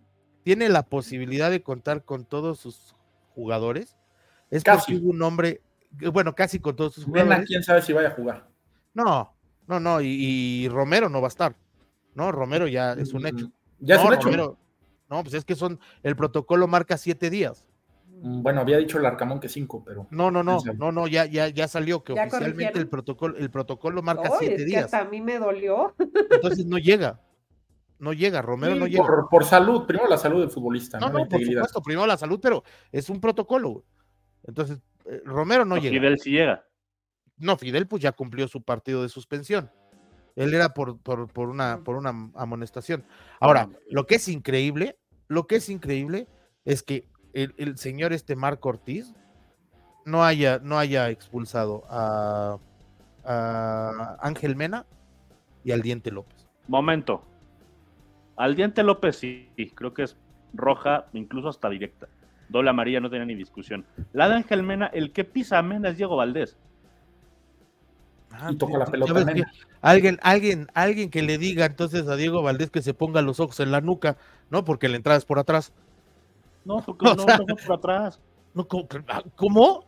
tiene 0.43 0.69
la 0.69 0.83
posibilidad 0.83 1.51
de 1.51 1.61
contar 1.61 2.03
con 2.03 2.25
todos 2.25 2.59
sus 2.59 2.95
jugadores, 3.35 3.97
es 4.49 4.63
Casi. 4.63 4.95
hubo 4.95 5.11
un 5.11 5.21
hombre, 5.21 5.61
bueno, 6.11 6.33
casi 6.33 6.59
con 6.59 6.75
todos 6.75 6.93
sus 6.95 7.07
Mena, 7.07 7.23
jugadores. 7.23 7.47
quién 7.47 7.63
sabe 7.63 7.81
si 7.81 7.93
vaya 7.93 8.09
a 8.09 8.11
jugar. 8.11 8.47
No, 8.93 9.33
no, 9.69 9.79
no, 9.79 10.01
y, 10.01 10.07
y 10.07 10.67
Romero 10.67 11.07
no 11.07 11.21
va 11.21 11.27
a 11.27 11.29
estar. 11.29 11.55
No, 12.15 12.31
Romero 12.31 12.67
ya 12.67 12.93
es 12.93 13.13
un 13.13 13.25
hecho. 13.25 13.49
Ya 13.79 13.95
es 13.95 14.03
un 14.03 14.13
hecho. 14.13 14.23
Romero- 14.27 14.57
no, 15.09 15.21
pues 15.23 15.33
es 15.35 15.45
que 15.45 15.55
son, 15.55 15.79
el 16.03 16.15
protocolo 16.15 16.67
marca 16.67 16.97
siete 16.97 17.29
días. 17.29 17.65
Mm, 18.21 18.41
Bueno, 18.43 18.61
había 18.61 18.77
dicho 18.77 18.97
el 18.99 19.05
Arcamón 19.05 19.39
que 19.39 19.47
cinco, 19.47 19.83
pero. 19.85 20.07
No, 20.11 20.29
no, 20.31 20.43
no, 20.43 20.59
no, 20.75 20.91
no, 20.91 21.07
ya, 21.07 21.25
ya, 21.25 21.47
ya 21.47 21.67
salió 21.67 22.03
que 22.03 22.13
¿Ya 22.15 22.23
oficialmente 22.25 22.77
el 22.79 22.89
protocolo, 22.89 23.37
el 23.37 23.49
protocolo 23.49 24.01
marca 24.01 24.31
siete 24.39 24.55
es 24.55 24.59
que 24.61 24.65
días. 24.65 24.85
hasta 24.85 24.99
a 25.01 25.05
mí 25.05 25.21
me 25.21 25.39
dolió. 25.39 25.95
Entonces 26.31 26.65
no 26.65 26.77
llega. 26.77 27.21
No 27.99 28.13
llega, 28.13 28.41
Romero 28.41 28.73
Sí, 28.75 28.79
no 28.79 28.87
llega. 28.87 29.03
por, 29.05 29.29
por 29.29 29.45
salud, 29.45 29.85
primero 29.85 30.09
la 30.09 30.17
salud 30.17 30.39
del 30.41 30.49
futbolista, 30.49 30.99
No, 30.99 31.09
¿no? 31.09 31.27
Por 31.27 31.43
supuesto, 31.43 31.81
primero 31.81 32.07
la 32.07 32.17
salud, 32.17 32.39
pero 32.41 32.63
es 32.91 33.09
un 33.09 33.19
protocolo. 33.19 33.83
Entonces, 34.47 34.79
eh, 35.05 35.21
Romero 35.25 35.65
no 35.65 35.75
llega. 35.77 35.89
Fidel 35.99 36.17
sí 36.19 36.31
llega. 36.31 36.65
No, 37.39 37.57
Fidel 37.57 37.87
pues 37.87 38.01
ya 38.01 38.11
cumplió 38.11 38.47
su 38.47 38.61
partido 38.61 39.01
de 39.01 39.09
suspensión. 39.09 39.71
Él 40.35 40.53
era 40.53 40.73
por, 40.73 40.99
por, 40.99 41.31
por 41.31 41.49
una, 41.49 41.83
por 41.83 41.95
una 41.95 42.09
amonestación. 42.35 43.03
Ahora, 43.39 43.69
lo 43.89 44.05
que 44.05 44.15
es 44.15 44.27
increíble, 44.27 44.97
lo 45.27 45.47
que 45.47 45.57
es 45.57 45.69
increíble 45.69 46.27
es 46.65 46.83
que 46.83 47.09
el, 47.33 47.53
el 47.57 47.77
señor 47.77 48.13
este 48.13 48.35
Marco 48.35 48.69
Ortiz 48.69 49.13
no 50.05 50.23
haya, 50.23 50.59
no 50.59 50.77
haya 50.79 51.09
expulsado 51.09 51.83
a, 51.89 52.57
a 53.25 54.17
Ángel 54.21 54.55
Mena 54.55 54.85
y 55.63 55.71
al 55.71 55.81
Diente 55.81 56.11
López. 56.11 56.47
Momento. 56.67 57.23
Al 58.37 58.55
Diente 58.55 58.83
López 58.83 59.17
sí, 59.17 59.49
creo 59.75 59.93
que 59.93 60.03
es 60.03 60.17
roja, 60.53 61.07
incluso 61.13 61.49
hasta 61.49 61.69
directa. 61.69 62.07
Doble 62.47 62.69
amarilla, 62.69 62.99
no 62.99 63.09
tenía 63.09 63.25
ni 63.25 63.35
discusión. 63.35 63.85
La 64.13 64.29
de 64.29 64.35
Ángel 64.35 64.63
Mena, 64.63 64.87
el 64.87 65.11
que 65.11 65.23
pisa 65.23 65.59
a 65.59 65.61
Mena 65.61 65.89
es 65.89 65.97
Diego 65.97 66.15
Valdés. 66.15 66.57
Ah, 68.31 68.49
Y 68.51 68.57
toca 68.57 68.77
la 68.77 68.85
ya 68.85 68.91
pelota 68.91 69.25
Alguien, 69.81 70.19
alguien, 70.21 70.67
alguien 70.73 71.09
que 71.09 71.21
le 71.21 71.37
diga 71.37 71.65
entonces 71.65 72.07
a 72.07 72.15
Diego 72.15 72.41
Valdés 72.41 72.69
que 72.69 72.81
se 72.81 72.93
ponga 72.93 73.21
los 73.21 73.39
ojos 73.39 73.59
en 73.59 73.71
la 73.71 73.81
nuca, 73.81 74.17
¿no? 74.49 74.63
Porque 74.65 74.87
la 74.89 74.97
entrada 74.97 75.17
es 75.17 75.25
por 75.25 75.39
atrás. 75.39 75.71
No, 76.65 76.81
porque 76.85 77.05
no, 77.05 77.15
sea- 77.23 77.37
no 77.37 77.55
por 77.55 77.75
atrás. 77.75 78.19
No, 78.53 78.67
¿Cómo? 78.67 78.87
¿Cómo? 79.35 79.85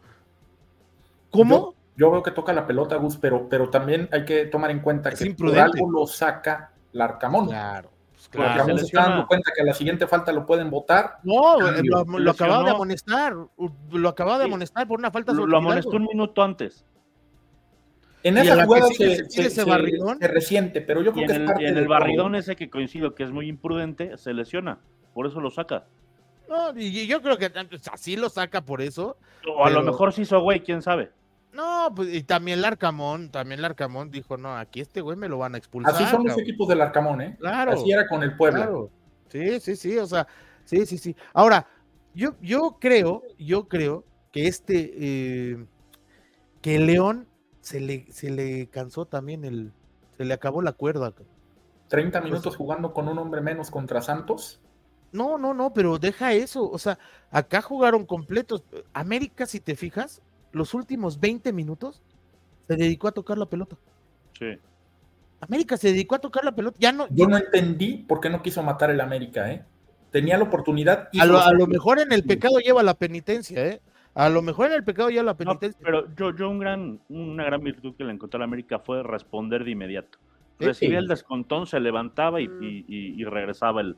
¿Cómo? 1.29 1.73
Yo 1.97 2.09
veo 2.09 2.23
que 2.23 2.31
toca 2.31 2.53
la 2.53 2.65
pelota, 2.65 2.95
Gus, 2.95 3.17
pero, 3.17 3.47
pero 3.49 3.69
también 3.69 4.09
hay 4.11 4.25
que 4.25 4.45
tomar 4.45 4.71
en 4.71 4.79
cuenta 4.79 5.09
Es 5.09 5.19
que 5.19 5.25
por 5.25 5.29
imprudente. 5.31 5.61
algo 5.79 5.91
lo 5.91 6.07
saca 6.07 6.71
Larcamón. 6.93 7.47
Claro, 7.47 7.91
pues 8.11 8.23
Porque 8.29 8.37
claro. 8.47 8.59
Ramón 8.59 8.79
se 8.79 8.85
está 8.85 9.01
dando 9.09 9.27
cuenta 9.27 9.51
que 9.55 9.61
a 9.61 9.65
la 9.65 9.73
siguiente 9.73 10.07
falta 10.07 10.31
lo 10.31 10.45
pueden 10.45 10.69
votar. 10.71 11.19
No, 11.23 11.59
eh, 11.69 11.81
lo, 11.83 12.03
lo 12.05 12.31
acababa 12.31 12.63
de 12.63 12.71
amonestar, 12.71 13.35
lo 13.91 14.09
acababa 14.09 14.37
de 14.39 14.45
Sí. 14.45 14.49
amonestar 14.49 14.87
por 14.87 14.99
una 14.99 15.11
falta 15.11 15.31
Lo, 15.33 15.39
sobre 15.39 15.51
lo 15.51 15.57
amonestó 15.57 15.91
un 15.97 16.03
minuto 16.05 16.41
antes. 16.41 16.85
En 18.23 18.37
esa 18.37 18.65
jugada 18.65 18.87
sigue 18.87 19.09
se, 19.09 19.15
se 19.15 19.23
tira 19.23 19.31
se- 19.43 19.47
ese 19.47 19.63
se- 19.63 19.69
barridón. 19.69 20.19
se 20.19 20.27
resiente, 20.27 20.81
pero 20.81 21.01
yo 21.01 21.11
creo 21.13 21.25
que 21.27 21.33
es 21.33 21.39
el, 21.39 21.45
parte 21.45 21.63
y 21.63 21.65
en 21.67 21.77
el 21.77 21.87
barridón 21.87 22.35
ese 22.35 22.55
que 22.55 22.69
coincido 22.69 23.15
que 23.15 23.23
es 23.23 23.31
muy 23.31 23.47
imprudente, 23.47 24.17
se 24.17 24.33
lesiona. 24.33 24.79
Por 25.13 25.27
eso 25.27 25.39
lo 25.41 25.49
saca. 25.51 25.85
No, 26.47 26.77
y 26.77 27.07
yo 27.07 27.21
creo 27.21 27.37
que 27.37 27.49
pues, 27.49 27.87
así 27.91 28.15
lo 28.17 28.29
saca 28.29 28.61
por 28.61 28.81
eso. 28.81 29.17
O 29.47 29.65
a 29.65 29.69
lo 29.69 29.81
mejor 29.83 30.13
se 30.13 30.21
hizo 30.23 30.39
güey, 30.41 30.61
quién 30.61 30.81
sabe. 30.81 31.11
No, 31.53 31.89
pues 31.95 32.13
y 32.13 32.23
también 32.23 32.61
Larcamón, 32.61 33.29
también 33.29 33.61
Larcamón 33.61 34.09
dijo, 34.11 34.37
no, 34.37 34.55
aquí 34.55 34.79
este 34.81 35.01
güey 35.01 35.17
me 35.17 35.27
lo 35.27 35.37
van 35.37 35.55
a 35.55 35.57
expulsar. 35.57 35.93
Así 35.93 36.03
son 36.05 36.23
los 36.23 36.27
cabrón". 36.33 36.39
equipos 36.41 36.67
del 36.69 36.81
Arcamón, 36.81 37.21
¿eh? 37.21 37.35
Claro. 37.39 37.71
Así 37.73 37.91
era 37.91 38.07
con 38.07 38.23
el 38.23 38.37
Puebla. 38.37 38.59
Claro. 38.63 38.89
Sí, 39.29 39.59
sí, 39.59 39.75
sí, 39.75 39.97
o 39.97 40.05
sea, 40.05 40.27
sí, 40.63 40.85
sí, 40.85 40.97
sí. 40.97 41.15
Ahora, 41.33 41.67
yo, 42.13 42.35
yo 42.41 42.77
creo, 42.79 43.23
yo 43.37 43.67
creo 43.67 44.05
que 44.31 44.47
este, 44.47 44.91
eh, 44.97 45.65
que 46.61 46.79
León 46.79 47.27
se 47.61 47.79
le, 47.79 48.11
se 48.11 48.29
le 48.29 48.67
cansó 48.67 49.05
también 49.05 49.45
el, 49.45 49.71
se 50.17 50.25
le 50.25 50.33
acabó 50.33 50.61
la 50.61 50.73
cuerda. 50.73 51.11
cabrón. 51.11 51.41
30 51.87 52.19
Pues 52.19 52.31
minutos 52.31 52.55
jugando 52.55 52.93
con 52.93 53.07
un 53.07 53.17
hombre 53.17 53.41
menos 53.41 53.69
contra 53.69 54.01
Santos. 54.01 54.61
No, 55.11 55.37
no, 55.37 55.53
no, 55.53 55.73
pero 55.73 55.99
deja 55.99 56.31
eso, 56.33 56.69
o 56.69 56.77
sea, 56.77 56.97
acá 57.31 57.61
jugaron 57.61 58.05
completos. 58.05 58.63
América, 58.93 59.45
si 59.45 59.59
te 59.59 59.75
fijas, 59.75 60.21
los 60.53 60.73
últimos 60.73 61.19
20 61.19 61.51
minutos 61.51 62.01
se 62.67 62.77
dedicó 62.77 63.09
a 63.09 63.11
tocar 63.11 63.37
la 63.37 63.45
pelota. 63.45 63.75
Sí. 64.39 64.57
América 65.41 65.75
se 65.75 65.89
dedicó 65.89 66.15
a 66.15 66.19
tocar 66.19 66.45
la 66.45 66.55
pelota, 66.55 66.77
ya 66.79 66.93
no, 66.93 67.07
Yo 67.09 67.27
no 67.27 67.35
entendí 67.37 67.97
por 67.97 68.21
qué 68.21 68.29
no 68.29 68.41
quiso 68.41 68.63
matar 68.63 68.89
el 68.89 69.01
América, 69.01 69.51
¿eh? 69.51 69.65
Tenía 70.11 70.37
la 70.37 70.43
oportunidad. 70.45 71.09
a 71.09 71.09
hizo 71.11 71.25
lo, 71.25 71.41
a 71.41 71.51
lo 71.53 71.67
mejor 71.67 71.99
en 71.99 72.13
el 72.13 72.23
pecado 72.23 72.59
lleva 72.59 72.83
la 72.83 72.93
penitencia, 72.93 73.65
¿eh? 73.65 73.81
A 74.13 74.29
lo 74.29 74.41
mejor 74.41 74.67
en 74.67 74.73
el 74.73 74.83
pecado 74.83 75.09
lleva 75.09 75.23
la 75.23 75.31
No, 75.31 75.37
penitencia. 75.37 75.79
pero 75.83 76.05
yo, 76.15 76.35
yo 76.35 76.49
un 76.49 76.59
gran, 76.59 76.99
una 77.09 77.45
gran 77.45 77.63
virtud 77.63 77.95
que 77.95 78.03
le 78.03 78.11
encontré 78.11 78.37
a 78.37 78.39
la 78.39 78.45
América 78.45 78.79
fue 78.79 79.03
responder 79.03 79.63
de 79.63 79.71
inmediato. 79.71 80.17
Recibía 80.59 80.99
el 80.99 81.07
descontón, 81.07 81.65
se 81.65 81.79
levantaba 81.79 82.39
y, 82.41 82.45
y- 82.61 82.85
y- 82.87 83.21
y 83.21 83.23
regresaba 83.23 83.81
el, 83.81 83.95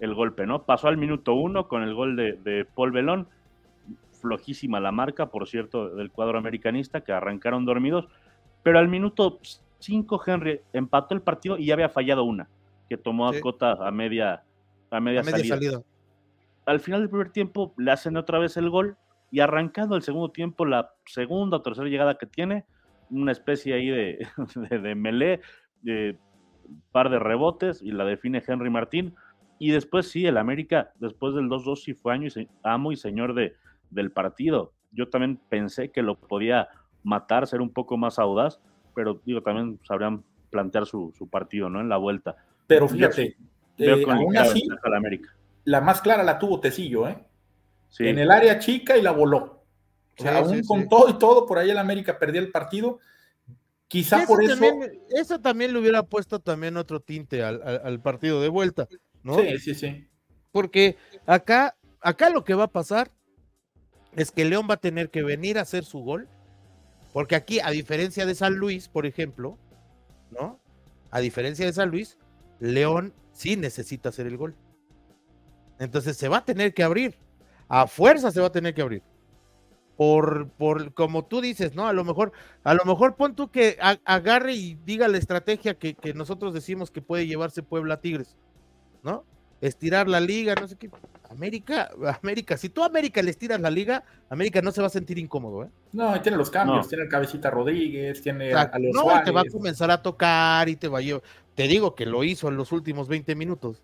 el 0.00 0.14
golpe, 0.14 0.46
¿no? 0.46 0.62
Pasó 0.62 0.88
al 0.88 0.96
minuto 0.96 1.34
uno 1.34 1.68
con 1.68 1.82
el 1.82 1.94
gol 1.94 2.16
de, 2.16 2.34
de 2.34 2.64
Paul 2.64 2.92
Belón. 2.92 3.28
Flojísima 4.20 4.80
la 4.80 4.92
marca, 4.92 5.26
por 5.26 5.46
cierto, 5.46 5.90
del 5.90 6.10
cuadro 6.10 6.38
americanista, 6.38 7.02
que 7.02 7.12
arrancaron 7.12 7.64
dormidos. 7.66 8.06
Pero 8.62 8.78
al 8.78 8.88
minuto 8.88 9.40
cinco, 9.78 10.22
Henry 10.26 10.60
empató 10.72 11.14
el 11.14 11.20
partido 11.20 11.58
y 11.58 11.66
ya 11.66 11.74
había 11.74 11.88
fallado 11.90 12.24
una, 12.24 12.48
que 12.88 12.96
tomó 12.96 13.30
Sí. 13.32 13.38
a 13.38 13.40
Cota 13.42 13.72
a 13.86 13.90
media, 13.90 14.42
a 14.90 15.00
media, 15.00 15.20
a 15.20 15.22
media 15.24 15.38
salida 15.38 15.54
salida. 15.54 15.82
al 16.64 16.80
final 16.80 17.00
del 17.00 17.10
primer 17.10 17.30
tiempo 17.30 17.74
le 17.76 17.90
hacen 17.92 18.16
otra 18.16 18.38
vez 18.38 18.56
el 18.56 18.70
gol 18.70 18.96
y 19.30 19.40
arrancando 19.40 19.96
el 19.96 20.02
segundo 20.02 20.30
tiempo, 20.30 20.64
la 20.64 20.90
segunda 21.06 21.58
o 21.58 21.62
tercera 21.62 21.88
llegada 21.88 22.16
que 22.18 22.26
tiene, 22.26 22.64
una 23.10 23.32
especie 23.32 23.74
ahí 23.74 23.88
de, 23.88 24.26
de, 24.70 24.78
de 24.78 24.94
melee, 24.94 25.40
de 25.82 26.18
par 26.92 27.10
de 27.10 27.18
rebotes 27.18 27.80
y 27.82 27.92
la 27.92 28.04
define 28.04 28.42
Henry 28.46 28.70
Martín. 28.70 29.14
Y 29.58 29.70
después 29.70 30.08
sí, 30.10 30.26
el 30.26 30.36
América, 30.36 30.92
después 30.96 31.34
del 31.34 31.48
2-2, 31.48 31.76
sí 31.76 31.94
fue 31.94 32.12
año 32.12 32.26
y 32.26 32.30
se- 32.30 32.48
amo 32.62 32.92
y 32.92 32.96
señor 32.96 33.34
de, 33.34 33.54
del 33.90 34.10
partido. 34.10 34.72
Yo 34.92 35.08
también 35.08 35.38
pensé 35.48 35.90
que 35.90 36.02
lo 36.02 36.16
podía 36.18 36.68
matar, 37.02 37.46
ser 37.46 37.60
un 37.60 37.70
poco 37.70 37.96
más 37.96 38.18
audaz, 38.18 38.60
pero 38.94 39.20
digo, 39.24 39.42
también 39.42 39.78
sabrían 39.84 40.24
plantear 40.50 40.86
su, 40.86 41.12
su 41.16 41.28
partido, 41.28 41.68
¿no? 41.70 41.80
En 41.80 41.88
la 41.88 41.96
vuelta. 41.96 42.36
Pero 42.66 42.86
fíjate, 42.88 43.36
eh, 43.78 44.04
aún 44.08 44.36
así, 44.36 44.62
América. 44.96 45.34
la 45.64 45.80
más 45.80 46.00
clara 46.00 46.22
la 46.22 46.38
tuvo 46.38 46.60
Tecillo, 46.60 47.06
¿eh? 47.08 47.16
Sí. 47.88 48.06
En 48.08 48.18
el 48.18 48.30
área 48.30 48.58
chica 48.58 48.96
y 48.96 49.02
la 49.02 49.10
voló. 49.12 49.64
O 50.18 50.22
sea, 50.22 50.32
Sí, 50.32 50.38
aún 50.38 50.62
sí, 50.62 50.66
con 50.66 50.88
todo 50.88 51.08
y 51.10 51.18
todo, 51.18 51.46
por 51.46 51.58
ahí 51.58 51.70
el 51.70 51.78
América 51.78 52.18
perdió 52.18 52.40
el 52.40 52.50
partido. 52.50 52.98
Quizá 53.88 54.18
Eso 54.18 54.26
por 54.26 54.42
eso. 54.42 54.52
también, 54.54 55.00
eso 55.10 55.40
también 55.40 55.72
le 55.72 55.78
hubiera 55.78 56.02
puesto 56.02 56.40
también 56.40 56.76
otro 56.76 57.00
tinte 57.00 57.42
al, 57.44 57.62
al- 57.62 57.80
al 57.84 58.00
partido 58.00 58.40
de 58.40 58.48
vuelta, 58.48 58.88
¿no? 59.22 59.38
Sí, 59.38 59.58
sí, 59.58 59.74
sí. 59.74 60.08
Porque 60.52 60.96
acá, 61.26 61.76
acá 62.00 62.30
lo 62.30 62.42
que 62.44 62.54
va 62.54 62.64
a 62.64 62.68
pasar 62.72 63.10
es 64.16 64.30
que 64.32 64.44
León 64.44 64.66
va 64.68 64.74
a 64.74 64.80
tener 64.80 65.10
que 65.10 65.22
venir 65.22 65.58
a 65.58 65.62
hacer 65.62 65.84
su 65.84 66.00
gol, 66.00 66.28
porque 67.12 67.36
aquí, 67.36 67.60
a 67.60 67.70
diferencia 67.70 68.26
de 68.26 68.34
San 68.34 68.54
Luis, 68.56 68.88
por 68.88 69.06
ejemplo, 69.06 69.58
¿no? 70.30 70.58
A 71.10 71.20
diferencia 71.20 71.64
de 71.66 71.72
San 71.72 71.90
Luis, 71.90 72.18
León 72.58 73.12
sí 73.32 73.56
necesita 73.56 74.08
hacer 74.08 74.26
el 74.26 74.36
gol. 74.36 74.56
Entonces 75.78 76.16
se 76.16 76.28
va 76.28 76.38
a 76.38 76.44
tener 76.44 76.72
que 76.74 76.82
abrir. 76.82 77.18
A 77.68 77.86
fuerza 77.86 78.30
se 78.30 78.40
va 78.40 78.46
a 78.48 78.52
tener 78.52 78.74
que 78.74 78.82
abrir. 78.82 79.02
Por, 79.96 80.50
por, 80.50 80.92
como 80.92 81.24
tú 81.24 81.40
dices, 81.40 81.74
¿no? 81.74 81.86
A 81.88 81.92
lo 81.94 82.04
mejor, 82.04 82.32
a 82.64 82.74
lo 82.74 82.84
mejor 82.84 83.16
pon 83.16 83.34
tú 83.34 83.50
que 83.50 83.78
a- 83.80 83.98
agarre 84.04 84.52
y 84.52 84.74
diga 84.84 85.08
la 85.08 85.16
estrategia 85.16 85.74
que, 85.74 85.94
que 85.94 86.12
nosotros 86.12 86.52
decimos 86.52 86.90
que 86.90 87.00
puede 87.00 87.26
llevarse 87.26 87.62
Puebla 87.62 87.94
a 87.94 88.00
Tigres, 88.00 88.36
¿no? 89.02 89.24
Estirar 89.62 90.06
la 90.06 90.20
liga, 90.20 90.54
no 90.54 90.68
sé 90.68 90.76
qué. 90.76 90.90
América, 91.30 91.90
América, 92.22 92.58
si 92.58 92.68
tú 92.68 92.82
a 92.82 92.86
América 92.86 93.22
le 93.22 93.30
estiras 93.30 93.58
la 93.58 93.70
liga, 93.70 94.04
América 94.28 94.60
no 94.60 94.70
se 94.70 94.82
va 94.82 94.88
a 94.88 94.90
sentir 94.90 95.18
incómodo, 95.18 95.64
¿eh? 95.64 95.70
No, 95.92 96.20
tiene 96.20 96.36
los 96.36 96.50
cambios, 96.50 96.84
No. 96.84 96.88
tiene 96.88 97.04
el 97.04 97.10
Cabecita 97.10 97.48
Rodríguez, 97.48 98.20
tiene 98.20 98.48
O 98.48 98.52
sea, 98.52 98.62
a, 98.70 98.78
los 98.78 98.94
no, 98.94 99.22
te 99.24 99.30
va 99.30 99.40
a 99.40 99.44
comenzar 99.50 99.90
a 99.90 100.02
tocar 100.02 100.68
y 100.68 100.76
te 100.76 100.88
va 100.88 100.98
a 100.98 101.00
llevar. 101.00 101.22
Te 101.54 101.66
digo 101.68 101.94
que 101.94 102.04
lo 102.04 102.22
hizo 102.22 102.48
en 102.48 102.58
los 102.58 102.70
últimos 102.70 103.08
20 103.08 103.34
minutos. 103.34 103.82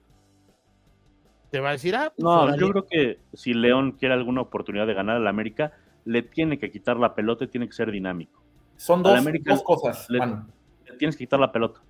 Te 1.53 1.61
va 1.61 1.69
a 1.69 1.73
decir, 1.73 1.95
ah, 1.95 2.11
pues, 2.17 2.25
No, 2.25 2.43
órale. 2.45 2.59
yo 2.59 2.71
creo 2.71 2.87
que 2.87 3.19
si 3.35 3.53
León 3.53 3.93
quiere 3.93 4.15
alguna 4.15 4.41
oportunidad 4.41 4.87
de 4.87 4.95
ganar 4.95 5.17
al 5.19 5.27
América, 5.29 5.73
le 6.07 6.23
tiene 6.23 6.59
que 6.59 6.71
quitar 6.71 6.97
la 6.97 7.15
pelota 7.15 7.45
y 7.45 7.49
tiene 7.49 7.67
que 7.67 7.75
ser 7.75 7.91
dinámico. 7.91 8.43
Son 8.77 9.03
dos, 9.03 9.17
América 9.19 9.53
dos 9.53 9.63
cosas, 9.63 10.09
le- 10.09 10.19
Manu. 10.19 10.47
Le 10.87 10.97
tienes 10.97 11.15
que 11.15 11.25
quitar 11.25 11.39
la 11.39 11.53
pelota. 11.53 11.81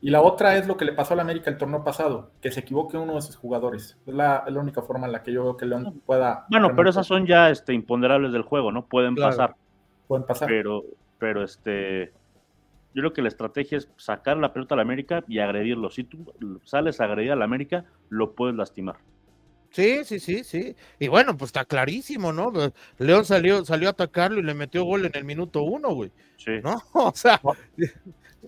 Y 0.00 0.10
la 0.10 0.22
otra 0.22 0.56
es 0.56 0.68
lo 0.68 0.76
que 0.76 0.84
le 0.84 0.92
pasó 0.92 1.14
al 1.14 1.20
América 1.20 1.50
el 1.50 1.58
torneo 1.58 1.82
pasado, 1.82 2.30
que 2.40 2.52
se 2.52 2.60
equivoque 2.60 2.96
uno 2.96 3.16
de 3.16 3.20
sus 3.20 3.34
jugadores. 3.34 3.98
Es 4.06 4.14
la, 4.14 4.44
es 4.46 4.54
la 4.54 4.60
única 4.60 4.80
forma 4.80 5.06
en 5.06 5.12
la 5.12 5.24
que 5.24 5.32
yo 5.32 5.42
veo 5.42 5.56
que 5.56 5.66
León 5.66 6.00
pueda. 6.06 6.46
Bueno, 6.48 6.70
pero 6.76 6.88
esas 6.88 7.04
son 7.04 7.26
ya 7.26 7.50
este, 7.50 7.74
imponderables 7.74 8.30
del 8.32 8.42
juego, 8.42 8.70
¿no? 8.70 8.86
Pueden 8.86 9.16
Claro. 9.16 9.30
pasar, 9.36 9.56
Pueden 10.06 10.24
pasar. 10.24 10.46
pero, 10.48 10.84
pero 11.18 11.42
este, 11.42 12.12
yo 12.98 13.02
creo 13.02 13.12
que 13.12 13.22
la 13.22 13.28
estrategia 13.28 13.78
es 13.78 13.88
sacar 13.96 14.36
la 14.38 14.52
pelota 14.52 14.74
al 14.74 14.80
América 14.80 15.22
y 15.28 15.38
agredirlo. 15.38 15.88
Si 15.88 16.02
tú 16.02 16.32
sales 16.64 17.00
a 17.00 17.04
agredir 17.04 17.30
al 17.30 17.42
América, 17.42 17.84
lo 18.08 18.32
puedes 18.32 18.56
lastimar. 18.56 18.96
Sí, 19.70 20.02
sí, 20.04 20.18
sí, 20.18 20.42
sí. 20.42 20.74
Y 20.98 21.06
bueno, 21.06 21.36
pues 21.36 21.50
está 21.50 21.64
clarísimo, 21.64 22.32
¿no? 22.32 22.52
León 22.98 23.24
salió, 23.24 23.64
salió 23.64 23.88
a 23.88 23.92
atacarlo 23.92 24.40
y 24.40 24.42
le 24.42 24.54
metió 24.54 24.82
gol 24.82 25.06
en 25.06 25.12
el 25.14 25.24
minuto 25.24 25.62
uno, 25.62 25.90
güey. 25.94 26.10
Sí. 26.38 26.58
¿No? 26.64 26.82
O 26.94 27.12
sea, 27.14 27.40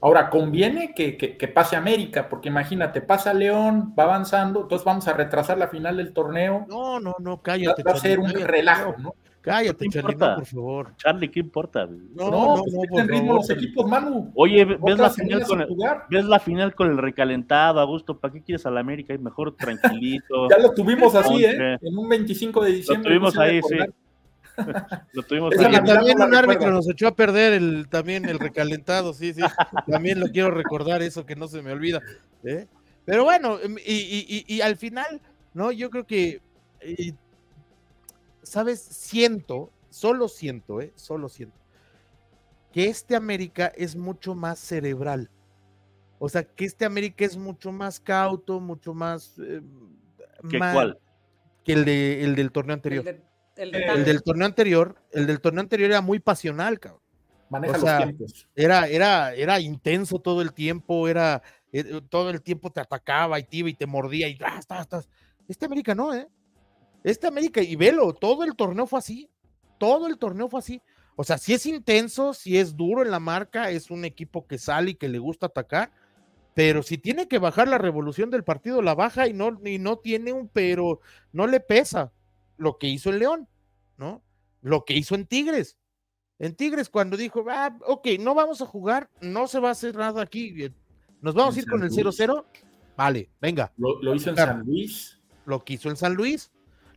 Ahora, 0.02 0.30
conviene 0.30 0.94
que, 0.94 1.16
que- 1.16 1.36
que 1.36 1.48
pase 1.48 1.76
América, 1.76 2.28
porque 2.28 2.48
imagínate, 2.48 3.00
pasa 3.02 3.34
León, 3.34 3.94
va 3.98 4.04
avanzando, 4.04 4.62
entonces 4.62 4.84
vamos 4.84 5.06
a 5.08 5.12
retrasar 5.12 5.58
la 5.58 5.68
final 5.68 5.96
del 5.98 6.12
torneo. 6.12 6.64
no, 6.68 6.98
no, 7.00 7.14
no, 7.18 7.42
cállate. 7.42 7.82
va 7.82 7.92
a 7.92 7.96
ser 7.96 8.18
un 8.18 8.26
cállate, 8.32 8.46
relajo, 8.46 8.94
¿no? 8.98 9.14
Cállate, 9.42 9.86
no, 9.86 10.34
por 10.36 10.44
favor. 10.46 10.96
Charlie, 10.96 11.30
¿qué 11.30 11.40
importa? 11.40 11.86
No, 11.86 12.30
No, 12.30 12.56
no, 12.56 12.62
pues 12.62 12.74
no, 12.74 12.80
por 12.90 13.00
en 13.00 13.08
ritmo 13.08 13.20
favor, 13.26 13.36
los 13.36 13.50
equipos, 13.50 13.86
Manu. 13.88 14.30
Oye, 14.34 14.64
ves 14.66 14.98
la, 14.98 15.08
final 15.08 15.46
con 15.46 15.60
el, 15.62 15.68
ves 16.10 16.24
la 16.26 16.38
final 16.40 16.74
con 16.74 16.90
el 16.90 16.98
recalentado, 16.98 17.80
a 17.80 17.84
gusto. 17.84 18.18
¿Para 18.18 18.34
qué 18.34 18.42
quieres 18.42 18.66
al 18.66 18.76
América? 18.76 19.16
Mejor 19.18 19.56
tranquilito. 19.56 20.48
Ya 20.50 20.58
lo 20.58 20.72
tuvimos 20.72 21.14
así, 21.14 21.44
¿eh? 21.44 21.78
En 21.80 21.96
un 21.96 22.08
25 22.08 22.64
de 22.64 22.72
diciembre. 22.72 23.08
tuvimos 23.10 23.34
no 23.34 23.40
se 23.42 23.46
ahí, 23.48 23.60
sí. 23.62 23.76
Lo 25.14 25.22
tuvimos 25.22 25.54
ahí. 25.58 25.72
también 25.86 26.20
un 26.20 26.34
árbitro 26.34 26.70
nos 26.70 26.86
echó 26.90 27.08
a 27.08 27.14
perder 27.14 27.54
el, 27.54 27.88
también 27.88 28.26
el 28.28 28.38
recalentado, 28.38 29.14
sí, 29.14 29.32
sí. 29.32 29.40
También 29.88 30.20
lo 30.20 30.26
quiero 30.26 30.50
recordar, 30.50 31.00
eso 31.00 31.24
que 31.24 31.34
no 31.34 31.48
se 31.48 31.62
me 31.62 31.72
olvida. 31.72 32.00
¿eh? 32.44 32.66
Pero 33.06 33.24
bueno, 33.24 33.58
em, 33.62 33.76
y, 33.86 33.92
y- 33.94 34.44
y- 34.46 34.54
y 34.56 34.60
al 34.60 34.76
final, 34.76 35.20
¿no? 35.54 35.72
Yo 35.72 35.88
creo 35.88 36.04
que, 36.06 36.42
eh, 36.80 37.12
¿sabes? 38.50 38.80
Siento, 38.80 39.70
solo 39.90 40.28
siento, 40.28 40.80
¿eh? 40.80 40.92
Solo 40.96 41.28
siento, 41.28 41.56
que 42.72 42.86
este 42.88 43.14
América 43.14 43.72
es 43.76 43.94
mucho 43.94 44.34
más 44.34 44.58
cerebral. 44.58 45.30
O 46.18 46.28
sea, 46.28 46.42
que 46.42 46.64
este 46.64 46.84
América 46.84 47.24
es 47.24 47.36
mucho 47.36 47.70
más 47.72 48.00
cauto, 48.00 48.60
mucho 48.60 48.92
más... 48.92 49.38
eh, 49.38 49.62
¿Qué 50.48 50.58
más- 50.58 50.74
cuál? 50.74 50.98
Que 51.64 51.74
el, 51.74 51.84
de, 51.84 52.24
el 52.24 52.34
del 52.34 52.50
torneo 52.50 52.74
anterior. 52.74 53.06
El, 53.06 53.16
de- 53.72 53.78
el 53.78 53.96
de 53.96 54.04
del 54.04 54.22
torneo 54.22 54.46
anterior, 54.46 54.96
el 55.12 55.26
del 55.26 55.40
torneo 55.40 55.60
anterior 55.60 55.90
era 55.90 56.00
muy 56.00 56.18
pasional, 56.18 56.80
cabrón. 56.80 57.02
Maneja 57.50 57.76
O 57.76 57.80
sea, 57.80 57.98
los 57.98 58.04
tiempos. 58.06 58.48
Era, 58.56 58.88
era, 58.88 59.34
era 59.34 59.60
intenso 59.60 60.18
todo 60.18 60.42
el 60.42 60.52
tiempo, 60.52 61.08
era, 61.08 61.42
eh, 61.72 62.00
todo 62.08 62.30
el 62.30 62.42
tiempo 62.42 62.70
te 62.70 62.80
atacaba 62.80 63.38
y 63.38 63.44
te 63.44 63.56
iba 63.58 63.68
y 63.68 63.74
te 63.74 63.86
mordía 63.86 64.28
y 64.28 64.38
ah, 64.42 64.56
estás, 64.58 64.80
estás. 64.82 65.08
Este 65.48 65.66
América 65.66 65.94
no, 65.94 66.12
¿eh? 66.14 66.28
Este 67.02 67.26
América, 67.26 67.62
y 67.62 67.76
velo, 67.76 68.12
todo 68.12 68.44
el 68.44 68.54
torneo 68.54 68.86
fue 68.86 68.98
así. 68.98 69.30
Todo 69.78 70.06
el 70.06 70.18
torneo 70.18 70.48
fue 70.48 70.60
así. 70.60 70.82
O 71.16 71.24
sea, 71.24 71.38
si 71.38 71.52
es 71.52 71.66
intenso, 71.66 72.34
si 72.34 72.58
es 72.58 72.76
duro 72.76 73.02
en 73.02 73.10
la 73.10 73.20
marca, 73.20 73.70
es 73.70 73.90
un 73.90 74.04
equipo 74.04 74.46
que 74.46 74.58
sale 74.58 74.92
y 74.92 74.94
que 74.94 75.08
le 75.08 75.18
gusta 75.18 75.46
atacar, 75.46 75.92
pero 76.54 76.82
si 76.82 76.98
tiene 76.98 77.28
que 77.28 77.38
bajar 77.38 77.68
la 77.68 77.78
revolución 77.78 78.30
del 78.30 78.44
partido, 78.44 78.82
la 78.82 78.94
baja 78.94 79.26
y 79.28 79.32
no, 79.32 79.60
y 79.64 79.78
no 79.78 79.98
tiene 79.98 80.32
un, 80.32 80.48
pero 80.48 81.00
no 81.32 81.46
le 81.46 81.60
pesa 81.60 82.12
lo 82.56 82.78
que 82.78 82.88
hizo 82.88 83.10
en 83.10 83.18
León, 83.18 83.48
¿no? 83.96 84.22
Lo 84.62 84.84
que 84.84 84.94
hizo 84.94 85.14
en 85.14 85.26
Tigres. 85.26 85.78
En 86.38 86.54
Tigres, 86.54 86.88
cuando 86.88 87.16
dijo, 87.16 87.44
ah, 87.50 87.76
ok, 87.86 88.08
no 88.18 88.34
vamos 88.34 88.62
a 88.62 88.66
jugar, 88.66 89.10
no 89.20 89.46
se 89.46 89.60
va 89.60 89.68
a 89.68 89.72
hacer 89.72 89.94
nada 89.94 90.22
aquí, 90.22 90.64
eh, 90.64 90.72
nos 91.20 91.34
vamos 91.34 91.56
a 91.56 91.60
ir 91.60 91.66
con 91.66 91.82
el 91.82 91.90
0-0, 91.90 92.44
vale, 92.96 93.30
venga. 93.40 93.72
Lo, 93.76 94.02
lo 94.02 94.14
hizo 94.14 94.30
en 94.30 94.36
San 94.36 94.60
Luis. 94.60 95.20
Lo 95.44 95.64
quiso 95.64 95.90
en 95.90 95.96
San 95.96 96.14
Luis, 96.14 96.50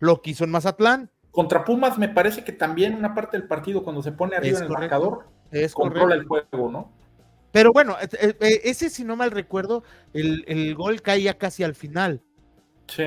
lo 0.03 0.21
quiso 0.21 0.43
en 0.43 0.51
Mazatlán. 0.51 1.09
Contra 1.31 1.63
Pumas 1.63 1.97
me 1.97 2.09
parece 2.09 2.43
que 2.43 2.51
también 2.51 2.93
una 2.95 3.15
parte 3.15 3.37
del 3.37 3.47
partido 3.47 3.83
cuando 3.83 4.03
se 4.03 4.11
pone 4.11 4.35
arriba 4.35 4.57
Es 4.57 4.61
en 4.61 4.67
el 4.67 4.73
correcto, 4.73 4.95
marcador, 4.95 5.27
Es 5.51 5.73
controla 5.73 6.15
correcto. 6.15 6.37
el 6.37 6.45
juego, 6.49 6.71
¿no? 6.71 6.91
Pero 7.51 7.71
bueno, 7.71 7.95
eh, 8.01 8.35
eh, 8.39 8.61
ese, 8.65 8.89
si 8.89 9.03
no 9.03 9.15
mal 9.15 9.31
recuerdo, 9.31 9.83
el, 10.13 10.43
el 10.47 10.75
gol 10.75 11.01
caía 11.01 11.37
casi 11.37 11.63
al 11.63 11.73
final. 11.75 12.21
Sí. 12.87 13.03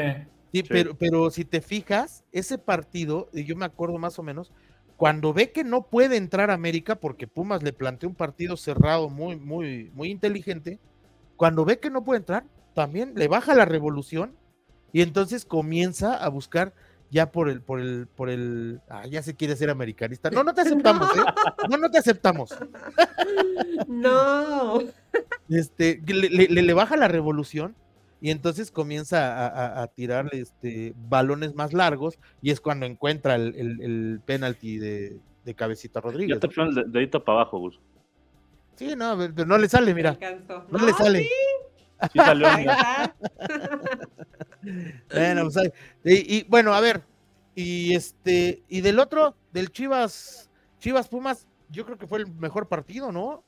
Sí, 0.53 0.63
Sí. 0.63 0.63
Pero, 0.63 0.97
pero 0.97 1.31
si 1.31 1.45
te 1.45 1.61
fijas, 1.61 2.25
ese 2.33 2.57
partido, 2.57 3.29
y 3.35 3.45
yo 3.45 3.57
me 3.57 3.67
acuerdo 3.67 3.99
más 3.99 4.19
o 4.19 4.23
menos, 4.23 4.53
cuando 4.97 5.35
ve 5.35 5.53
que 5.53 5.65
no 5.65 5.83
puede 5.83 6.17
entrar 6.17 6.51
a 6.51 6.55
América, 6.55 6.95
porque 6.95 7.27
Pumas 7.27 7.63
le 7.63 7.75
planteó 7.75 8.09
un 8.09 8.15
partido 8.15 8.57
cerrado 8.57 9.11
muy, 9.11 9.37
muy, 9.37 9.91
muy 9.93 10.11
inteligente, 10.11 10.79
cuando 11.37 11.67
ve 11.67 11.79
que 11.79 11.91
no 11.91 12.05
puede 12.05 12.21
entrar, 12.21 12.45
también 12.73 13.13
le 13.17 13.29
baja 13.29 13.55
la 13.55 13.67
revolución 13.67 14.35
y 14.93 15.03
entonces 15.03 15.45
comienza 15.45 16.15
a 16.15 16.29
buscar 16.31 16.73
ya 17.11 17.31
por 17.31 17.49
el, 17.49 17.61
por 17.63 17.81
el, 17.81 18.07
por 18.07 18.29
el, 18.31 18.81
ah, 18.89 19.07
ya 19.07 19.23
se 19.23 19.35
quiere 19.35 19.57
ser 19.57 19.71
americanista. 19.71 20.31
No, 20.31 20.43
no 20.45 20.53
te 20.55 20.61
aceptamos, 20.63 21.09
¿eh? 21.17 21.21
No, 21.71 21.77
no 21.77 21.91
te 21.91 21.99
aceptamos. 21.99 22.55
No. 23.87 24.81
Este, 25.49 26.01
le, 26.07 26.29
le- 26.31 26.49
le- 26.49 26.63
le 26.63 26.73
baja 26.75 26.97
la 26.97 27.09
revolución 27.09 27.75
y 28.21 28.31
entonces 28.31 28.71
comienza 28.71 29.35
a, 29.37 29.47
a- 29.49 29.83
a 29.83 29.87
tirarle 29.89 30.41
este, 30.41 30.95
balones 31.09 31.55
más 31.55 31.73
largos 31.73 32.19
y 32.43 32.51
es 32.51 32.61
cuando 32.61 32.87
encuentra 32.87 33.37
el, 33.37 33.55
el, 33.57 33.81
el 33.83 34.21
penalti 34.25 34.79
de, 34.79 35.19
de 35.45 35.55
Cabecita 35.55 36.01
Ya 36.01 36.05
Rodríguez. 36.05 36.41
te 36.41 36.49
pusieron 36.49 36.77
el 36.77 36.91
dedito 36.91 37.23
para 37.23 37.41
abajo, 37.43 37.59
Gus. 37.59 37.79
Sí, 38.75 38.95
no, 38.97 39.17
pero 39.35 39.47
no 39.47 39.57
le 39.59 39.69
sale, 39.69 39.95
mira, 39.95 40.19
no 40.71 40.79
le 40.85 40.93
sale. 40.93 41.21
sí, 41.21 41.29
Sí 42.13 42.19
salió. 42.19 42.47
Bueno, 45.13 45.49
pues 45.53 45.73
y, 46.05 46.39
y, 46.39 46.45
bueno, 46.45 46.75
a 46.75 46.81
ver, 46.81 47.03
y 47.55 47.95
este, 47.95 48.63
y 48.69 48.81
del 48.83 48.99
otro, 48.99 49.35
del 49.53 49.71
Chivas, 49.71 50.51
Chivas 50.79 51.09
Pumas, 51.09 51.47
yo 51.71 51.85
creo 51.85 51.99
que 51.99 52.07
fue 52.07 52.19
el 52.19 52.33
mejor 52.35 52.69
partido, 52.69 53.13
¿no? 53.13 53.45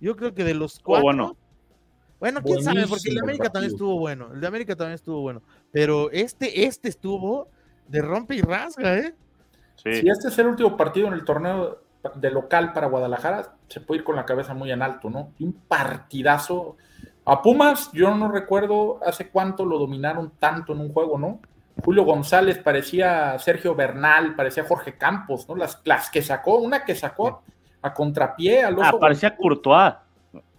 Yo 0.00 0.16
creo 0.16 0.34
que 0.34 0.44
de 0.44 0.54
los 0.54 0.80
cuatro. 0.80 1.04
bueno. 1.04 1.36
Bueno, 2.18 2.40
quién 2.40 2.62
sabe, 2.62 2.86
porque 2.86 3.08
el 3.08 3.16
de 3.16 3.20
América 3.20 3.50
también 3.50 3.72
estuvo 3.72 3.98
bueno. 3.98 4.30
El 4.32 4.40
de 4.40 4.46
América 4.46 4.76
también 4.76 4.94
estuvo 4.94 5.20
bueno. 5.22 5.42
Pero 5.72 6.08
este, 6.12 6.66
este 6.66 6.88
estuvo 6.88 7.48
de 7.88 8.00
rompe 8.00 8.36
y 8.36 8.42
rasga, 8.42 8.96
¿eh? 8.96 9.14
Sí. 9.74 9.92
Si 9.92 10.08
este 10.08 10.28
es 10.28 10.38
el 10.38 10.46
último 10.46 10.76
partido 10.76 11.08
en 11.08 11.14
el 11.14 11.24
torneo 11.24 11.82
de 12.14 12.30
local 12.30 12.72
para 12.72 12.86
Guadalajara, 12.86 13.56
se 13.68 13.80
puede 13.80 13.98
ir 13.98 14.04
con 14.04 14.14
la 14.14 14.24
cabeza 14.24 14.54
muy 14.54 14.70
en 14.70 14.82
alto, 14.82 15.10
¿no? 15.10 15.32
Un 15.40 15.52
partidazo. 15.52 16.76
A 17.24 17.40
Pumas, 17.40 17.90
yo 17.92 18.14
no 18.14 18.28
recuerdo 18.30 18.98
hace 19.06 19.28
cuánto 19.28 19.64
lo 19.64 19.78
dominaron 19.78 20.32
tanto 20.38 20.72
en 20.72 20.80
un 20.80 20.92
juego, 20.92 21.18
¿no? 21.18 21.40
Julio 21.84 22.04
González 22.04 22.58
parecía 22.58 23.38
Sergio 23.38 23.74
Bernal, 23.74 24.34
parecía 24.34 24.64
Jorge 24.64 24.96
Campos, 24.98 25.48
¿no? 25.48 25.54
Las, 25.56 25.80
las 25.84 26.10
que 26.10 26.20
sacó, 26.20 26.56
una 26.58 26.84
que 26.84 26.94
sacó 26.94 27.42
a 27.80 27.94
contrapié 27.94 28.62
al 28.64 28.76
Ah, 28.82 28.88
oso. 28.90 28.98
parecía 28.98 29.36
Courtois. 29.36 29.94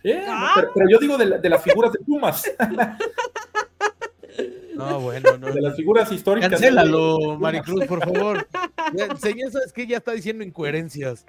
Sí, 0.01 0.13
no, 0.25 0.33
pero, 0.55 0.71
pero 0.73 0.89
yo 0.89 0.97
digo 0.99 1.17
de, 1.17 1.25
la- 1.25 1.37
de 1.37 1.49
las 1.49 1.61
figuras 1.61 1.91
de 1.93 1.99
Pumas, 1.99 2.43
No, 4.75 4.99
bueno, 4.99 5.37
no. 5.37 5.51
de 5.53 5.61
las 5.61 5.75
figuras 5.75 6.11
históricas. 6.11 6.49
Cancélalo, 6.49 7.37
Maricruz, 7.39 7.85
por 7.85 7.99
favor. 8.03 8.47
Ya, 8.93 9.15
Señor, 9.15 9.49
¿sabes 9.49 9.71
qué? 9.71 9.87
Ya 9.87 9.97
está 9.97 10.11
diciendo 10.11 10.43
incoherencias. 10.43 11.25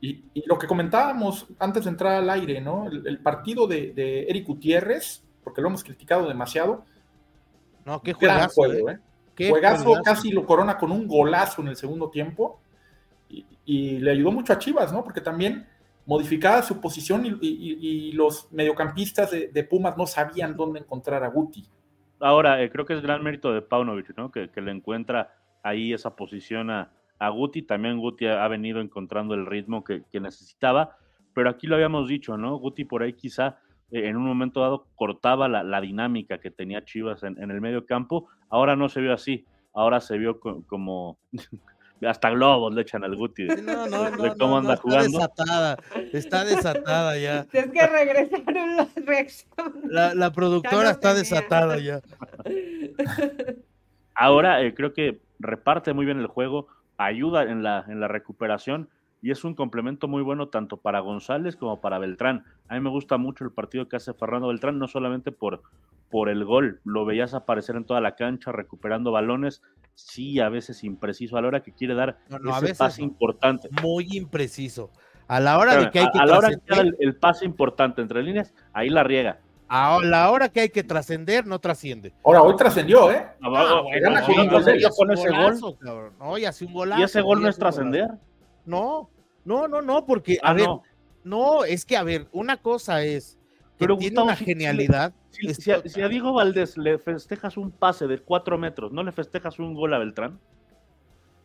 Y, 0.00 0.24
y 0.32 0.42
lo 0.46 0.58
que 0.58 0.66
comentábamos 0.66 1.46
antes 1.58 1.84
de 1.84 1.90
entrar 1.90 2.14
al 2.14 2.30
aire, 2.30 2.60
¿no? 2.60 2.86
El, 2.88 3.06
el 3.06 3.18
partido 3.18 3.66
de, 3.66 3.92
de 3.92 4.22
Eric 4.24 4.46
Gutiérrez, 4.46 5.22
porque 5.44 5.60
lo 5.60 5.68
hemos 5.68 5.84
criticado 5.84 6.26
demasiado, 6.26 6.84
No, 7.84 8.00
qué 8.02 8.12
gran 8.18 8.48
juegazo, 8.48 8.54
juego, 8.54 8.90
¿eh? 8.90 8.92
¿eh? 8.94 8.98
Qué 9.34 9.50
Juegazo, 9.50 9.84
juegazo. 9.84 10.02
casi 10.04 10.30
lo 10.32 10.46
corona 10.46 10.78
con 10.78 10.90
un 10.90 11.06
golazo 11.06 11.60
en 11.62 11.68
el 11.68 11.76
segundo 11.76 12.08
tiempo. 12.08 12.58
Y, 13.28 13.44
y 13.66 13.98
le 13.98 14.12
ayudó 14.12 14.32
mucho 14.32 14.52
a 14.54 14.58
Chivas, 14.58 14.92
¿no? 14.92 15.04
Porque 15.04 15.20
también 15.20 15.66
modificaba 16.06 16.62
su 16.62 16.80
posición 16.80 17.38
y, 17.40 18.12
los 18.12 18.52
mediocampistas 18.52 19.30
de, 19.30 19.64
Pumas 19.64 19.96
no 19.96 20.06
sabían 20.06 20.56
dónde 20.56 20.80
encontrar 20.80 21.24
a 21.24 21.28
Guti. 21.28 21.64
Ahora, 22.20 22.62
eh, 22.62 22.70
creo 22.70 22.84
que 22.84 22.94
es 22.94 23.02
gran 23.02 23.22
mérito 23.22 23.52
de 23.52 23.62
Paunovic, 23.62 24.16
¿no? 24.16 24.30
Que, 24.30 24.48
le 24.54 24.70
encuentra 24.70 25.34
ahí 25.62 25.92
esa 25.92 26.14
posición 26.14 26.70
a, 26.70 26.92
a 27.18 27.28
Guti. 27.30 27.62
También 27.62 27.98
Guti 27.98 28.26
ha, 28.26 28.46
venido 28.48 28.80
encontrando 28.80 29.34
el 29.34 29.46
ritmo 29.46 29.82
que, 29.84 30.02
que 30.10 30.20
necesitaba, 30.20 30.96
pero 31.34 31.50
aquí 31.50 31.66
lo 31.66 31.74
habíamos 31.74 32.08
dicho, 32.08 32.36
¿no? 32.36 32.56
Guti 32.58 32.84
por 32.84 33.02
ahí 33.02 33.14
quizá 33.14 33.58
eh, 33.90 34.08
en 34.08 34.16
un 34.16 34.24
momento 34.24 34.60
dado 34.60 34.88
cortaba 34.96 35.48
la, 35.48 35.62
la 35.62 35.80
dinámica 35.80 36.38
que 36.38 36.50
tenía 36.50 36.84
Chivas 36.84 37.22
en, 37.22 37.38
el 37.38 37.60
medio 37.60 37.86
campo. 37.86 38.28
Ahora 38.48 38.76
no 38.76 38.88
se 38.88 39.00
vio 39.00 39.12
así. 39.12 39.46
Ahora 39.72 40.00
se 40.00 40.18
vio 40.18 40.40
co- 40.40 40.64
como. 40.66 41.18
Hasta 42.02 42.30
globos 42.30 42.74
le 42.74 42.82
echan 42.82 43.02
al 43.04 43.16
Guti. 43.16 43.44
de- 43.44 43.62
No, 43.62 43.86
no, 43.86 44.10
no, 44.10 44.22
de 44.22 44.28
no, 44.30 44.34
cómo 44.36 44.50
no, 44.52 44.56
anda 44.58 44.74
está 44.74 44.82
jugando. 44.82 45.18
desatada, 45.18 45.78
está 46.12 46.44
desatada 46.44 47.18
ya. 47.18 47.46
Es 47.52 47.70
que 47.70 47.86
regresaron 47.86 48.76
las 48.76 48.94
reacciones. 48.96 49.84
La, 49.90 50.14
la 50.14 50.30
productora 50.32 50.90
está 50.90 51.14
tenía. 51.14 51.14
desatada 51.20 51.78
ya. 51.78 52.00
Ahora 54.14 54.62
eh, 54.62 54.74
creo 54.74 54.92
que 54.92 55.20
reparte 55.38 55.92
muy 55.92 56.04
bien 56.04 56.18
el 56.20 56.26
juego, 56.26 56.68
ayuda 56.96 57.42
en 57.44 57.62
la, 57.62 57.84
en 57.88 58.00
la 58.00 58.08
recuperación 58.08 58.88
y 59.22 59.30
es 59.30 59.42
un 59.44 59.54
complemento 59.54 60.06
muy 60.06 60.22
bueno 60.22 60.48
tanto 60.48 60.76
para 60.76 61.00
González 61.00 61.56
como 61.56 61.80
para 61.80 61.98
Beltrán. 61.98 62.44
A 62.68 62.74
mí 62.74 62.80
me 62.80 62.90
gusta 62.90 63.16
mucho 63.16 63.44
el 63.44 63.50
partido 63.52 63.88
que 63.88 63.96
hace 63.96 64.12
Fernando 64.14 64.48
Beltrán, 64.48 64.78
no 64.78 64.86
solamente 64.86 65.32
por, 65.32 65.62
por 66.14 66.28
el 66.28 66.44
gol, 66.44 66.80
lo 66.84 67.04
veías 67.04 67.34
aparecer 67.34 67.74
en 67.74 67.84
toda 67.86 68.00
la 68.00 68.14
cancha 68.14 68.52
recuperando 68.52 69.10
balones, 69.10 69.62
sí, 69.94 70.38
a 70.38 70.48
veces 70.48 70.84
impreciso, 70.84 71.36
a 71.36 71.42
la 71.42 71.48
hora 71.48 71.60
que 71.64 71.72
quiere 71.72 71.94
dar 71.94 72.18
No, 72.28 72.38
no, 72.38 72.50
a 72.54 72.58
ese 72.58 72.66
veces 72.66 72.78
pase 72.78 73.00
no. 73.02 73.08
importante. 73.08 73.68
Muy 73.82 74.06
impreciso. 74.16 74.92
A 75.26 75.40
la 75.40 75.58
hora 75.58 75.74
de 75.76 75.90
que 75.90 75.98
hay 75.98 76.04
a, 76.06 76.10
que 76.12 76.18
a 76.20 76.26
la 76.26 76.38
hora 76.38 76.50
que 76.50 76.80
el, 76.80 76.96
el 77.00 77.16
pase 77.16 77.44
importante 77.44 78.00
entre 78.00 78.22
líneas, 78.22 78.54
ahí 78.72 78.90
la 78.90 79.02
riega. 79.02 79.40
a 79.66 79.98
la 80.04 80.30
hora 80.30 80.48
que 80.50 80.60
hay 80.60 80.68
que 80.68 80.84
trascender, 80.84 81.48
no 81.48 81.58
trasciende. 81.58 82.14
Ahora, 82.24 82.42
hoy 82.42 82.54
trascendió, 82.54 83.10
¿eh? 83.10 83.26
Ah, 83.42 83.82
gana 84.00 84.20
no, 84.20 84.26
con 84.96 85.10
ese 85.10 85.28
gol. 85.30 85.36
golazo, 85.36 85.76
cabrón. 85.80 86.12
No, 86.20 86.38
y 86.38 86.44
hace 86.44 86.64
un 86.64 86.74
golazo. 86.74 87.00
Y 87.00 87.04
ese 87.06 87.20
gol 87.22 87.42
no 87.42 87.48
es 87.48 87.58
trascender. 87.58 88.06
No, 88.66 89.10
no, 89.44 89.66
no, 89.66 89.82
no, 89.82 90.06
porque, 90.06 90.38
a 90.44 90.50
Ah, 90.50 90.54
ver, 90.54 90.66
no. 90.68 90.82
no, 91.24 91.64
es 91.64 91.84
que, 91.84 91.96
a 91.96 92.04
ver, 92.04 92.28
una 92.30 92.56
cosa 92.58 93.02
es 93.02 93.36
que 93.78 93.78
Pero, 93.86 93.96
tiene 93.96 94.10
Gustavo, 94.14 94.26
una 94.28 94.36
genialidad. 94.36 95.12
Si, 95.34 95.70
a, 95.70 95.82
si 95.82 96.00
a 96.00 96.08
Diego 96.08 96.32
Valdés 96.32 96.76
le 96.78 96.98
festejas 96.98 97.56
un 97.56 97.70
pase 97.70 98.06
de 98.06 98.18
cuatro 98.18 98.56
metros, 98.58 98.92
¿no 98.92 99.02
le 99.02 99.12
festejas 99.12 99.58
un 99.58 99.74
gol 99.74 99.92
a 99.94 99.98
Beltrán? 99.98 100.38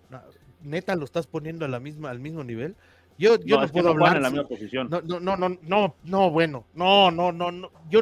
no, 0.09 0.21
neta, 0.61 0.95
lo 0.95 1.05
estás 1.05 1.27
poniendo 1.27 1.65
a 1.65 1.67
la 1.67 1.79
misma, 1.79 2.09
al 2.09 2.19
mismo 2.19 2.43
nivel. 2.43 2.75
Yo, 3.17 3.37
yo 3.43 3.59
no, 3.59 3.65
que 3.65 3.73
puedo 3.73 3.93
no 3.93 4.05
hablar. 4.05 4.17
en 4.17 4.23
la 4.23 4.29
misma 4.29 4.47
posición. 4.47 4.89
No, 4.89 5.01
no, 5.01 5.19
no, 5.19 5.35
no, 5.35 5.57
no, 5.61 5.95
no, 6.03 6.31
bueno, 6.31 6.65
no, 6.73 7.11
no, 7.11 7.31
no, 7.31 7.51
no. 7.51 7.71
Yo, 7.89 8.01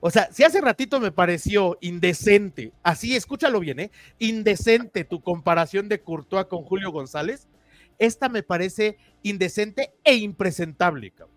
o 0.00 0.10
sea, 0.10 0.28
si 0.32 0.44
hace 0.44 0.60
ratito 0.60 1.00
me 1.00 1.10
pareció 1.10 1.76
indecente, 1.80 2.72
así, 2.82 3.16
escúchalo 3.16 3.58
bien, 3.60 3.80
¿eh? 3.80 3.90
Indecente 4.18 5.04
tu 5.04 5.20
comparación 5.22 5.88
de 5.88 6.00
Courtois 6.00 6.46
con 6.46 6.62
Julio 6.62 6.92
González, 6.92 7.48
esta 7.98 8.28
me 8.28 8.42
parece 8.42 8.96
indecente 9.22 9.92
e 10.04 10.14
impresentable, 10.16 11.10
cabrón. 11.10 11.34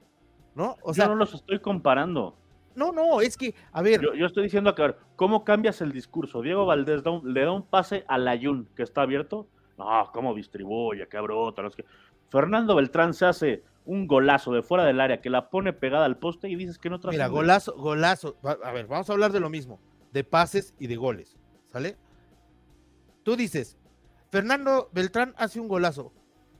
¿No? 0.53 0.75
O 0.81 0.93
sea, 0.93 1.05
yo 1.05 1.11
no 1.11 1.15
los 1.15 1.33
estoy 1.33 1.59
comparando. 1.59 2.35
No, 2.78 2.91
no, 2.93 3.19
es 3.21 3.36
que, 3.36 3.53
a 3.73 3.82
ver, 3.82 3.99
Yo, 4.01 4.13
yo 4.13 4.25
estoy 4.25 4.43
diciendo 4.43 4.73
que, 4.75 4.82
a 4.84 4.88
ver, 4.88 4.97
¿cómo 5.17 5.43
cambias 5.43 5.82
el 5.82 5.91
discurso? 5.91 6.41
Diego 6.41 6.65
Valdés 6.65 7.03
da 7.03 7.11
un- 7.11 7.34
le 7.34 7.41
da 7.43 7.51
un 7.51 7.63
pase 7.63 8.05
al 8.07 8.28
Ayun, 8.28 8.69
que 8.75 8.84
está 8.84 9.01
abierto. 9.01 9.47
No, 9.78 10.09
¿cómo 10.13 10.34
distribuye? 10.34 11.07
¿Qué 11.07 11.19
brota? 11.19 11.61
No 11.61 11.67
es 11.67 11.75
que... 11.75 11.84
Fernando 12.30 12.75
Beltrán 12.75 13.13
se 13.13 13.25
hace 13.25 13.63
un 13.86 14.05
golazo 14.07 14.51
de 14.51 14.61
fuera 14.61 14.84
del 14.86 14.99
área 14.99 15.21
que 15.21 15.30
la 15.30 15.49
pone 15.49 15.71
pegada 15.73 16.05
al 16.05 16.17
poste 16.17 16.49
y 16.49 16.55
dices 16.55 16.78
que 16.78 16.89
no 16.89 16.95
mira, 16.97 17.01
trasciende. 17.03 17.30
golazo, 17.32 17.73
golazo. 17.78 18.38
A 18.63 18.71
ver, 18.71 18.88
vamos 18.88 19.09
a 19.09 19.13
hablar 19.13 19.32
de 19.32 19.39
lo 19.39 19.49
mismo, 19.49 19.80
de 20.11 20.23
pases 20.23 20.73
y 20.80 20.88
de 20.88 20.95
goles, 20.97 21.38
¿sale? 21.71 21.97
Tú 23.23 23.36
dices, 23.36 23.78
Fernando 24.32 24.89
Beltrán 24.93 25.34
hace 25.38 25.59
un 25.59 25.67
golazo. 25.67 26.11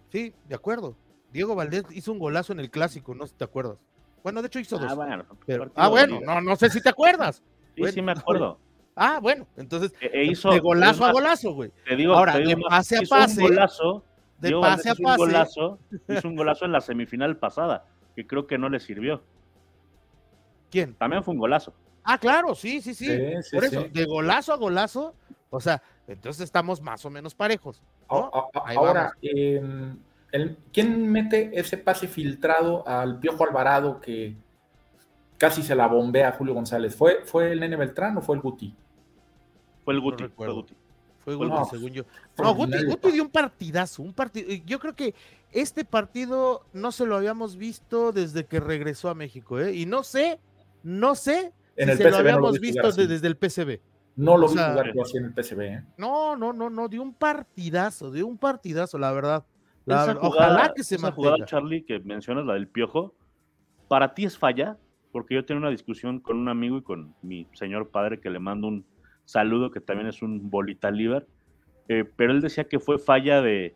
Sí, 0.10 0.34
de 0.48 0.56
acuerdo. 0.56 0.96
Diego 1.32 1.56
Valdés 1.56 1.84
hizo 1.92 2.12
un 2.14 2.20
golazo 2.20 2.54
en 2.54 2.60
el 2.62 2.70
clásico, 2.72 3.14
no 3.14 3.26
sé 3.26 3.32
si 3.34 3.38
te 3.38 3.44
acuerdas. 3.44 3.78
Bueno, 4.24 4.42
de 4.42 4.48
hecho 4.48 4.60
hizo 4.60 4.78
dos. 4.78 4.92
Ah, 4.92 4.96
bueno. 4.96 5.26
pero- 5.46 5.64
partido 5.66 5.84
ah, 5.84 5.88
bueno, 5.90 6.20
no, 6.26 6.42
no 6.42 6.56
sé 6.56 6.70
si 6.70 6.82
te 6.82 6.90
acuerdas. 6.90 7.38
Sí, 7.76 7.82
bueno, 7.82 7.94
sí 7.94 8.02
me 8.02 8.12
acuerdo. 8.14 8.60
Ah, 9.00 9.20
bueno, 9.22 9.46
entonces, 9.58 9.94
E, 10.02 10.10
e 10.12 10.26
hizo, 10.26 10.50
de 10.50 10.60
golazo 10.60 11.06
a 11.06 11.12
golazo, 11.12 11.54
güey. 11.54 11.72
Te 11.88 11.96
digo, 11.96 12.16
Ahora, 12.16 12.34
te 12.34 12.40
digo 12.40 12.50
de 12.50 12.56
más, 12.58 12.70
pase 12.70 12.98
a 12.98 13.02
pase, 13.08 13.42
un 13.44 13.50
golazo, 13.50 14.04
De 14.40 14.48
Diego 14.48 14.62
pase 14.62 14.90
a 14.90 14.94
Valdés 14.94 15.06
pase. 15.06 15.12
Un 15.12 15.18
golazo, 15.18 15.80
hizo 16.10 16.28
un 16.28 16.36
golazo 16.36 16.66
en 16.66 16.72
la 16.72 16.82
semifinal 16.82 17.38
pasada, 17.38 17.86
que 18.16 18.26
creo 18.26 18.48
que 18.48 18.58
no 18.58 18.70
le 18.70 18.80
sirvió. 18.80 19.22
¿Quién? 20.72 20.96
También 20.96 21.24
fue 21.24 21.36
un 21.36 21.40
golazo. 21.40 21.76
Ah, 22.04 22.18
claro, 22.18 22.56
sí, 22.56 22.82
sí, 22.82 22.96
sí. 22.96 23.06
Sí, 23.06 23.44
sí, 23.44 23.56
Por 23.56 23.66
eso, 23.66 23.84
sí. 23.84 23.90
de 23.90 24.06
golazo 24.06 24.52
a 24.52 24.58
golazo, 24.58 25.14
o 25.52 25.60
sea, 25.60 25.80
entonces 26.08 26.42
estamos 26.46 26.82
más 26.82 27.06
o 27.06 27.12
menos 27.12 27.36
parejos. 27.36 27.84
Ahora, 28.08 28.32
vamos. 28.66 29.12
¿Quién 30.74 31.12
mete 31.12 31.52
ese 31.54 31.78
pase 31.78 32.08
filtrado 32.08 32.88
al 32.88 33.20
Piojo 33.20 33.44
Alvarado 33.46 34.00
que 34.00 34.36
casi 35.38 35.64
se 35.64 35.76
la 35.76 35.88
bombea 35.88 36.30
a 36.30 36.32
Julio 36.34 36.54
González? 36.54 36.96
¿Fue, 36.96 37.22
¿Fue 37.26 37.52
el 37.52 37.60
Nene 37.60 37.76
Beltrán 37.76 38.18
o 38.18 38.22
fue 38.22 38.36
el 38.36 38.42
Guti? 38.42 38.76
Fue 39.84 39.94
el 39.94 40.02
Guti. 40.02 40.26
fue 40.36 40.52
Guti. 40.52 40.76
Fue 41.20 41.36
Guti, 41.36 41.70
según 41.70 41.92
yo. 41.92 42.04
No, 42.38 42.56
Guti, 42.56 43.12
dio 43.12 43.24
un 43.24 43.30
partidazo, 43.30 44.02
un 44.02 44.14
partido. 44.14 44.50
Yo 44.66 44.80
creo 44.80 44.96
que 44.96 45.14
este 45.52 45.84
partido 45.86 46.66
no 46.74 46.92
se 46.92 47.06
lo 47.06 47.16
habíamos 47.16 47.58
visto 47.58 48.12
desde 48.12 48.46
que 48.46 48.60
regresó 48.60 49.10
a 49.10 49.16
México, 49.16 49.60
¿eh? 49.60 49.74
Y 49.74 49.86
no 49.86 50.04
sé, 50.04 50.40
no 50.84 51.16
sé 51.16 51.52
en 51.76 51.90
si 51.92 51.98
se 51.98 52.12
lo 52.12 52.18
habíamos 52.18 52.60
visto 52.60 52.92
desde 52.92 53.28
el 53.28 53.36
PCB. 53.36 53.80
No 54.16 54.36
lo 54.36 54.48
vi 54.48 54.56
jugar 54.56 54.94
así 55.02 55.18
en 55.18 55.26
el 55.26 55.34
PCB, 55.34 55.60
¿eh? 55.62 55.84
No, 55.98 56.36
no, 56.36 56.52
no, 56.54 56.70
no, 56.70 56.88
dio 56.88 57.04
un 57.04 57.14
partidazo, 57.14 58.10
dio 58.10 58.26
un 58.26 58.38
partidazo, 58.38 58.98
la 58.98 59.12
verdad. 59.12 59.46
Ojalá 59.88 60.74
que 60.76 60.84
se 60.84 60.96
esa 60.96 61.12
jugada, 61.12 61.46
Charlie, 61.46 61.84
que 61.84 62.00
mencionas, 62.00 62.46
la 62.46 62.54
del 62.54 62.68
piojo, 62.68 63.14
¿para 63.88 64.14
ti 64.14 64.26
es 64.26 64.38
falla? 64.38 64.78
Porque 65.12 65.36
yo 65.36 65.46
tengo 65.46 65.60
una 65.60 65.70
discusión 65.70 66.20
con 66.20 66.38
un 66.38 66.50
amigo 66.50 66.78
y 66.78 66.82
con 66.82 67.16
mi 67.22 67.48
señor 67.54 67.90
padre 67.90 68.20
que 68.20 68.30
le 68.30 68.40
mando 68.40 68.68
un 68.68 68.86
saludo, 69.26 69.72
que 69.72 69.82
también 69.82 70.08
es 70.08 70.22
un 70.22 70.50
bolita 70.50 70.92
liver, 70.92 71.28
eh, 71.90 72.06
pero 72.16 72.32
él 72.32 72.42
decía 72.42 72.66
que 72.66 72.80
fue 72.80 73.00
falla 73.00 73.42
de, 73.42 73.76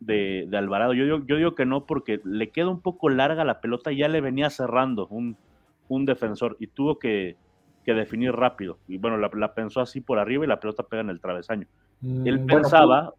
de, 0.00 0.48
Alvarado. 0.52 0.94
Yo 0.94 1.04
digo, 1.04 1.26
yo 1.26 1.36
digo 1.36 1.54
que 1.54 1.66
no, 1.66 1.86
porque 1.86 2.20
le 2.24 2.50
queda 2.50 2.68
un 2.68 2.80
poco 2.80 3.08
larga 3.08 3.44
la 3.44 3.60
pelota 3.60 3.92
y 3.92 3.98
ya 3.98 4.08
le 4.08 4.20
venía 4.20 4.50
cerrando 4.50 5.06
un, 5.08 5.36
un 5.88 6.06
defensor 6.06 6.56
y 6.58 6.68
tuvo 6.68 6.98
que, 6.98 7.36
que, 7.84 7.92
definir 7.94 8.32
rápido. 8.32 8.78
Y 8.88 8.98
bueno, 8.98 9.18
la, 9.18 9.54
pensó 9.54 9.80
así 9.80 10.00
por 10.00 10.18
arriba 10.18 10.44
y 10.44 10.48
la 10.48 10.60
pelota 10.60 10.84
pega 10.84 11.02
en 11.02 11.10
el 11.10 11.20
travesaño. 11.20 11.66
Mm, 12.00 12.26
él 12.26 12.44
pensaba 12.46 13.12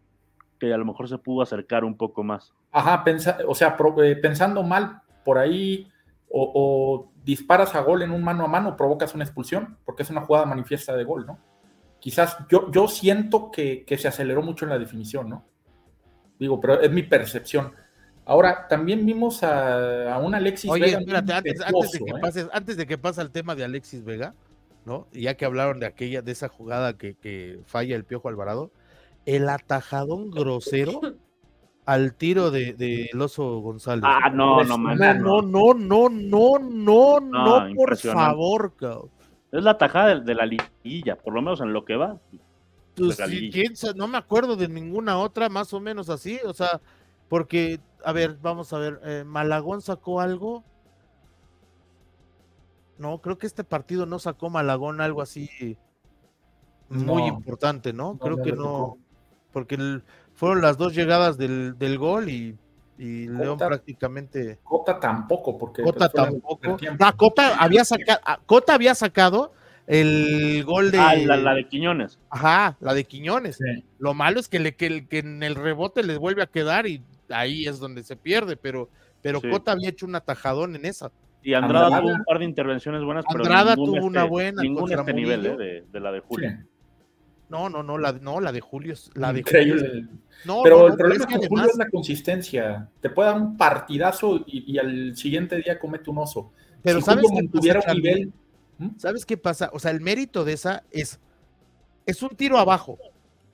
que 0.62 0.72
a 0.72 0.76
lo 0.76 0.84
mejor 0.84 1.08
se 1.08 1.18
pudo 1.18 1.42
acercar 1.42 1.84
un 1.84 1.96
poco 1.96 2.22
más. 2.22 2.52
Ajá, 2.70 3.02
pensa, 3.02 3.38
o 3.48 3.54
sea, 3.54 3.76
eh, 4.04 4.14
pensando 4.14 4.62
mal 4.62 5.02
por 5.24 5.38
ahí 5.38 5.88
o, 6.30 7.10
disparas 7.24 7.74
a 7.74 7.80
gol 7.80 8.02
en 8.02 8.12
un 8.12 8.22
mano 8.22 8.44
a 8.44 8.48
mano, 8.48 8.76
provocas 8.76 9.12
una 9.14 9.24
expulsión, 9.24 9.76
porque 9.84 10.04
es 10.04 10.10
una 10.10 10.20
jugada 10.20 10.46
manifiesta 10.46 10.96
de 10.96 11.04
gol, 11.04 11.26
¿no? 11.26 11.38
Quizás 11.98 12.36
yo, 12.48 12.70
yo 12.70 12.86
siento 12.86 13.50
que, 13.50 13.84
que 13.84 13.98
se 13.98 14.06
aceleró 14.06 14.40
mucho 14.42 14.64
en 14.64 14.70
la 14.70 14.78
definición, 14.78 15.28
¿no? 15.28 15.44
Digo, 16.38 16.60
pero 16.60 16.80
es 16.80 16.90
mi 16.90 17.02
percepción. 17.02 17.72
Ahora, 18.24 18.68
también 18.68 19.04
vimos 19.04 19.42
a, 19.42 20.18
un 20.22 20.34
Alexis 20.34 20.70
Vega. 20.70 21.00
espérate, 21.00 21.32
antes, 21.32 21.58
de 21.92 21.98
que 21.98 22.10
¿eh? 22.10 22.20
pase, 22.20 22.48
antes 22.52 22.76
de 22.76 22.86
que 22.86 22.98
pase 22.98 23.20
el 23.20 23.30
tema 23.32 23.56
de 23.56 23.64
Alexis 23.64 24.04
Vega, 24.04 24.34
¿no? 24.84 25.08
Ya 25.12 25.34
que 25.34 25.44
hablaron 25.44 25.80
de 25.80 25.86
aquella, 25.86 26.22
de 26.22 26.30
esa 26.30 26.48
jugada 26.48 26.96
que, 26.96 27.60
falla 27.66 27.96
el 27.96 28.04
Piojo 28.04 28.28
Alvarado, 28.28 28.70
el 29.26 29.48
atajadón 29.48 30.30
grosero 30.30 31.00
al 31.84 32.14
tiro 32.14 32.50
de, 32.50 32.74
de 32.74 33.10
el 33.12 33.20
oso 33.20 33.60
González. 33.60 34.04
Ah, 34.06 34.30
no, 34.30 34.62
no, 34.62 34.76
no, 34.76 34.94
no, 34.94 35.42
no, 35.42 36.08
no, 36.08 36.58
no, 36.58 37.20
no, 37.20 37.74
por 37.74 37.96
favor. 37.96 38.72
Es 39.50 39.62
la 39.62 39.76
tajada 39.76 40.20
de, 40.20 40.34
la 40.34 40.46
liguilla, 40.46 41.16
por 41.16 41.34
lo 41.34 41.42
menos 41.42 41.60
en 41.60 41.72
lo 41.72 41.84
que 41.84 41.96
va. 41.96 42.18
Pues, 42.96 43.16
si, 43.16 43.50
no 43.96 44.06
me 44.06 44.18
acuerdo 44.18 44.56
de 44.56 44.68
ninguna 44.68 45.18
otra 45.18 45.48
más 45.48 45.72
o 45.72 45.80
menos 45.80 46.08
así, 46.10 46.38
o 46.44 46.52
sea, 46.52 46.80
porque, 47.28 47.80
a 48.04 48.12
ver, 48.12 48.38
vamos 48.40 48.72
a 48.72 48.78
ver, 48.78 49.00
eh, 49.04 49.24
Malagón 49.26 49.80
sacó 49.82 50.20
algo. 50.20 50.64
No, 52.98 53.18
creo 53.20 53.38
que 53.38 53.46
este 53.46 53.64
partido 53.64 54.06
no 54.06 54.18
sacó 54.18 54.50
Malagón 54.50 55.00
algo 55.00 55.22
así 55.22 55.76
muy 56.88 57.26
importante, 57.26 57.92
¿no? 57.92 58.18
Creo 58.18 58.42
que 58.42 58.52
no 58.52 58.98
porque 59.52 60.00
fueron 60.34 60.62
las 60.62 60.78
dos 60.78 60.94
llegadas 60.94 61.38
del, 61.38 61.98
gol 61.98 62.28
y, 62.28 62.56
León 62.98 63.58
prácticamente. 63.58 64.58
Cota 64.62 64.98
tampoco, 64.98 65.58
porque. 65.58 65.82
Cota 65.82 66.08
tampoco. 66.08 66.76
No, 66.98 67.16
Cota 67.16 67.56
había 67.56 67.84
sacado, 67.84 68.20
ah, 68.24 68.38
Cota 68.46 68.74
había 68.74 68.94
sacado 68.94 69.52
el 69.86 70.62
gol 70.64 70.90
de. 70.90 70.98
Ah, 70.98 71.16
la, 71.16 71.54
de 71.54 71.66
Quiñones. 71.66 72.18
Ajá, 72.30 72.76
la 72.80 72.94
de 72.94 73.04
Quiñones. 73.04 73.58
Lo 73.98 74.14
malo 74.14 74.40
es 74.40 74.48
que, 74.48 74.58
le, 74.58 74.74
que, 74.76 75.04
en 75.10 75.42
el 75.42 75.54
rebote 75.54 76.02
les 76.02 76.18
vuelve 76.18 76.42
a 76.42 76.46
quedar 76.46 76.86
y 76.86 77.02
ahí 77.28 77.66
es 77.66 77.78
donde 77.78 78.02
se 78.02 78.16
pierde, 78.16 78.56
pero, 78.56 78.88
pero 79.20 79.40
Cota 79.40 79.72
había 79.72 79.88
hecho 79.88 80.06
un 80.06 80.14
atajadón 80.14 80.76
en 80.76 80.86
esa. 80.86 81.10
Y 81.42 81.54
Andrada, 81.54 82.00
tuvo 82.00 82.12
un 82.12 82.24
par 82.24 82.38
de 82.38 82.44
intervenciones 82.44 83.02
buenas, 83.02 83.24
Andrada 83.26 83.74
tuvo 83.74 84.04
una 84.04 84.20
este, 84.20 84.30
buena. 84.30 84.62
Ningún 84.62 84.92
este 84.92 85.12
nivel 85.12 85.46
eh, 85.46 85.84
de, 85.90 86.00
la 86.00 86.12
de 86.12 86.20
Julio. 86.20 86.50
No, 87.52 87.68
no, 87.68 87.82
no, 87.82 87.98
la, 87.98 88.12
no, 88.12 88.40
la 88.40 88.50
de 88.50 88.62
Julio 88.62 88.94
es 88.94 89.10
la 89.14 89.30
de 89.30 89.40
Increíble. 89.40 90.06
No, 90.46 90.62
pero 90.62 90.86
el 90.86 90.96
problema 90.96 91.26
con 91.26 91.42
Julio 91.42 91.66
es 91.66 91.76
la 91.76 91.90
consistencia. 91.90 92.88
Te 93.02 93.10
puede 93.10 93.28
dar 93.28 93.38
un 93.38 93.58
partidazo 93.58 94.42
y, 94.46 94.78
al 94.78 95.14
siguiente 95.14 95.56
día 95.56 95.78
comete 95.78 96.08
un 96.08 96.16
oso. 96.16 96.50
Pero 96.82 97.02
sabes 97.02 97.26
que 97.30 97.48
tuviera 97.48 97.80
un 97.86 97.94
nivel 97.94 98.32
¿Mm? 98.78 98.88
¿Sabes 98.96 99.26
qué 99.26 99.36
pasa? 99.36 99.68
O 99.74 99.78
sea, 99.78 99.90
el 99.90 100.00
mérito 100.00 100.46
de 100.46 100.54
esa 100.54 100.82
es, 100.90 101.20
es 102.06 102.22
un 102.22 102.30
tiro 102.30 102.56
abajo. 102.56 102.96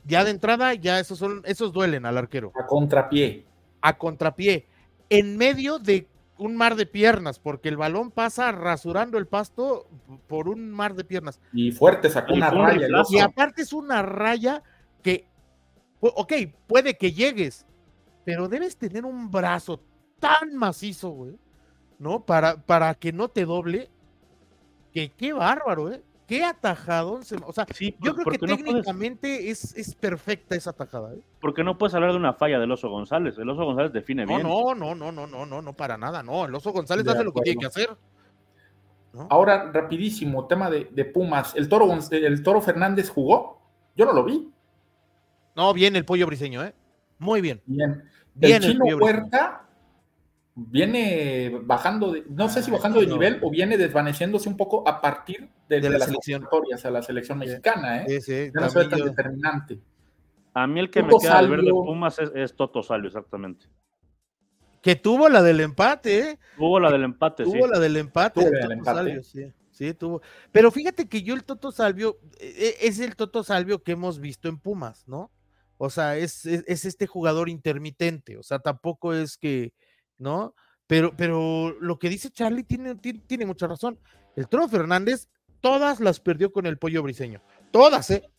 Ya 0.05 0.22
de 0.22 0.30
entrada, 0.30 0.74
ya 0.74 1.01
esos 1.01 1.18
son, 1.18 1.42
esos 1.44 1.72
duelen 1.72 2.07
al 2.07 2.16
arquero. 2.18 2.53
A 2.55 2.66
contrapié. 2.66 3.46
A 3.80 3.99
contrapié. 3.99 4.64
En 5.11 5.36
medio 5.36 5.80
de 5.80 6.07
un 6.39 6.57
mar 6.57 6.76
de 6.76 6.86
piernas, 6.86 7.39
porque 7.39 7.68
el 7.68 7.76
balón 7.76 8.11
pasa 8.11 8.53
rasurando 8.53 9.18
el 9.18 9.26
pasto 9.26 9.89
por 10.26 10.49
un 10.49 10.70
mar 10.70 10.95
de 10.95 11.05
piernas. 11.05 11.41
Y 11.53 11.72
fuerte 11.72 12.09
sacó 12.09 12.34
una 12.34 12.51
raya. 12.51 12.89
Y 13.11 13.18
aparte 13.18 13.62
es 13.62 13.72
una 13.72 14.03
raya 14.03 14.62
que, 15.03 15.28
ok, 16.01 16.32
puede 16.66 16.97
que 16.97 17.12
llegues, 17.12 17.66
pero 18.24 18.49
debes 18.49 18.76
tener 18.76 19.05
un 19.05 19.30
brazo 19.30 19.82
tan 20.18 20.57
macizo, 20.57 21.11
güey, 21.11 21.39
¿no? 21.99 22.24
Para, 22.24 22.62
para 22.62 22.95
que 22.95 23.12
no 23.12 23.28
te 23.28 23.45
doble 23.45 23.91
que 24.93 25.12
qué 25.12 25.32
bárbaro, 25.32 25.93
¿eh? 25.93 26.03
Qué 26.29 26.45
atajado. 26.45 27.20
O 27.47 27.53
sea, 27.53 27.66
yo 28.01 28.14
creo 28.14 28.26
que 28.26 28.39
técnicamente 28.39 29.49
es, 29.49 29.74
es, 29.74 29.95
perfecta 29.95 30.55
esa 30.55 30.70
atajada. 30.70 31.14
¿eh? 31.14 31.20
Porque 31.41 31.64
no 31.64 31.79
puedes 31.79 31.95
hablar 31.95 32.11
de 32.11 32.18
una 32.18 32.35
falla 32.35 32.59
del 32.59 32.70
Oso 32.70 32.91
González. 32.91 33.39
El 33.39 33.49
Oso 33.49 33.64
González 33.64 33.95
define 33.95 34.26
bien. 34.26 34.43
No, 34.43 34.74
no, 34.74 34.95
no, 34.95 35.11
no, 35.11 35.26
no, 35.26 35.47
no, 35.47 35.62
no, 35.62 35.72
para 35.72 35.97
nada. 35.97 36.22
No, 36.22 36.45
el 36.45 36.55
Oso 36.55 36.70
González 36.70 37.09
hace 37.09 37.24
lo 37.24 37.33
que 37.33 37.41
tiene 37.41 37.61
que 37.61 37.66
hacer. 37.66 37.89
Ahora, 39.31 39.72
rapidísimo, 39.72 40.47
tema 40.47 40.68
de, 40.68 41.05
Pumas. 41.07 41.55
¿El 41.57 41.66
toro, 41.66 41.89
¿El 42.11 42.43
Toro 42.43 42.61
Fernández 42.61 43.09
jugó? 43.09 43.62
Yo 43.97 44.05
no 44.05 44.12
lo 44.12 44.22
vi. 44.22 44.53
No, 45.57 45.72
bien 45.72 45.97
el 45.97 46.05
pollo 46.05 46.26
briseño, 46.26 46.62
¿eh? 46.62 46.74
Muy 47.18 47.41
bien. 47.41 47.62
Bien. 47.64 48.05
El 48.39 48.61
chino 48.61 48.85
Huerta 48.85 49.68
viene 50.67 51.61
bajando, 51.63 52.13
de, 52.13 52.25
no 52.29 52.49
sé 52.49 52.63
si 52.63 52.71
bajando 52.71 53.01
de 53.01 53.07
nivel 53.07 53.39
o 53.43 53.51
viene 53.51 53.77
desvaneciéndose 53.77 54.49
un 54.49 54.57
poco 54.57 54.87
a 54.89 55.01
partir 55.01 55.49
de, 55.69 55.81
de, 55.81 55.91
las 55.91 56.11
historias 56.11 56.85
a 56.85 56.91
la 56.91 57.03
selección 57.03 57.39
mexicana, 57.39 58.03
¿eh? 58.03 58.21
Sí, 58.21 58.51
no 58.53 58.69
tan 58.69 59.01
determinante. 59.01 59.79
A 60.55 60.67
mí 60.67 60.81
el 60.81 60.91
que 60.91 61.03
me 61.03 61.13
queda 61.21 61.39
al 61.39 61.49
ver 61.49 61.61
de 61.63 61.71
Pumas 61.71 62.19
es, 62.19 62.57
Toto 62.57 62.83
Salvio, 62.83 63.07
exactamente. 63.07 63.67
Que 64.83 64.97
tuvo 64.97 65.29
la 65.29 65.43
del 65.43 65.61
empate, 65.61 66.19
¿eh? 66.19 66.39
Tuvo 66.57 66.81
la 66.81 66.91
del 66.91 67.05
empate, 67.05 67.45
tuvo 67.45 67.67
la 67.67 67.79
del 67.79 67.97
empate. 67.97 68.45
Salvio, 68.85 69.23
sí. 69.23 69.53
Sí, 69.71 69.95
tuvo. 69.95 70.23
Pero 70.51 70.73
fíjate 70.73 71.09
que 71.09 71.23
yo 71.23 71.35
el 71.35 71.45
Toto 71.45 71.71
Salvio 71.71 72.19
e, 72.41 72.75
e, 72.81 72.89
es 72.89 72.99
el 72.99 73.15
Toto 73.15 73.45
Salvio 73.45 73.85
que 73.85 73.93
hemos 73.93 74.19
visto 74.19 74.49
en 74.49 74.59
Pumas, 74.59 75.07
¿no? 75.07 75.31
O 75.77 75.89
sea, 75.89 76.17
es, 76.17 76.45
es 76.47 76.85
este 76.85 77.07
jugador 77.07 77.49
intermitente. 77.49 78.37
O 78.37 78.43
sea, 78.43 78.59
tampoco 78.59 79.15
es 79.15 79.39
que, 79.39 79.73
¿no? 80.19 80.55
Pero, 80.87 81.14
pero 81.16 81.77
lo 81.81 81.99
que 81.99 82.09
dice 82.09 82.31
Charlie 82.31 82.64
tiene, 82.64 82.95
tiene, 82.95 83.47
mucha 83.47 83.66
razón. 83.66 83.99
El 84.37 84.49
Toro 84.49 84.69
Fernández, 84.69 85.29
todas 85.61 86.01
las 86.01 86.21
perdió 86.21 86.53
con 86.53 86.66
el 86.66 86.79
pollo 86.79 87.03
briseño. 87.03 87.43
Todas, 87.71 88.11
¿eh? 88.11 88.31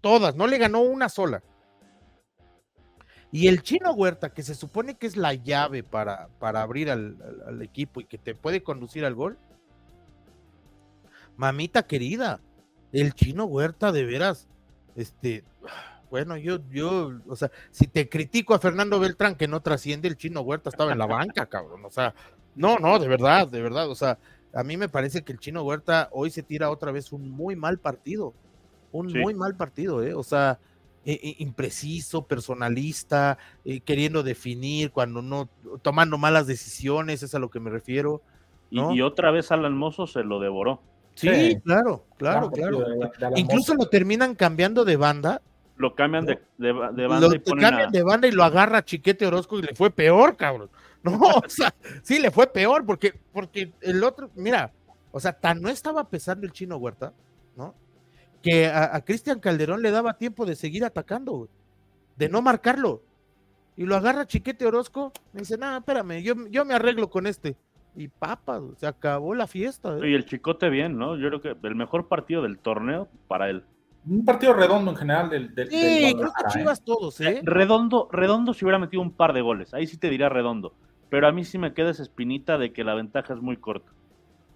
Todas. 0.00 0.34
No 0.34 0.46
le 0.46 0.58
ganó 0.58 0.80
una 0.80 1.08
sola. 1.08 1.42
Y 3.30 3.48
el 3.48 3.62
chino 3.62 3.92
Huerta, 3.92 4.34
que 4.34 4.42
se 4.42 4.54
supone 4.54 4.98
que 4.98 5.06
es 5.06 5.16
la 5.16 5.32
llave 5.32 5.82
para, 5.82 6.28
para 6.38 6.60
abrir 6.60 6.90
al, 6.90 7.16
al, 7.46 7.62
equipo 7.62 8.00
y 8.00 8.04
que 8.04 8.18
te 8.18 8.34
puede 8.34 8.62
conducir 8.62 9.04
al 9.04 9.14
gol. 9.14 9.38
Mamita 11.36 11.86
querida, 11.86 12.40
el 12.92 13.14
chino 13.14 13.46
Huerta 13.46 13.90
de 13.90 14.04
veras, 14.04 14.48
este, 14.96 15.44
bueno, 16.12 16.36
yo, 16.36 16.58
yo, 16.70 17.10
o 17.26 17.36
sea, 17.36 17.50
si 17.70 17.86
te 17.86 18.06
critico 18.10 18.52
a 18.52 18.58
Fernando 18.58 19.00
Beltrán 19.00 19.34
que 19.34 19.48
no 19.48 19.62
trasciende, 19.62 20.08
el 20.08 20.18
chino 20.18 20.42
Huerta 20.42 20.68
estaba 20.68 20.92
en 20.92 20.98
la 20.98 21.06
banca, 21.06 21.46
cabrón. 21.46 21.86
O 21.86 21.90
sea, 21.90 22.14
no, 22.54 22.76
no, 22.78 22.98
de 22.98 23.08
verdad, 23.08 23.48
de 23.48 23.62
verdad. 23.62 23.88
O 23.88 23.94
sea, 23.94 24.18
a 24.52 24.62
mí 24.62 24.76
me 24.76 24.90
parece 24.90 25.22
que 25.22 25.32
el 25.32 25.38
chino 25.38 25.62
Huerta 25.62 26.10
hoy 26.12 26.28
se 26.28 26.42
tira 26.42 26.68
otra 26.68 26.92
vez 26.92 27.12
un 27.12 27.30
muy 27.30 27.56
mal 27.56 27.78
partido. 27.78 28.34
Un 28.90 29.10
muy 29.10 29.32
mal 29.32 29.56
partido, 29.56 30.02
¿eh? 30.02 30.12
O 30.12 30.22
sea, 30.22 30.58
eh, 31.06 31.36
impreciso, 31.38 32.26
personalista, 32.26 33.38
eh, 33.64 33.80
queriendo 33.80 34.22
definir 34.22 34.90
cuando 34.90 35.22
no, 35.22 35.48
tomando 35.80 36.18
malas 36.18 36.46
decisiones, 36.46 37.22
es 37.22 37.34
a 37.34 37.38
lo 37.38 37.48
que 37.48 37.58
me 37.58 37.70
refiero. 37.70 38.20
Y, 38.68 39.00
otra 39.00 39.30
vez 39.30 39.50
Alan 39.50 39.78
Mozo 39.78 40.06
se 40.06 40.24
lo 40.24 40.40
devoró. 40.40 40.82
Sí, 41.14 41.58
claro, 41.64 42.04
claro, 42.18 42.50
claro. 42.50 42.84
Incluso 43.34 43.74
lo 43.74 43.86
terminan 43.86 44.34
cambiando 44.34 44.84
de 44.84 44.96
banda 44.96 45.40
lo 45.76 45.94
cambian 45.94 46.26
de, 46.26 46.40
de, 46.58 46.68
de 46.68 47.06
banda 47.06 47.28
lo, 47.28 47.34
y 47.34 47.40
cambian 47.40 47.90
de 47.90 48.02
banda 48.02 48.28
y 48.28 48.32
lo 48.32 48.44
agarra 48.44 48.84
Chiquete 48.84 49.26
Orozco 49.26 49.58
y 49.58 49.62
le 49.62 49.74
fue 49.74 49.90
peor, 49.90 50.36
cabrón. 50.36 50.70
No, 51.02 51.18
o 51.18 51.48
sea, 51.48 51.74
sí 52.04 52.20
le 52.20 52.30
fue 52.30 52.46
peor 52.46 52.86
porque, 52.86 53.12
porque 53.32 53.72
el 53.80 54.04
otro, 54.04 54.30
mira, 54.36 54.70
o 55.10 55.18
sea, 55.18 55.32
tan 55.32 55.60
no 55.60 55.68
estaba 55.68 56.08
pesando 56.08 56.46
el 56.46 56.52
chino 56.52 56.76
Huerta, 56.76 57.12
¿no? 57.56 57.74
Que 58.40 58.68
a, 58.68 59.00
Cristian 59.00 59.40
Calderón 59.40 59.82
le 59.82 59.90
daba 59.90 60.16
tiempo 60.16 60.46
de 60.46 60.54
seguir 60.54 60.84
atacando, 60.84 61.48
de 62.16 62.28
no 62.28 62.40
marcarlo. 62.40 63.02
Y 63.76 63.84
lo 63.84 63.96
agarra 63.96 64.28
Chiquete 64.28 64.64
Orozco, 64.64 65.12
me 65.32 65.40
dice, 65.40 65.58
no, 65.58 65.76
espérame, 65.76 66.22
yo, 66.22 66.34
yo 66.48 66.64
me 66.64 66.74
arreglo 66.74 67.10
con 67.10 67.26
este. 67.26 67.56
Y 67.96 68.06
papa, 68.06 68.60
se 68.76 68.86
acabó 68.86 69.34
la 69.34 69.48
fiesta. 69.48 69.98
¿eh? 69.98 70.10
Y 70.10 70.14
el 70.14 70.24
Chicote 70.24 70.70
bien, 70.70 70.96
¿no? 70.96 71.16
Yo 71.16 71.28
creo 71.28 71.40
que 71.40 71.66
el 71.66 71.74
mejor 71.74 72.06
partido 72.06 72.42
del 72.42 72.58
torneo 72.58 73.08
para 73.26 73.50
él 73.50 73.64
un 74.04 74.24
partido 74.24 74.52
redondo 74.52 74.90
en 74.90 74.96
general 74.96 75.30
del, 75.30 75.54
del 75.54 75.68
Sí, 75.70 76.14
creo 76.16 76.32
que 76.32 76.52
Chivas 76.52 76.80
¿eh? 76.80 76.82
todos, 76.84 77.20
¿eh? 77.20 77.40
Redondo, 77.44 78.08
redondo 78.10 78.52
si 78.52 78.64
hubiera 78.64 78.78
metido 78.78 79.02
un 79.02 79.12
par 79.12 79.32
de 79.32 79.42
goles, 79.42 79.74
ahí 79.74 79.86
sí 79.86 79.96
te 79.96 80.10
diría 80.10 80.28
redondo, 80.28 80.74
pero 81.08 81.28
a 81.28 81.32
mí 81.32 81.44
sí 81.44 81.58
me 81.58 81.72
queda 81.72 81.90
esa 81.90 82.02
espinita 82.02 82.58
de 82.58 82.72
que 82.72 82.84
la 82.84 82.94
ventaja 82.94 83.34
es 83.34 83.40
muy 83.40 83.56
corta. 83.56 83.92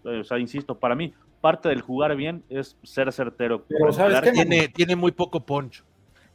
O 0.05 0.25
sea, 0.25 0.39
insisto, 0.39 0.79
para 0.79 0.95
mí 0.95 1.13
parte 1.41 1.69
del 1.69 1.81
jugar 1.81 2.17
bien 2.17 2.45
es 2.49 2.77
ser 2.83 3.13
certero. 3.13 3.65
Pero 3.69 3.93
sabes 3.93 4.21
que 4.21 4.33
tiene, 4.33 4.69
tiene 4.69 4.97
muy 4.97 5.13
poco 5.13 5.45
poncho. 5.45 5.85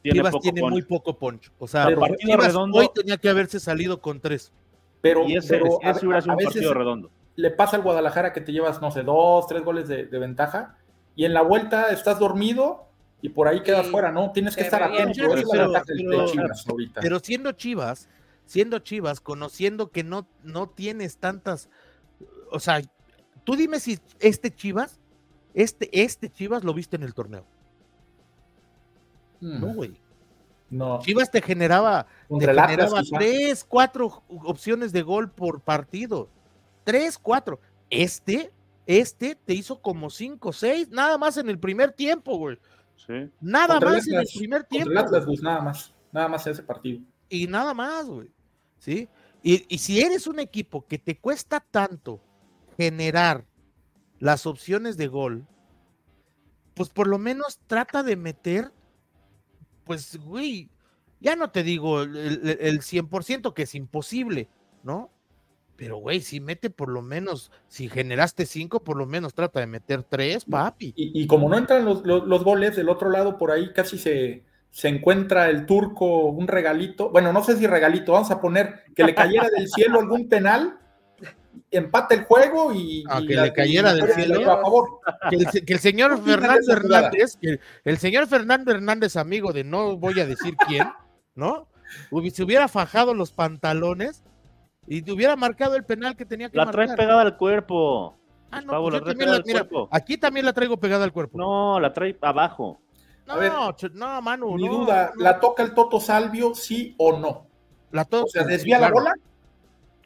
Tiene 0.02 0.18
Chivas 0.18 0.36
tiene 0.42 0.62
muy 0.62 0.82
poco 0.82 1.18
poncho. 1.18 1.52
O 1.60 1.68
sea, 1.68 1.88
partido 1.96 2.38
redondo, 2.38 2.80
hoy 2.80 2.90
tenía 2.94 3.18
que 3.18 3.30
haberse 3.30 3.60
salido 3.60 4.02
con 4.02 4.20
tres. 4.20 4.52
Pero, 5.02 5.28
y 5.28 5.36
ese, 5.36 5.62
hubiera 5.62 6.22
sido 6.22 6.34
un 6.34 6.44
partido 6.44 6.74
redondo. 6.74 7.12
Le 7.36 7.50
pasa 7.52 7.78
al 7.78 7.84
Guadalajara 7.84 8.34
que 8.34 8.42
te 8.42 8.52
llevas, 8.52 8.82
no 8.82 8.92
sé, 8.92 9.04
dos, 9.04 9.48
tres 9.48 9.64
goles 9.64 9.88
de, 9.88 10.06
de 10.06 10.20
ventaja 10.20 10.76
y 11.16 11.26
en 11.26 11.34
la 11.34 11.42
vuelta 11.42 11.92
estás 11.92 12.20
dormido 12.20 12.91
y 13.22 13.30
por 13.30 13.48
ahí 13.48 13.62
quedas 13.62 13.88
fuera, 13.88 14.12
¿no? 14.12 14.32
Tienes 14.32 14.56
que 14.56 14.64
estar 14.64 14.82
atento. 14.82 15.30
Pero, 17.00 17.20
siendo 17.20 17.52
Chivas, 17.52 18.10
siendo 18.46 18.80
Chivas, 18.80 19.22
conociendo 19.22 19.92
que 19.92 20.04
no, 20.04 20.28
no 20.44 20.68
tienes 20.68 21.18
tantas, 21.18 21.70
o 22.52 22.60
sea, 22.60 22.82
tú 23.44 23.56
dime 23.56 23.80
si 23.80 24.00
este 24.20 24.54
Chivas, 24.54 25.00
este, 25.54 25.90
este 26.02 26.30
Chivas 26.30 26.64
lo 26.64 26.74
viste 26.74 26.96
en 26.96 27.04
el 27.04 27.14
torneo. 27.14 27.46
No, 29.40 29.68
hmm. 29.68 29.76
güey. 29.76 30.00
No. 30.70 31.00
Chivas 31.00 31.30
te 31.30 31.42
generaba, 31.42 32.08
te 32.30 32.48
generaba 32.48 33.02
tres, 33.12 33.66
cuatro 33.66 34.24
opciones 34.30 34.94
de 34.94 35.02
gol 35.02 35.30
por 35.30 35.60
partido. 35.60 36.30
Tres, 36.86 37.20
cuatro. 37.20 37.60
Este, 37.90 38.52
este 38.86 39.36
te 39.36 39.54
hizo 39.54 39.82
como 39.82 40.10
cinco, 40.10 40.54
seis, 40.54 40.90
nada 40.90 41.18
más 41.18 41.36
en 41.36 41.50
el 41.50 41.60
primer 41.60 41.92
tiempo, 41.92 42.38
güey. 42.38 42.58
Nada 43.40 43.80
más 43.80 44.08
en 44.08 44.16
el 44.16 44.28
primer 44.38 44.64
tiempo. 44.64 44.92
nada 45.42 45.62
más. 45.62 45.94
Nada 46.12 46.28
más 46.28 46.46
ese 46.48 46.64
partido. 46.64 47.02
Y 47.30 47.48
nada 47.48 47.74
más, 47.74 48.06
güey. 48.06 48.30
¿Sí? 48.80 49.08
Y, 49.44 49.78
si 49.78 50.02
eres 50.02 50.28
un 50.28 50.40
equipo 50.40 50.86
que 50.86 51.00
te 51.00 51.18
cuesta 51.18 51.60
tanto 51.60 52.22
generar 52.78 53.46
las 54.20 54.46
opciones 54.46 54.98
de 54.98 55.08
gol, 55.08 55.48
pues 56.74 56.90
por 56.90 57.08
lo 57.08 57.18
menos 57.18 57.60
trata 57.68 58.04
de 58.04 58.16
meter, 58.16 58.72
pues, 59.84 60.18
güey, 60.18 60.70
ya 61.20 61.36
no 61.36 61.50
te 61.50 61.64
digo 61.64 62.02
el, 62.02 62.58
el 62.60 62.82
100% 62.82 63.54
que 63.54 63.64
es 63.64 63.76
imposible, 63.76 64.50
¿no? 64.84 65.12
Pero, 65.82 65.98
güey, 65.98 66.22
si 66.22 66.40
mete 66.40 66.70
por 66.70 66.90
lo 66.90 67.02
menos, 67.02 67.52
si 67.68 67.90
generaste 67.90 68.46
cinco, 68.46 68.84
por 68.84 68.98
lo 68.98 69.08
menos 69.08 69.34
trata 69.34 69.62
de 69.62 69.66
meter 69.66 70.04
tres, 70.04 70.46
papi. 70.46 70.94
Y, 70.96 71.26
como 71.26 71.50
no 71.50 71.58
entran 71.58 71.84
los, 71.84 72.04
goles, 72.44 72.76
del 72.76 72.88
otro 72.88 73.10
lado 73.10 73.40
por 73.40 73.50
ahí 73.50 73.74
casi 73.74 73.98
se, 73.98 74.44
se 74.70 74.90
encuentra 74.90 75.50
el 75.50 75.66
turco 75.66 76.26
un 76.26 76.48
regalito. 76.48 77.10
Bueno, 77.10 77.34
no 77.34 77.44
sé 77.44 77.58
si 77.58 77.66
regalito, 77.66 78.12
vamos 78.12 78.30
a 78.30 78.40
poner 78.40 78.84
que 78.96 79.04
le 79.04 79.16
cayera 79.16 79.50
del 79.50 79.68
cielo 79.70 80.00
algún 80.00 80.30
penal, 80.30 80.78
empate 81.72 82.14
el 82.14 82.26
juego 82.26 82.72
y. 82.72 83.04
Ah, 83.10 83.20
que 83.28 83.36
le 83.36 83.52
cayera 83.52 83.96
del 83.96 84.08
cielo. 84.12 84.52
A 84.52 84.62
favor. 84.62 85.00
Que, 85.32 85.74
el, 85.74 85.80
señor 85.80 86.22
Fernando 86.24 86.74
Hernández, 86.74 87.38
que 87.42 87.60
el 87.86 87.98
señor 87.98 88.28
Fernando 88.28 88.70
Hernández, 88.70 89.16
amigo 89.16 89.52
de 89.52 89.64
no 89.64 89.98
voy 89.98 90.20
a 90.20 90.28
decir 90.28 90.56
quién, 90.68 90.88
¿no? 91.34 91.68
Se 92.32 92.44
hubiera 92.44 92.68
fajado 92.68 93.16
los 93.16 93.32
pantalones 93.32 94.22
y 94.88 95.02
te 95.02 95.12
hubiera 95.12 95.36
marcado 95.36 95.76
el 95.76 95.84
penal 95.84 96.16
que 96.16 96.26
tenía 96.26 96.50
que 96.50 96.58
la 96.58 96.66
marcar. 96.66 96.82
La 96.82 96.86
traes 96.86 97.00
pegada 97.00 97.22
al 97.22 97.38
cuerpo. 97.38 98.18
Ah, 98.52 98.62
no, 98.62 98.90
pues 98.90 99.16
mira, 99.16 99.68
aquí 99.92 100.18
también 100.18 100.46
la 100.46 100.54
traigo 100.54 100.78
pegada 100.78 101.06
al 101.06 101.14
cuerpo. 101.14 101.38
No, 101.38 101.80
la 101.80 101.94
trae 101.94 102.18
abajo. 102.22 102.82
No, 103.26 103.76
no, 103.94 104.22
Manu. 104.22 104.56
Mi 104.56 104.68
duda, 104.68 105.14
¿la 105.18 105.40
toca 105.40 105.64
el 105.64 105.74
Toto 105.74 106.02
Salvio, 106.02 106.54
sí 106.54 106.96
o 106.98 107.18
no? 107.18 107.48
La 107.92 108.06
o 108.12 108.28
sea, 108.28 108.44
¿desvía 108.44 108.80
la 108.80 108.92
bola? 108.92 109.14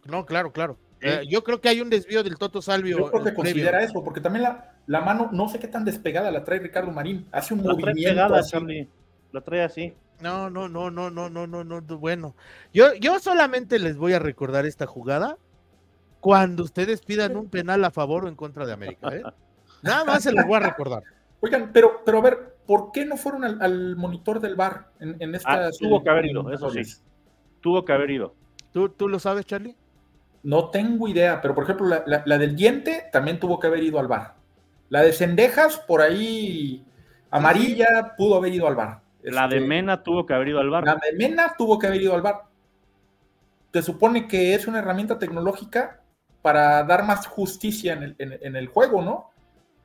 No, 0.06 0.26
claro, 0.26 0.52
claro. 0.52 0.78
Eh, 1.02 1.24
yo 1.28 1.44
creo 1.44 1.60
que 1.60 1.70
hay 1.70 1.82
un 1.82 1.90
desvío 1.90 2.24
del 2.24 2.38
Toto 2.38 2.62
Salvio. 2.62 2.98
Yo 2.98 3.10
creo 3.10 3.24
que 3.24 3.34
considera 3.34 3.84
eso, 3.84 4.04
porque 4.04 4.22
también 4.22 4.44
la, 4.44 4.76
la, 4.86 5.02
mano, 5.02 5.30
no 5.32 5.50
sé 5.50 5.60
qué 5.60 5.68
tan 5.68 5.86
despegada 5.86 6.30
la 6.30 6.44
trae 6.44 6.60
Ricardo 6.60 6.92
Marín. 6.92 7.28
Hace 7.32 7.56
un 7.56 7.62
movimiento. 7.64 8.28
Trae 8.28 8.88
La 9.32 9.42
trae 9.42 9.64
así. 9.64 9.94
No, 10.22 10.49
no, 10.49 10.70
no, 10.70 10.89
no, 10.89 11.09
no, 11.09 11.30
no, 11.30 11.47
no, 11.47 11.63
no, 11.63 11.82
bueno. 11.97 12.36
Yo, 12.74 12.93
yo 12.95 13.20
solamente 13.20 13.80
les 13.80 13.97
voy 13.97 14.13
a 14.13 14.20
recordar 14.20 14.66
esta 14.66 14.86
jugada 14.86 15.38
cuando 16.22 16.63
ustedes 16.63 17.01
pidan 17.01 17.36
un 17.36 17.49
penal 17.49 17.84
a 17.86 17.91
favor 17.91 18.26
o 18.26 18.28
en 18.28 18.36
contra 18.36 18.66
de 18.66 18.74
América, 18.74 19.16
¿eh? 19.16 19.24
Nada 19.82 20.05
más 20.05 20.24
se 20.24 20.32
los 20.32 20.45
voy 20.45 20.55
a 20.55 20.61
recordar. 20.61 21.03
Oigan, 21.41 21.70
pero, 21.72 22.01
pero 22.03 22.18
a 22.18 22.22
ver, 22.22 22.55
¿por 22.66 22.91
qué 22.91 23.05
no 23.05 23.18
fueron 23.18 23.43
al, 23.61 23.95
monitor 23.95 24.39
del 24.39 24.55
bar 24.55 24.89
en, 24.99 25.16
en 25.20 25.36
esta? 25.36 25.68
Ah, 25.68 25.70
tuvo 25.78 26.03
que 26.03 26.09
haber 26.09 26.26
ido, 26.26 26.51
eso 26.51 26.72
sí. 26.72 26.82
Tuvo 27.61 27.86
que 27.86 27.93
haber 27.93 28.09
ido. 28.09 28.34
¿Tú, 28.72 28.89
¿Tú 28.89 29.07
lo 29.07 29.20
sabes, 29.20 29.45
Charlie? 29.45 29.76
No 30.41 30.70
tengo 30.70 31.07
idea, 31.07 31.41
pero 31.41 31.55
por 31.55 31.63
ejemplo, 31.63 31.88
la, 31.88 32.24
la, 32.26 32.38
del 32.38 32.55
diente 32.55 33.05
también 33.11 33.39
tuvo 33.39 33.59
que 33.59 33.68
haber 33.68 33.84
ido 33.84 33.99
al 33.99 34.07
bar. 34.07 34.36
La 34.89 35.01
de 35.01 35.13
Cendejas, 35.13 35.78
por 35.78 36.01
ahí 36.01 36.86
amarilla, 37.32 38.16
pudo 38.18 38.36
haber 38.36 38.53
ido 38.53 38.68
al 38.68 38.76
bar. 38.76 39.01
La 39.26 39.48
de 39.48 39.58
este, 39.58 39.68
Mena 39.68 40.04
tuvo 40.04 40.26
que 40.26 40.34
haber 40.34 40.50
ido 40.50 40.60
al 40.60 40.70
bar. 40.70 40.84
La 40.84 40.96
de 40.96 41.14
Mena 41.18 41.56
tuvo 41.58 41.80
que 41.80 41.88
haber 41.88 42.02
ido 42.02 42.14
al 42.14 42.22
bar. 42.22 42.44
Te 43.72 43.82
supone 43.82 44.28
que 44.28 44.54
es 44.54 44.68
una 44.68 44.80
herramienta 44.80 45.20
tecnológica 45.20 46.02
para 46.42 46.84
dar 46.84 47.04
más 47.06 47.26
justicia 47.28 47.94
en 47.94 48.56
el, 48.56 48.68
juego, 48.68 49.02
¿no? 49.02 49.32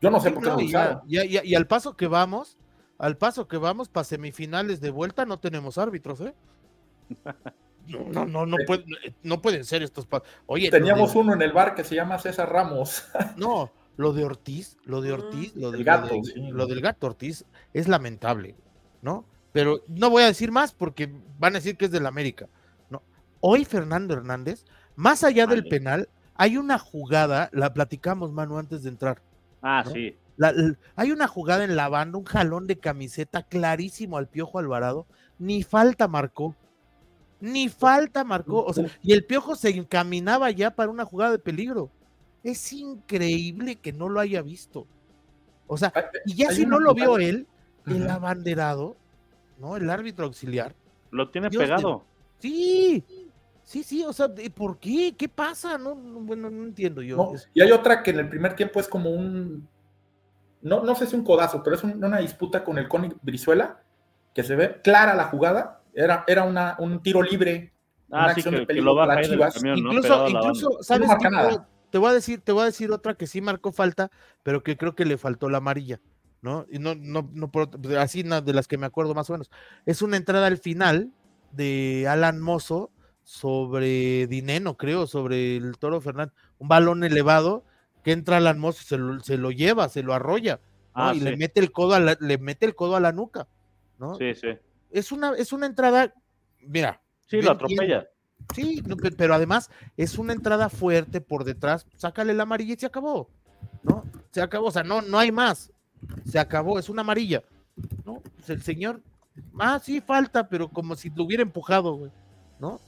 Yo 0.00 0.10
no 0.10 0.20
sé 0.20 0.30
por 0.30 0.42
qué 0.42 0.50
no, 0.50 1.02
y, 1.06 1.54
al 1.54 1.66
paso 1.66 1.96
que 1.96 2.06
vamos, 2.06 2.58
al 2.98 3.16
paso 3.16 3.48
que 3.48 3.56
vamos 3.56 3.88
para 3.88 4.04
semifinales 4.04 4.80
de 4.80 4.90
vuelta 4.90 5.24
no 5.24 5.38
tenemos 5.38 5.78
árbitros, 5.78 6.20
¿eh? 6.20 6.34
No, 7.86 8.24
no, 8.24 8.46
no, 8.46 8.56
no 9.22 9.42
pueden 9.42 9.64
ser 9.64 9.82
estos. 9.82 10.06
Oye, 10.46 10.70
teníamos 10.70 11.14
uno 11.16 11.34
en 11.34 11.42
el 11.42 11.52
bar 11.52 11.74
que 11.74 11.82
se 11.82 11.96
llama 11.96 12.18
César 12.18 12.52
Ramos. 12.52 13.04
No, 13.36 13.72
lo 13.96 14.12
de 14.12 14.24
Ortiz, 14.24 14.76
lo 14.84 15.00
de 15.00 15.12
Ortiz, 15.12 15.56
lo 15.56 15.70
del 15.70 15.82
gato, 15.82 16.14
lo 16.36 16.66
del 16.66 16.80
gato 16.80 17.06
Ortiz 17.06 17.44
es 17.72 17.88
lamentable. 17.88 18.54
¿No? 19.02 19.24
Pero 19.52 19.82
no 19.88 20.10
voy 20.10 20.22
a 20.22 20.26
decir 20.26 20.52
más 20.52 20.72
porque 20.72 21.12
van 21.38 21.54
a 21.54 21.58
decir 21.58 21.76
que 21.76 21.86
es 21.86 21.90
del 21.90 22.06
América, 22.06 22.48
¿no? 22.88 23.02
Hoy 23.40 23.64
Fernando 23.64 24.14
Hernández, 24.14 24.64
más 24.96 25.24
allá 25.24 25.46
del 25.46 25.66
penal, 25.66 26.08
hay 26.34 26.56
una 26.56 26.78
jugada, 26.78 27.50
la 27.52 27.74
platicamos, 27.74 28.32
Manu, 28.32 28.58
antes 28.58 28.82
de 28.82 28.90
entrar. 28.90 29.22
Ah, 29.62 29.84
sí. 29.90 30.16
hay 30.96 31.10
una 31.10 31.26
jugada 31.26 31.64
en 31.64 31.76
la 31.76 31.88
banda, 31.88 32.18
un 32.18 32.24
jalón 32.24 32.66
de 32.66 32.78
camiseta 32.78 33.42
clarísimo 33.42 34.16
al 34.16 34.28
Piojo 34.28 34.58
Alvarado, 34.58 35.06
ni 35.38 35.62
falta 35.62 36.08
marcó, 36.08 36.54
ni 37.40 37.68
falta 37.68 38.24
marcó, 38.24 38.64
o 38.64 38.72
sea, 38.72 38.86
y 39.02 39.12
el 39.12 39.24
Piojo 39.24 39.56
se 39.56 39.70
encaminaba 39.70 40.50
ya 40.50 40.70
para 40.70 40.90
una 40.90 41.04
jugada 41.04 41.32
de 41.32 41.38
peligro. 41.38 41.90
Es 42.42 42.72
increíble 42.72 43.76
que 43.76 43.92
no 43.92 44.08
lo 44.08 44.20
haya 44.20 44.40
visto. 44.42 44.86
O 45.66 45.76
sea, 45.76 45.92
y 46.24 46.34
ya 46.34 46.50
si 46.52 46.66
no 46.66 46.78
lo 46.78 46.94
vio 46.94 47.18
él, 47.18 47.46
el 47.86 48.08
abanderado, 48.08 48.96
¿no? 49.58 49.76
El 49.76 49.88
árbitro 49.90 50.26
auxiliar. 50.26 50.74
Lo 51.10 51.30
tiene 51.30 51.50
pegado. 51.50 52.04
Sí, 52.38 53.04
sí, 53.62 53.82
sí, 53.82 54.04
o 54.04 54.12
sea, 54.12 54.28
¿por 54.54 54.78
qué? 54.78 55.14
¿Qué 55.16 55.28
pasa? 55.28 55.76
No, 55.76 55.94
bueno, 55.94 56.50
no 56.50 56.64
entiendo 56.64 57.02
yo. 57.02 57.32
y 57.52 57.60
hay 57.60 57.72
otra 57.72 58.02
que 58.02 58.10
en 58.10 58.20
el 58.20 58.28
primer 58.28 58.56
tiempo 58.56 58.80
es 58.80 58.88
como 58.88 59.10
un, 59.10 59.68
no, 60.62 60.82
no 60.82 60.94
sé 60.94 61.06
si 61.06 61.16
un 61.16 61.24
codazo, 61.24 61.62
pero 61.62 61.76
es 61.76 61.84
una 61.84 62.18
disputa 62.18 62.64
con 62.64 62.78
el 62.78 62.88
Coni 62.88 63.10
Brizuela, 63.22 63.82
que 64.34 64.42
se 64.42 64.56
ve 64.56 64.80
clara 64.82 65.14
la 65.14 65.24
jugada, 65.24 65.82
era, 65.94 66.24
era 66.26 66.44
una, 66.44 66.76
un 66.78 67.02
tiro 67.02 67.22
libre, 67.22 67.72
ah, 68.10 68.24
una 68.24 68.32
acción 68.32 68.54
de 68.54 68.66
peligro 68.66 68.94
para 68.94 69.22
Chivas. 69.22 69.56
incluso, 69.62 70.28
incluso 70.28 70.78
¿sabes 70.82 71.08
Te 71.90 71.98
voy 71.98 72.10
a 72.10 72.14
decir, 72.14 72.40
te 72.40 72.52
voy 72.52 72.62
a 72.62 72.66
decir 72.66 72.90
otra 72.92 73.14
que 73.14 73.26
sí 73.26 73.40
marcó 73.40 73.72
falta, 73.72 74.10
pero 74.42 74.62
que 74.62 74.76
creo 74.76 74.94
que 74.94 75.04
le 75.04 75.18
faltó 75.18 75.48
la 75.48 75.58
amarilla. 75.58 76.00
¿No? 76.42 76.66
Y 76.70 76.78
no, 76.78 76.94
no, 76.94 77.28
no 77.32 77.50
por, 77.50 77.70
así 77.98 78.22
de 78.22 78.52
las 78.52 78.68
que 78.68 78.78
me 78.78 78.86
acuerdo 78.86 79.14
más 79.14 79.28
o 79.30 79.34
menos. 79.34 79.50
Es 79.86 80.02
una 80.02 80.16
entrada 80.16 80.46
al 80.46 80.58
final 80.58 81.10
de 81.52 82.06
Alan 82.08 82.40
Mozo 82.40 82.90
sobre 83.22 84.26
Dineno, 84.26 84.76
creo, 84.76 85.06
sobre 85.06 85.56
el 85.56 85.78
Toro 85.78 86.00
Fernández, 86.00 86.34
un 86.58 86.68
balón 86.68 87.04
elevado 87.04 87.64
que 88.02 88.12
entra 88.12 88.38
Alan 88.38 88.58
Mozo, 88.58 88.82
se 88.82 88.98
lo, 88.98 89.20
se 89.20 89.36
lo 89.36 89.50
lleva, 89.50 89.88
se 89.88 90.02
lo 90.02 90.14
arrolla, 90.14 90.60
ah, 90.94 91.12
y 91.14 91.20
le 91.20 91.36
mete 91.36 91.60
el 91.60 91.70
codo 91.70 91.94
a 91.94 92.00
la, 92.00 92.16
le 92.20 92.38
mete 92.38 92.66
el 92.66 92.74
codo 92.74 92.96
a 92.96 93.00
la 93.00 93.12
nuca, 93.12 93.46
¿no? 93.98 94.16
Sí, 94.16 94.34
sí. 94.34 94.48
es 94.90 95.12
una, 95.12 95.34
es 95.34 95.52
una 95.52 95.66
entrada, 95.66 96.14
mira. 96.60 97.02
Sí, 97.26 97.40
lo 97.40 97.52
atropella. 97.52 98.08
Sí, 98.54 98.82
pero 99.16 99.34
además 99.34 99.70
es 99.96 100.18
una 100.18 100.32
entrada 100.32 100.68
fuerte 100.68 101.20
por 101.20 101.44
detrás, 101.44 101.86
sácale 101.96 102.34
la 102.34 102.44
amarilla 102.44 102.74
y 102.74 102.78
se 102.78 102.86
acabó, 102.86 103.30
¿no? 103.82 104.04
Se 104.32 104.40
acabó, 104.40 104.66
o 104.68 104.70
sea, 104.72 104.82
no, 104.82 105.02
no 105.02 105.18
hay 105.18 105.30
más, 105.30 105.70
se 106.24 106.38
acabó, 106.38 106.78
es 106.78 106.88
una 106.88 107.02
amarilla, 107.02 107.42
¿no? 108.04 108.20
Pues 108.36 108.50
el 108.50 108.62
señor, 108.62 109.00
ah, 109.58 109.80
sí, 109.82 110.00
falta, 110.00 110.48
pero 110.48 110.68
como 110.68 110.96
si 110.96 111.10
lo 111.10 111.24
hubiera 111.24 111.42
empujado, 111.42 111.94
güey, 111.94 112.12
¿no? 112.58 112.80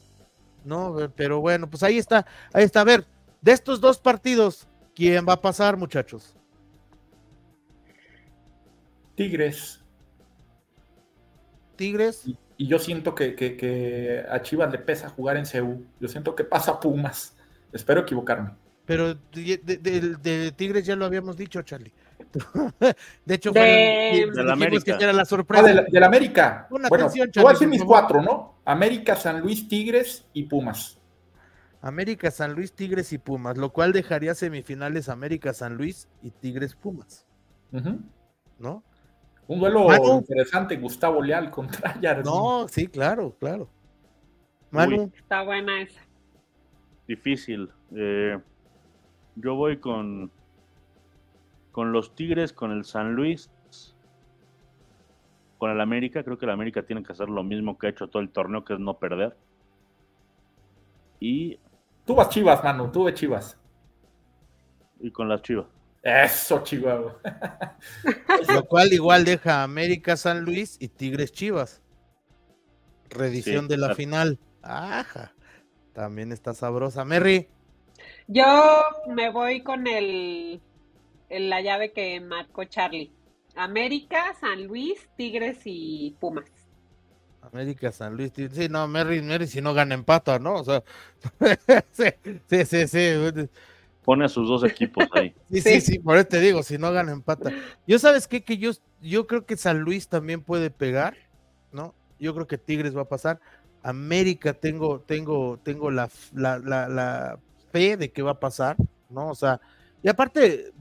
No, 0.65 0.97
pero 1.17 1.41
bueno, 1.41 1.69
pues 1.69 1.83
ahí 1.83 1.99
está, 1.99 2.27
ahí 2.53 2.65
está, 2.65 2.83
a 2.83 2.85
ver, 2.85 3.07
de 3.41 3.53
estos 3.53 3.81
dos 3.81 3.99
partidos, 3.99 4.69
¿quién 4.95 5.27
va 5.29 5.35
a 5.35 5.41
pasar, 5.41 5.77
muchachos? 5.77 6.37
Tigres. 9.15 9.81
Tigres. 11.77 12.27
Y, 12.27 12.67
yo 12.67 12.79
siento 12.79 13.15
que, 13.15 14.25
a 14.31 14.41
Chivas 14.43 14.71
le 14.71 14.79
pesa 14.79 15.09
jugar 15.09 15.37
en 15.37 15.47
CEU. 15.47 15.85
Yo 16.01 16.09
siento 16.09 16.37
que 16.37 16.45
pasa 16.45 16.79
Pumas. 16.79 17.37
Espero 17.73 18.03
equivocarme. 18.03 18.51
Pero 18.87 19.15
de, 19.15 20.53
Tigres 20.57 20.87
ya 20.87 20.95
lo 20.95 21.05
habíamos 21.05 21.37
dicho, 21.37 21.63
Charlie. 21.63 21.93
de 23.25 23.35
hecho, 23.35 23.53
de, 23.53 24.31
la 24.35 24.53
América. 24.53 24.97
Que 24.97 25.05
era 25.05 25.13
la 25.13 25.25
sorpresa. 25.25 25.65
Ah, 25.65 25.85
de, 25.91 26.01
la, 26.01 26.07
América. 26.07 26.67
bueno, 26.71 26.89
voy 26.89 27.01
a 27.01 27.53
decir 27.53 27.69
mis 27.69 27.85
cuatro, 27.85 28.23
¿no? 28.23 28.55
América, 28.65 29.17
San 29.17 29.41
Luis, 29.41 29.69
Tigres 29.69 30.27
y 30.33 30.45
Pumas. 30.45 30.99
América, 31.83 32.31
San 32.31 32.55
Luis, 32.55 32.73
Tigres 32.73 33.13
y 33.13 33.19
Pumas, 33.19 33.59
lo 33.59 33.73
cual 33.73 33.93
dejaría 33.93 34.35
semifinales 34.35 35.09
América, 35.09 35.53
San 35.53 35.77
Luis 35.77 36.09
y 36.23 36.31
Tigres, 36.31 36.77
Pumas. 36.77 37.27
¿No? 38.59 38.85
Un 39.49 39.59
duelo 39.59 39.89
interesante, 40.15 40.77
Gustavo 40.77 41.21
Leal 41.21 41.51
contra 41.51 41.91
Jardín. 42.03 42.25
No, 42.25 42.69
sí, 42.69 42.87
claro, 42.87 43.37
claro. 43.39 43.69
Manu. 44.71 45.11
está 45.15 45.43
buena 45.43 45.83
esa. 45.83 46.01
Difícil. 47.07 47.69
Eh, 47.95 48.39
yo 49.37 49.55
voy 49.57 49.79
con, 49.79 50.31
con 51.73 51.93
los 51.93 52.15
Tigres, 52.15 52.53
con 52.53 52.71
el 52.71 52.85
San 52.85 53.15
Luis, 53.15 53.51
con 55.59 55.71
el 55.71 55.81
América. 55.81 56.23
Creo 56.23 56.39
que 56.39 56.45
el 56.45 56.53
América 56.53 56.83
tiene 56.85 57.03
que 57.03 57.13
hacer 57.13 57.29
lo 57.29 57.43
mismo 57.43 57.79
que 57.79 57.89
ha 57.89 57.91
hecho 57.91 58.09
todo 58.09 58.23
el 58.23 58.31
torneo, 58.31 58.65
que 58.65 58.75
es 58.75 58.79
no 58.79 58.99
perder. 58.99 59.37
Y. 61.19 61.59
Tú 62.05 62.15
vas 62.15 62.29
Chivas, 62.29 62.63
Manu, 62.63 62.91
tú 62.91 63.05
ves 63.05 63.15
Chivas. 63.15 63.59
Y 65.01 65.11
con 65.11 65.29
las 65.29 65.43
Chivas. 65.43 65.67
Eso, 66.03 66.63
Chihuahua. 66.65 67.17
Lo 68.53 68.65
cual 68.65 68.93
igual 68.93 69.25
deja 69.25 69.63
América 69.63 70.17
San 70.17 70.45
Luis 70.45 70.77
y 70.81 70.89
Tigres 70.89 71.33
Chivas. 71.33 71.81
Redición 73.09 73.69
de 73.69 73.77
la 73.77 73.95
final. 73.95 74.39
Ajá. 74.63 75.33
También 75.93 76.33
está 76.33 76.55
sabrosa. 76.55 77.05
Merry. 77.05 77.49
Yo 78.27 78.83
me 79.09 79.31
voy 79.31 79.63
con 79.63 79.87
el, 79.87 80.61
la 81.41 81.61
llave 81.61 81.93
que 81.93 82.21
marcó 82.21 82.65
Charlie. 82.65 83.13
América, 83.55 84.35
San 84.41 84.67
Luis, 84.67 85.09
Tigres 85.17 85.61
y 85.65 86.17
Pumas. 86.21 86.51
América, 87.43 87.91
San 87.93 88.17
Luis, 88.17 88.33
sí, 88.35 88.69
no, 88.71 88.87
Merry, 88.87 89.21
Merry, 89.21 89.47
si 89.47 89.61
no 89.61 89.75
gana 89.75 89.95
empata, 89.95 90.39
¿no? 90.39 90.55
O 90.55 90.65
sea, 90.65 90.83
sí, 91.93 92.65
sí, 92.65 92.87
sí 92.87 93.49
pone 94.05 94.25
a 94.25 94.29
sus 94.29 94.49
dos 94.49 94.65
equipos 94.65 95.05
ahí. 95.13 95.35
sí, 95.51 95.61
sí, 95.61 95.81
sí, 95.81 95.99
por 95.99 96.17
eso 96.17 96.27
te 96.27 96.41
digo, 96.41 96.63
si 96.63 96.79
no 96.79 96.93
gana 96.93 97.13
empata. 97.13 97.51
Yo 97.87 97.99
sabes 97.99 98.27
qué, 98.27 98.43
que 98.43 98.59
yo, 98.59 98.73
yo 99.01 99.27
creo 99.27 99.47
que 99.47 99.57
San 99.57 99.81
Luis 99.81 100.09
también 100.09 100.43
puede 100.43 100.71
pegar, 100.71 101.17
¿no? 101.73 101.95
Yo 102.19 102.35
creo 102.35 102.47
que 102.47 102.59
Tigres 102.59 102.97
va 102.97 103.03
a 103.03 103.09
pasar. 103.09 103.41
América 103.83 104.55
tengo, 104.55 105.01
tengo, 105.01 105.59
tengo 105.63 105.91
la, 105.91 106.09
la, 106.33 106.59
la, 106.59 107.39
fe 107.73 107.97
de 107.97 108.13
que 108.13 108.23
va 108.23 108.33
a 108.33 108.41
pasar, 108.41 108.77
¿no? 109.09 109.29
O 109.29 109.35
sea, 109.35 109.61
y 110.03 110.09
aparte, 110.09 110.73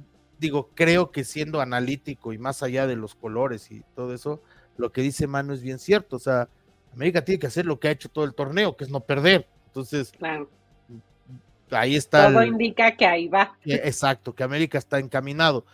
digo, 0.42 0.70
creo 0.74 1.12
que 1.12 1.24
siendo 1.24 1.62
analítico 1.62 2.34
y 2.34 2.38
más 2.38 2.64
allá 2.64 2.86
de 2.86 2.98
los 2.98 3.16
colores 3.16 3.72
y 3.72 3.84
todo 3.96 4.14
eso, 4.14 4.42
lo 4.76 4.92
que 4.92 5.02
dice 5.02 5.28
Manu 5.28 5.54
es 5.54 5.62
bien 5.62 5.80
cierto. 5.80 6.18
O 6.18 6.20
sea, 6.20 6.50
América 6.94 7.24
tiene 7.24 7.40
que 7.40 7.48
hacer 7.48 7.66
lo 7.66 7.80
que 7.80 7.88
ha 7.88 7.92
hecho 7.92 8.10
todo 8.10 8.26
el 8.26 8.34
torneo, 8.34 8.76
que 8.76 8.84
es 8.84 8.90
no 8.90 9.00
perder. 9.00 9.48
Entonces, 9.68 10.12
claro 10.12 10.50
ahí 11.72 11.96
está. 11.96 12.32
Todo 12.32 12.44
indica 12.44 12.96
que 12.96 13.06
ahí 13.06 13.28
va. 13.28 13.56
exacto, 13.66 14.34
que 14.34 14.44
América 14.44 14.78
está 14.78 15.00
encaminado. 15.00 15.66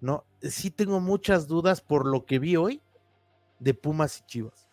¿no? 0.00 0.24
Sí 0.42 0.70
tengo 0.70 1.00
muchas 1.00 1.46
dudas 1.46 1.80
por 1.80 2.06
lo 2.06 2.26
que 2.26 2.38
vi 2.38 2.56
hoy 2.56 2.82
de 3.58 3.74
Pumas 3.74 4.20
y 4.20 4.26
Chivas. 4.26 4.65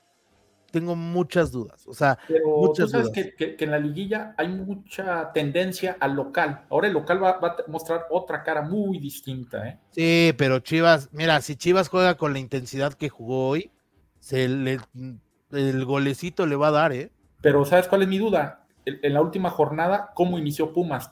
Tengo 0.74 0.96
muchas 0.96 1.52
dudas, 1.52 1.86
o 1.86 1.94
sea, 1.94 2.18
muchas 2.44 2.88
tú 2.88 2.98
sabes 2.98 3.12
Que, 3.12 3.56
en 3.60 3.70
la 3.70 3.78
liguilla 3.78 4.34
hay 4.40 4.48
mucha 4.48 5.32
tendencia 5.32 5.98
al 6.00 6.16
local. 6.16 6.66
Ahora 6.72 6.88
el 6.88 6.94
local 6.94 7.24
va, 7.24 7.30
a 7.30 7.56
mostrar 7.68 8.08
otra 8.10 8.42
cara 8.42 8.64
muy 8.64 8.98
distinta, 8.98 9.68
¿eh? 9.68 9.78
Sí, 9.92 10.34
pero 10.36 10.58
Chivas, 10.62 11.10
mira, 11.12 11.40
si 11.42 11.58
Chivas 11.58 11.90
juega 11.90 12.18
con 12.18 12.34
la 12.34 12.40
intensidad 12.40 12.96
que 12.96 13.10
jugó 13.10 13.50
hoy, 13.50 13.70
se 14.18 14.46
el 14.46 15.86
golecito 15.86 16.48
le 16.48 16.56
va 16.56 16.70
a 16.70 16.72
dar, 16.72 16.92
¿eh? 16.92 17.12
Pero 17.42 17.66
¿sabes 17.66 17.88
cuál 17.88 18.02
es 18.02 18.08
mi 18.08 18.18
duda? 18.18 18.66
en 18.86 19.14
la 19.14 19.22
última 19.22 19.52
jornada 19.52 20.12
cómo 20.16 20.40
inició 20.40 20.74
Pumas. 20.74 21.12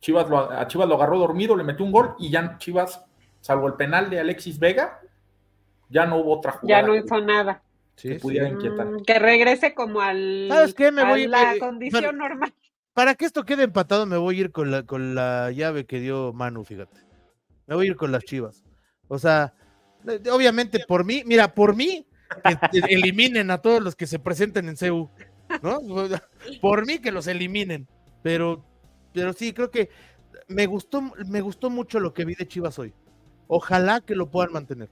Chivas 0.00 0.28
lo, 0.30 0.50
a 0.50 0.66
Chivas 0.66 0.88
lo 0.88 0.94
agarró 0.94 1.18
dormido, 1.18 1.54
le 1.54 1.64
metió 1.64 1.84
un 1.84 1.92
gol 1.92 2.14
y 2.18 2.30
ya 2.30 2.56
Chivas, 2.56 3.04
salvo 3.42 3.66
el 3.66 3.74
penal 3.74 4.08
de 4.08 4.20
Alexis 4.20 4.58
Vega, 4.58 5.00
ya 5.88 6.06
no 6.06 6.16
hubo 6.16 6.38
otra 6.38 6.52
jugada. 6.52 6.80
Ya 6.80 6.86
no 6.86 6.96
hizo 6.96 7.20
nada. 7.20 7.62
Que 7.96 8.16
pudiera 8.16 8.48
inquietar. 8.48 8.86
Mm, 8.86 9.04
que 9.04 9.18
regrese 9.18 9.74
como 9.74 10.00
al, 10.00 10.48
¿Sabes 10.48 10.74
qué? 10.74 10.92
Me 10.92 11.04
voy, 11.04 11.24
a 11.24 11.28
la 11.28 11.58
condición 11.58 12.18
normal. 12.18 12.52
Para 12.92 13.14
que 13.14 13.24
esto 13.24 13.44
quede 13.44 13.64
empatado, 13.64 14.06
me 14.06 14.16
voy 14.16 14.38
a 14.38 14.40
ir 14.40 14.52
con 14.52 14.70
la, 14.70 14.84
con 14.84 15.14
la 15.14 15.50
llave 15.50 15.86
que 15.86 16.00
dio 16.00 16.32
Manu, 16.32 16.64
fíjate. 16.64 17.00
Me 17.66 17.74
voy 17.74 17.86
a 17.86 17.90
ir 17.90 17.96
con 17.96 18.12
las 18.12 18.24
Chivas. 18.24 18.64
O 19.08 19.18
sea, 19.18 19.54
obviamente 20.32 20.84
por 20.86 21.04
mí, 21.04 21.22
mira, 21.26 21.54
por 21.54 21.76
mí, 21.76 22.06
que 22.44 22.78
eliminen 22.88 23.50
a 23.50 23.58
todos 23.58 23.82
los 23.82 23.96
que 23.96 24.06
se 24.06 24.18
presenten 24.18 24.68
en 24.68 24.76
CEU. 24.76 25.10
¿no? 25.62 25.80
Por 26.60 26.86
mí 26.86 26.98
que 26.98 27.12
los 27.12 27.26
eliminen, 27.26 27.86
pero, 28.22 28.64
pero 29.12 29.32
sí, 29.32 29.52
creo 29.52 29.70
que 29.70 29.90
me 30.48 30.66
gustó, 30.66 31.02
me 31.26 31.40
gustó 31.40 31.70
mucho 31.70 32.00
lo 32.00 32.12
que 32.14 32.24
vi 32.24 32.34
de 32.34 32.48
Chivas 32.48 32.78
hoy. 32.78 32.92
Ojalá 33.46 34.00
que 34.00 34.16
lo 34.16 34.30
puedan 34.30 34.52
mantener. 34.52 34.88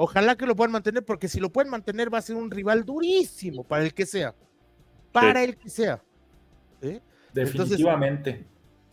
Ojalá 0.00 0.36
que 0.36 0.46
lo 0.46 0.54
puedan 0.54 0.70
mantener, 0.70 1.04
porque 1.04 1.26
si 1.26 1.40
lo 1.40 1.50
pueden 1.50 1.72
mantener 1.72 2.12
va 2.12 2.18
a 2.18 2.22
ser 2.22 2.36
un 2.36 2.52
rival 2.52 2.84
durísimo 2.84 3.64
para 3.64 3.82
el 3.82 3.92
que 3.92 4.06
sea. 4.06 4.32
Para 5.10 5.42
el 5.42 5.56
que 5.56 5.68
sea. 5.68 6.00
Definitivamente. 7.32 8.46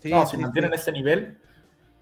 no, 0.05 0.25
si 0.25 0.35
mantienen 0.35 0.73
este 0.73 0.91
nivel, 0.91 1.37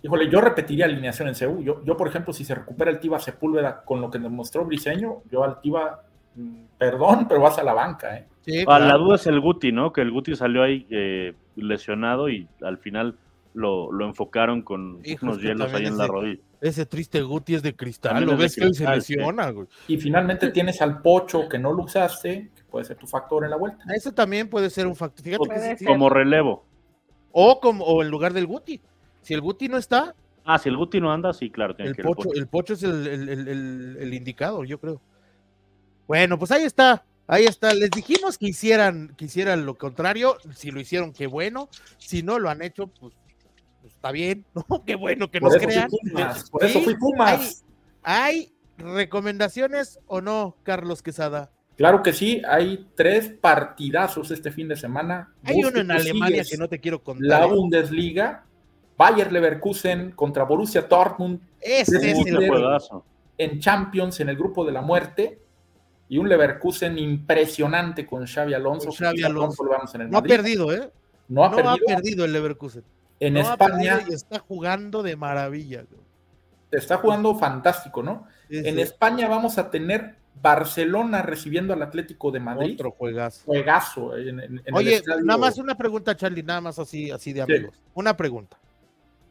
híjole, 0.01 0.29
yo 0.29 0.39
repetiría 0.39 0.85
alineación 0.85 1.27
en 1.27 1.35
CEU. 1.35 1.61
Yo, 1.61 1.83
yo, 1.83 1.97
por 1.97 2.07
ejemplo, 2.07 2.31
si 2.31 2.45
se 2.45 2.55
recupera 2.55 2.91
el 2.91 3.01
Tiva 3.01 3.19
Sepúlveda 3.19 3.83
con 3.83 3.99
lo 3.99 4.09
que 4.09 4.19
demostró 4.19 4.63
Briseño, 4.63 5.23
yo 5.29 5.43
al 5.43 5.59
Tiva, 5.59 6.05
mm, 6.35 6.63
perdón, 6.77 7.27
pero 7.27 7.41
vas 7.41 7.59
a 7.59 7.63
la 7.63 7.73
banca, 7.73 8.15
¿eh? 8.17 8.27
Ah, 8.65 8.79
la 8.79 8.95
duda 8.95 9.15
es 9.15 9.27
el 9.27 9.41
Guti, 9.41 9.73
¿no? 9.73 9.91
Que 9.91 9.99
el 9.99 10.11
Guti 10.11 10.33
salió 10.37 10.63
ahí 10.63 10.87
eh, 10.89 11.33
lesionado 11.57 12.29
y 12.29 12.47
al 12.61 12.77
final 12.77 13.17
lo, 13.53 13.89
enfocaron 13.99 14.61
con 14.61 15.01
unos 15.21 15.41
hielos 15.41 15.73
ahí 15.73 15.87
en 15.87 15.97
la 15.97 16.07
rodilla. 16.07 16.41
Ese 16.63 16.85
triste 16.85 17.21
Guti 17.21 17.55
es 17.55 17.61
de 17.61 17.75
cristal, 17.75 18.23
lo 18.23 18.37
ves 18.37 18.55
que 18.55 18.73
se 18.73 18.87
lesiona, 18.87 19.49
güey. 19.49 19.67
Y 19.89 19.97
finalmente 19.97 20.49
tienes 20.49 20.81
al 20.81 21.01
Pocho 21.01 21.49
que 21.49 21.59
no 21.59 21.73
lo 21.73 21.83
usaste, 21.83 22.51
que 22.55 22.63
puede 22.63 22.85
ser 22.85 22.95
tu 22.95 23.05
factor 23.05 23.43
en 23.43 23.49
la 23.49 23.57
vuelta. 23.57 23.83
Eso 23.93 24.13
también 24.13 24.49
puede 24.49 24.69
ser 24.69 24.87
un 24.87 24.95
factor. 24.95 25.25
como 25.85 26.09
relevo. 26.09 26.63
O 27.33 27.59
como 27.59 27.83
o 27.83 28.01
en 28.01 28.09
lugar 28.09 28.31
del 28.31 28.47
Guti. 28.47 28.79
Si 29.21 29.33
el 29.33 29.41
Guti 29.41 29.67
no 29.67 29.77
está. 29.77 30.15
Ah, 30.45 30.57
si 30.57 30.69
el 30.69 30.77
Guti 30.77 31.01
no 31.01 31.11
anda, 31.11 31.33
sí, 31.33 31.49
claro. 31.49 31.75
el, 31.79 31.97
pocho, 31.97 32.29
el, 32.33 32.47
pocho, 32.47 32.75
es 32.75 32.83
el, 32.83 33.97
el 33.99 34.13
indicador, 34.13 34.65
yo 34.65 34.79
creo. 34.79 35.01
Bueno, 36.07 36.39
pues 36.39 36.51
ahí 36.51 36.63
está. 36.63 37.03
Ahí 37.27 37.45
está, 37.45 37.73
les 37.73 37.89
dijimos 37.89 38.37
que 38.37 38.47
hicieran, 38.47 39.15
que 39.17 39.25
hicieran 39.25 39.65
lo 39.65 39.75
contrario, 39.75 40.37
si 40.53 40.71
lo 40.71 40.79
hicieron, 40.81 41.13
qué 41.13 41.25
bueno, 41.25 41.69
si 41.97 42.21
no 42.21 42.37
lo 42.37 42.49
han 42.49 42.61
hecho, 42.61 42.87
pues 42.87 43.13
está 44.03 44.11
bien, 44.11 44.45
¿no? 44.69 44.83
Qué 44.83 44.95
bueno 44.95 45.31
que 45.31 45.39
nos 45.39 45.55
crean. 45.55 45.89
por 46.51 46.65
eso 46.65 46.81
fui 46.81 46.95
Pumas. 46.95 47.63
¿Hay, 48.03 48.49
recomendaciones 48.77 49.99
o 50.07 50.19
no, 50.19 50.57
Carlos 50.63 51.01
Quesada? 51.01 51.51
Claro 51.77 52.03
que 52.03 52.11
sí, 52.11 52.41
hay 52.47 52.89
tres 52.95 53.29
partidazos 53.39 54.29
este 54.31 54.51
fin 54.51 54.67
de 54.67 54.75
semana. 54.75 55.33
Hay 55.43 55.63
uno 55.63 55.79
en 55.79 55.89
Alemania 55.89 56.43
que 56.43 56.57
no 56.57 56.67
te 56.67 56.79
quiero 56.79 57.01
contar. 57.01 57.25
La 57.25 57.45
¿eh? 57.45 57.47
Bundesliga, 57.47 58.43
Bayer 58.97 59.31
Leverkusen 59.31 60.11
contra 60.11 60.43
Borussia 60.43 60.81
Dortmund. 60.81 61.39
Ese 61.61 62.11
es 62.11 62.19
el 62.25 62.79
En 63.37 63.59
Champions, 63.59 64.19
en 64.19 64.29
el 64.29 64.35
grupo 64.35 64.65
de 64.65 64.71
la 64.73 64.81
muerte 64.81 65.39
y 66.09 66.17
un 66.17 66.27
Leverkusen 66.27 66.97
impresionante 66.97 68.05
con 68.05 68.25
Xavi 68.27 68.53
Alonso. 68.53 68.91
Xavi 68.91 69.23
Alonso. 69.23 69.63
no 70.09 70.17
ha 70.17 70.21
perdido, 70.23 70.73
¿eh? 70.73 70.91
No 71.29 71.45
ha, 71.45 71.51
perdido. 71.51 72.25
el 72.25 72.33
Leverkusen. 72.33 72.83
En 73.27 73.37
España. 73.37 74.01
Y 74.09 74.13
está 74.13 74.39
jugando 74.39 75.03
de 75.03 75.15
maravilla. 75.15 75.85
Está 76.71 76.97
jugando 76.97 77.35
fantástico, 77.35 78.03
¿no? 78.03 78.27
en 78.49 78.77
España 78.77 79.27
vamos 79.27 79.57
a 79.57 79.71
tener 79.71 80.15
Barcelona 80.41 81.21
recibiendo 81.21 81.73
al 81.73 81.81
Atlético 81.81 82.31
de 82.31 82.39
Madrid. 82.39 82.73
Otro 82.73 82.91
juegazo. 82.91 83.45
Juegazo. 83.45 84.17
En, 84.17 84.39
en, 84.39 84.61
en 84.65 84.75
Oye, 84.75 85.01
nada 85.23 85.37
más 85.37 85.57
una 85.57 85.75
pregunta, 85.75 86.15
Charlie, 86.15 86.43
nada 86.43 86.61
más 86.61 86.79
así, 86.79 87.11
así 87.11 87.33
de 87.33 87.43
amigos. 87.43 87.75
Sí. 87.75 87.81
Una 87.93 88.17
pregunta. 88.17 88.57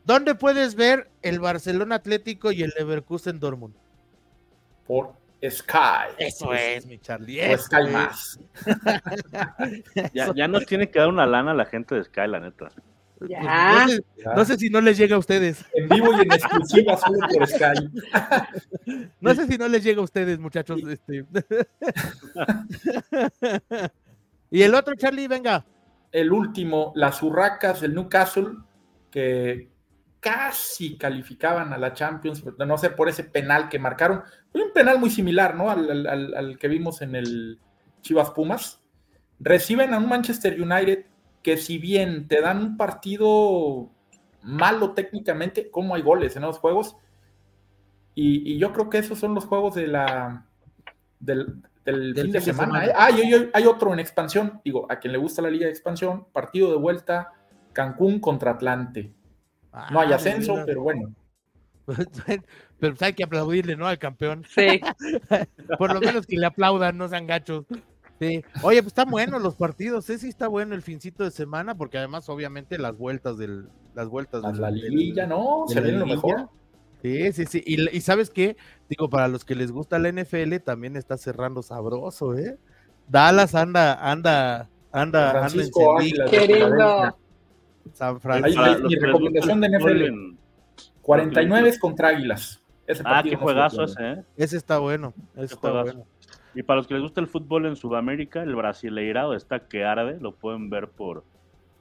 ¿Dónde 0.05 0.34
puedes 0.34 0.74
ver 0.74 1.11
el 1.22 1.38
Barcelona 1.38 1.97
Atlético 1.97 2.51
y 2.51 2.62
el 2.62 2.72
Leverkusen 2.76 3.38
Dortmund? 3.38 3.74
Por 4.86 5.12
Sky. 5.49 6.14
Eso 6.18 6.53
es, 6.55 6.86
mi 6.86 6.99
Charlie. 6.99 7.47
Por 7.47 7.59
Sky 7.59 7.90
más. 7.93 8.40
ya, 10.14 10.32
ya 10.34 10.49
nos 10.49 10.66
tiene 10.66 10.90
que 10.90 10.99
dar 10.99 11.09
una 11.09 11.26
lana 11.26 11.53
la 11.55 11.66
gente 11.66 11.95
de 11.95 12.05
Sky, 12.05 12.26
la 12.26 12.40
neta. 12.40 12.70
Ya. 13.29 13.87
No, 13.87 13.89
sé, 13.89 14.05
no, 14.37 14.45
sé, 14.45 14.57
si 14.57 14.70
no 14.70 14.81
les 14.81 14.99
llega 14.99 15.16
a 15.16 15.18
ustedes. 15.18 15.64
En 15.75 15.89
vivo 15.89 16.12
y 16.16 16.23
en 16.23 16.33
exclusiva 16.33 16.97
solo 16.97 17.18
por 17.33 17.47
Sky. 17.47 17.91
No 19.20 19.35
sé 19.35 19.47
si 19.47 19.57
no 19.57 19.68
les 19.68 19.85
llega 19.85 20.01
a 20.01 20.05
ustedes, 20.05 20.39
muchachos. 20.39 20.81
Este... 20.89 21.25
y 24.51 24.62
el 24.62 24.75
otro, 24.75 24.95
Charlie, 24.97 25.29
venga. 25.29 25.64
El 26.11 26.33
último, 26.33 26.93
las 26.97 27.23
Urracas 27.23 27.81
del 27.81 27.95
Newcastle, 27.95 28.49
que 29.11 29.70
casi 30.20 30.99
calificaban 30.99 31.73
a 31.73 31.79
la 31.79 31.93
Champions, 31.93 32.43
no 32.59 32.79
sé, 32.79 32.91
por 32.91 33.09
ese 33.09 33.25
penal 33.25 33.68
que 33.68 33.79
marcaron. 33.79 34.23
Fue 34.51 34.62
un 34.62 34.73
penal 34.73 34.99
muy 34.99 35.11
similar, 35.11 35.55
¿no? 35.55 35.70
Al, 35.70 36.07
al, 36.07 36.35
al 36.35 36.59
que 36.59 36.68
vimos 36.68 37.03
en 37.03 37.14
el 37.14 37.61
Chivas 38.01 38.31
Pumas. 38.31 38.81
Reciben 39.39 39.95
a 39.95 39.99
un 39.99 40.09
Manchester 40.09 40.61
United 40.61 41.07
que 41.43 41.57
si 41.57 41.78
bien 41.78 42.28
te 42.28 42.40
dan 42.40 42.59
un 42.59 42.76
partido 42.76 43.90
malo 44.43 44.93
técnicamente, 44.93 45.70
como 45.70 45.95
hay 45.95 46.03
goles 46.03 46.36
en 46.36 46.43
los 46.43 46.59
juegos, 46.59 46.97
y, 48.14 48.53
y, 48.53 48.59
yo 48.59 48.72
creo 48.72 48.90
que 48.90 48.99
esos 48.99 49.18
son 49.18 49.34
los 49.34 49.47
juegos 49.47 49.74
de 49.74 49.86
la 49.86 50.47
del, 51.18 51.62
del, 51.84 52.12
del 52.12 52.24
fin 52.24 52.32
de 52.32 52.40
semana. 52.43 52.82
semana. 52.82 52.86
¿eh? 52.86 52.95
Ah, 52.95 53.11
y, 53.11 53.34
y, 53.34 53.51
hay 53.55 53.66
otro 53.66 53.93
en 53.93 54.01
expansión, 54.01 54.61
digo, 54.64 54.86
a 54.90 54.97
quien 54.97 55.12
le 55.12 55.18
gusta 55.18 55.40
la 55.40 55.51
liga 55.51 55.64
de 55.64 55.72
expansión, 55.72 56.26
partido 56.32 56.70
de 56.70 56.76
vuelta, 56.76 57.32
Cancún 57.72 58.20
contra 58.20 58.53
Atlante. 58.53 59.14
Ah, 59.72 59.88
no 59.90 60.01
hay 60.01 60.12
ascenso, 60.12 60.53
mira. 60.53 60.66
pero 60.66 60.82
bueno. 60.82 61.14
pero 62.78 62.95
hay 63.01 63.12
que 63.14 63.24
aplaudirle, 63.24 63.76
¿no? 63.76 63.86
Al 63.86 63.99
campeón. 63.99 64.45
Sí. 64.49 64.80
Por 65.78 65.95
lo 65.95 66.01
menos 66.01 66.26
que 66.26 66.36
le 66.36 66.47
aplaudan, 66.47 66.99
no 66.99 67.09
sean 67.09 67.26
gachos. 67.26 67.64
Sí. 68.23 68.45
Oye, 68.62 68.83
pues 68.83 68.93
están 68.93 69.11
buenos 69.11 69.43
los 69.43 69.57
partidos, 69.57 70.09
¿eh? 70.11 70.16
sí 70.16 70.29
está 70.29 70.47
bueno 70.47 70.77
el 70.77 70.83
fincito 70.83 71.25
de 71.25 71.33
semana, 71.33 71.75
porque 71.75 71.99
además, 71.99 72.29
obviamente, 72.29 72.79
las 72.79 72.97
vueltas 72.97 73.37
del, 73.37 73.66
las 73.95 74.09
vueltas 74.09 74.43
de 74.43 74.61
la 74.61 74.70
liguilla, 74.70 75.27
¿no? 75.27 75.64
Se 75.66 75.81
viene 75.81 75.99
lo 75.99 76.07
mejor. 76.07 76.49
Sí, 77.03 77.33
sí, 77.33 77.47
sí. 77.47 77.62
Y, 77.66 77.97
y, 77.97 78.01
sabes 78.01 78.31
qué, 78.31 78.57
digo, 78.89 79.11
para 79.11 79.27
los 79.27 79.45
que 79.45 79.57
les 79.57 79.73
gusta 79.73 79.99
la 79.99 80.12
NFL, 80.12 80.59
también 80.64 80.97
está 80.97 81.16
cerrando 81.16 81.62
sabroso, 81.64 82.39
¿eh? 82.39 82.59
Dallas 83.09 83.57
anda, 83.57 83.95
anda, 84.09 84.70
anda, 84.93 85.31
Francisco 85.33 85.99
anda 85.99 86.25
Queriendo. 86.31 87.18
San 87.93 88.20
Francisco. 88.20 88.62
Ahí, 88.62 88.83
mi 88.83 88.95
recomendación 88.95 89.61
de 89.61 89.68
NFL. 89.68 90.37
49 91.03 91.79
contra 91.81 92.11
Águilas. 92.11 92.62
Ese 92.87 93.03
ah, 93.05 93.20
qué 93.25 93.35
juegazo 93.35 93.83
ese, 93.83 94.12
¿eh? 94.12 94.25
Ese 94.37 94.57
está 94.57 94.79
bueno. 94.79 95.12
Ese 95.35 95.55
está 95.55 95.57
juegazo. 95.57 95.97
bueno. 95.97 96.12
Y 96.55 96.62
para 96.62 96.78
los 96.78 96.86
que 96.86 96.94
les 96.94 97.03
gusta 97.03 97.20
el 97.20 97.28
fútbol 97.28 97.66
en 97.66 97.76
Sudamérica, 97.76 98.42
el 98.42 98.55
Brasileirao 98.55 99.34
está 99.34 99.61
que 99.61 99.84
arde, 99.84 100.18
lo 100.20 100.32
pueden 100.32 100.68
ver 100.70 100.88
por, 100.88 101.24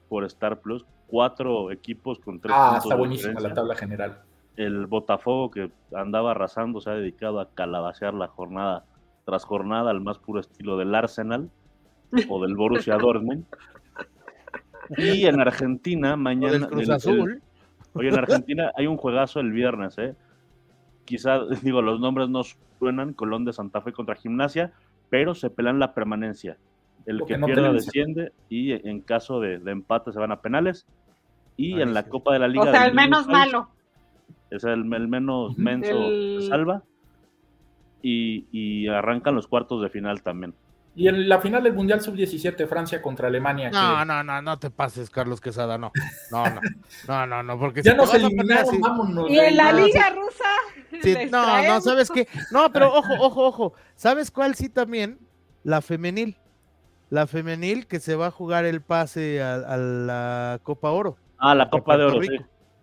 por 0.08 0.24
Star 0.24 0.60
Plus. 0.60 0.84
Cuatro 1.06 1.70
equipos 1.70 2.18
con 2.18 2.40
tres 2.40 2.54
Ah, 2.56 2.78
está 2.82 2.96
buenísima 2.96 3.38
la 3.40 3.52
tabla 3.52 3.74
general. 3.74 4.22
El 4.56 4.86
Botafogo 4.86 5.50
que 5.50 5.70
andaba 5.94 6.30
arrasando 6.30 6.80
se 6.80 6.90
ha 6.90 6.94
dedicado 6.94 7.40
a 7.40 7.50
calabacear 7.50 8.14
la 8.14 8.28
jornada 8.28 8.84
tras 9.24 9.44
jornada 9.44 9.90
al 9.90 10.00
más 10.00 10.18
puro 10.18 10.40
estilo 10.40 10.76
del 10.78 10.94
Arsenal 10.94 11.50
o 12.28 12.42
del 12.42 12.56
Borussia 12.56 12.96
Dortmund. 12.96 13.44
Y 14.96 15.26
en 15.26 15.40
Argentina, 15.40 16.16
mañana. 16.16 16.56
O 16.56 16.60
del 16.60 16.68
Cruz 16.68 16.88
Azul. 16.90 17.30
El, 17.30 17.42
oye, 17.94 18.08
en 18.08 18.18
Argentina 18.18 18.72
hay 18.76 18.86
un 18.86 18.96
juegazo 18.96 19.40
el 19.40 19.52
viernes, 19.52 19.96
¿eh? 19.98 20.14
Quizá, 21.04 21.40
digo, 21.62 21.82
los 21.82 22.00
nombres 22.00 22.28
no 22.28 22.42
suenan, 22.78 23.12
Colón 23.12 23.44
de 23.44 23.52
Santa 23.52 23.80
Fe 23.80 23.92
contra 23.92 24.14
Gimnasia, 24.14 24.72
pero 25.10 25.34
se 25.34 25.50
pelan 25.50 25.78
la 25.78 25.94
permanencia. 25.94 26.56
El 27.04 27.18
Porque 27.18 27.34
que 27.34 27.38
no 27.40 27.46
pierda 27.46 27.72
desciende 27.72 28.32
y 28.48 28.72
en 28.72 29.00
caso 29.00 29.40
de, 29.40 29.58
de, 29.58 29.72
empate 29.72 30.12
se 30.12 30.18
van 30.18 30.32
a 30.32 30.40
penales. 30.40 30.86
Y 31.56 31.74
Ay, 31.74 31.82
en 31.82 31.94
la 31.94 32.04
sí. 32.04 32.10
Copa 32.10 32.32
de 32.32 32.38
la 32.38 32.48
Liga. 32.48 32.64
O 32.64 32.70
sea, 32.70 32.86
el 32.86 32.94
menos 32.94 33.26
malo. 33.26 33.68
Es 34.50 34.64
el, 34.64 34.92
el 34.92 35.08
menos 35.08 35.58
menso 35.58 36.08
el... 36.08 36.46
salva. 36.48 36.82
Y, 38.02 38.46
y 38.52 38.88
arrancan 38.88 39.34
los 39.34 39.46
cuartos 39.46 39.82
de 39.82 39.88
final 39.88 40.22
también. 40.22 40.54
Y 40.94 41.08
en 41.08 41.26
la 41.28 41.40
final 41.40 41.62
del 41.62 41.72
Mundial 41.72 42.02
Sub-17, 42.02 42.66
Francia 42.66 43.00
contra 43.00 43.28
Alemania. 43.28 43.70
No, 43.70 43.98
que... 43.98 44.04
no, 44.04 44.22
no, 44.22 44.42
no 44.42 44.58
te 44.58 44.70
pases, 44.70 45.08
Carlos 45.08 45.40
Quesada, 45.40 45.78
no. 45.78 45.90
No, 46.30 46.44
no, 46.44 46.60
no, 47.08 47.26
no, 47.26 47.42
no 47.42 47.58
porque 47.58 47.82
ya 47.82 47.92
si 47.92 47.96
nos 47.96 48.12
eliminaron, 48.12 48.68
así... 48.68 48.78
vámonos. 48.78 49.30
Y 49.30 49.38
en 49.38 49.56
la 49.56 49.72
Liga 49.72 50.10
Rusa. 50.10 50.44
Sí, 51.02 51.16
no, 51.30 51.62
no, 51.66 51.80
¿sabes 51.80 52.10
qué? 52.10 52.28
No, 52.50 52.70
pero 52.70 52.92
ojo, 52.94 53.14
ojo, 53.20 53.46
ojo. 53.46 53.74
¿Sabes 53.94 54.30
cuál 54.30 54.54
sí 54.54 54.68
también? 54.68 55.18
La 55.64 55.80
femenil. 55.80 56.36
La 57.08 57.26
femenil 57.26 57.86
que 57.86 57.98
se 57.98 58.14
va 58.14 58.26
a 58.26 58.30
jugar 58.30 58.66
el 58.66 58.82
pase 58.82 59.42
a, 59.42 59.54
a 59.54 59.76
la 59.78 60.60
Copa 60.62 60.90
Oro. 60.90 61.16
Ah, 61.38 61.54
la 61.54 61.70
Copa 61.70 61.96
de 61.96 62.04
Oro, 62.04 62.22
sí. 62.22 62.36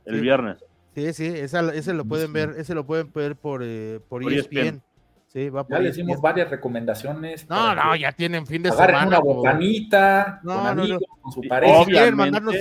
El 0.05 0.15
sí. 0.15 0.21
viernes. 0.21 0.57
Sí, 0.95 1.13
sí, 1.13 1.27
esa, 1.27 1.73
ese 1.73 1.93
lo 1.93 2.03
pueden 2.03 2.33
ver, 2.33 2.55
ese 2.57 2.73
lo 2.73 2.85
pueden 2.85 3.11
ver 3.13 3.35
por, 3.35 3.61
eh, 3.63 3.99
por, 4.09 4.23
por 4.23 4.33
ESPN. 4.33 4.57
ESPN. 4.57 4.83
Sí, 5.29 5.47
va 5.49 5.63
por 5.63 5.77
ya 5.77 5.83
le 5.83 5.89
hicimos 5.89 6.19
varias 6.19 6.49
recomendaciones. 6.49 7.47
No, 7.47 7.75
no, 7.75 7.95
ya 7.95 8.11
tienen 8.11 8.47
fin 8.47 8.63
de 8.63 8.71
semana. 8.71 9.07
una 9.07 9.19
botanita, 9.19 10.39
no, 10.43 10.55
con 10.55 10.63
no, 10.63 10.69
amigos, 10.69 11.01
no. 11.07 11.21
con 11.21 11.31
su 11.31 11.41
pareja. 11.47 11.77
Obviamente, 11.77 12.15
mandarnos... 12.15 12.55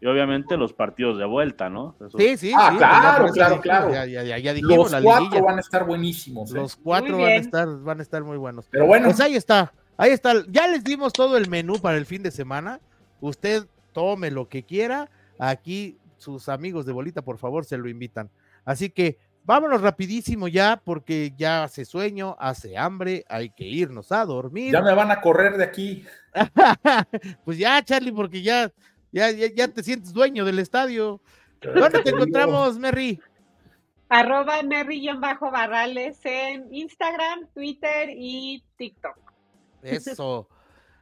y 0.00 0.06
obviamente 0.06 0.56
los 0.56 0.72
partidos 0.72 1.18
de 1.18 1.24
vuelta, 1.24 1.68
¿no? 1.68 1.96
Eso... 1.98 2.16
Sí, 2.16 2.36
sí. 2.36 2.52
Ah, 2.56 2.68
sí, 2.70 2.78
claro, 2.78 3.24
pues, 3.24 3.32
claro, 3.32 3.60
claro. 3.60 3.92
Ya, 3.92 4.06
ya, 4.06 4.22
ya, 4.22 4.38
ya 4.38 4.54
dijimos, 4.54 4.92
los 4.92 5.02
cuatro 5.02 5.24
liguilla. 5.24 5.42
van 5.42 5.56
a 5.56 5.60
estar 5.60 5.84
buenísimos. 5.84 6.52
¿eh? 6.52 6.54
Los 6.54 6.76
cuatro 6.76 7.18
van 7.18 7.30
a 7.30 7.34
estar, 7.34 7.68
van 7.80 7.98
a 7.98 8.02
estar 8.02 8.22
muy 8.22 8.36
buenos. 8.36 8.68
Pero 8.70 8.86
bueno. 8.86 9.06
Pues 9.06 9.18
ahí 9.20 9.34
está, 9.34 9.72
ahí 9.96 10.12
está. 10.12 10.34
Ya 10.48 10.68
les 10.68 10.84
dimos 10.84 11.12
todo 11.12 11.36
el 11.36 11.48
menú 11.48 11.80
para 11.80 11.98
el 11.98 12.06
fin 12.06 12.22
de 12.22 12.30
semana. 12.30 12.78
Usted 13.20 13.66
tome 13.92 14.30
lo 14.30 14.48
que 14.48 14.62
quiera. 14.62 15.10
Aquí 15.40 15.98
sus 16.16 16.48
amigos 16.48 16.86
de 16.86 16.92
Bolita, 16.92 17.22
por 17.22 17.38
favor, 17.38 17.64
se 17.64 17.76
lo 17.76 17.88
invitan. 17.88 18.30
Así 18.64 18.90
que 18.90 19.18
vámonos 19.48 19.80
rapidísimo 19.80 20.46
ya, 20.46 20.78
porque 20.84 21.32
ya 21.34 21.64
hace 21.64 21.86
sueño, 21.86 22.36
hace 22.38 22.76
hambre, 22.76 23.24
hay 23.30 23.48
que 23.48 23.64
irnos 23.64 24.12
a 24.12 24.26
dormir. 24.26 24.74
Ya 24.74 24.82
me 24.82 24.92
van 24.92 25.10
a 25.10 25.22
correr 25.22 25.56
de 25.56 25.64
aquí. 25.64 26.04
pues 27.46 27.56
ya, 27.56 27.82
Charlie, 27.82 28.12
porque 28.12 28.42
ya, 28.42 28.70
ya, 29.10 29.30
ya, 29.30 29.46
ya 29.46 29.68
te 29.68 29.82
sientes 29.82 30.12
dueño 30.12 30.44
del 30.44 30.58
estadio. 30.58 31.22
¿Dónde 31.62 32.02
te 32.02 32.10
encontramos, 32.10 32.78
Merry? 32.78 33.18
Arroba 34.10 34.62
Merry-Barrales 34.62 36.18
en 36.24 36.68
Instagram, 36.70 37.48
Twitter 37.54 38.10
y 38.10 38.62
TikTok. 38.76 39.16
Eso. 39.82 40.46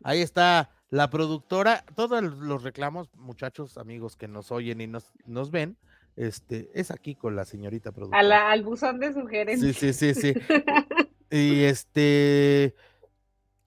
Ahí 0.05 0.23
está 0.23 0.71
la 0.91 1.11
productora. 1.11 1.85
Todos 1.97 2.23
los 2.23 2.63
reclamos, 2.63 3.13
muchachos, 3.15 3.77
amigos 3.77 4.15
que 4.15 4.29
nos 4.29 4.53
oyen 4.53 4.81
y 4.81 4.87
nos, 4.87 5.13
nos 5.25 5.51
ven, 5.51 5.77
este, 6.17 6.71
es 6.75 6.91
aquí 6.91 7.15
con 7.15 7.37
la 7.37 7.45
señorita 7.45 7.93
productora. 7.93 8.21
A 8.21 8.23
la, 8.23 8.51
al 8.51 8.63
buzón 8.63 8.99
de 8.99 9.13
sugerencias. 9.13 9.77
Sí, 9.77 9.93
sí, 9.93 10.15
sí, 10.15 10.33
sí. 10.33 10.41
y 11.31 11.63
este, 11.65 12.75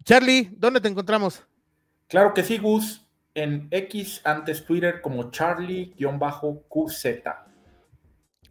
Charlie, 0.04 0.50
¿dónde 0.58 0.82
te 0.82 0.88
encontramos? 0.88 1.46
Claro 2.08 2.34
que 2.34 2.44
sí, 2.44 2.58
Gus, 2.58 3.08
en 3.36 3.68
X, 3.70 4.22
antes 4.24 4.66
Twitter, 4.66 5.02
como 5.02 5.30
Charlie-QZ. 5.30 7.06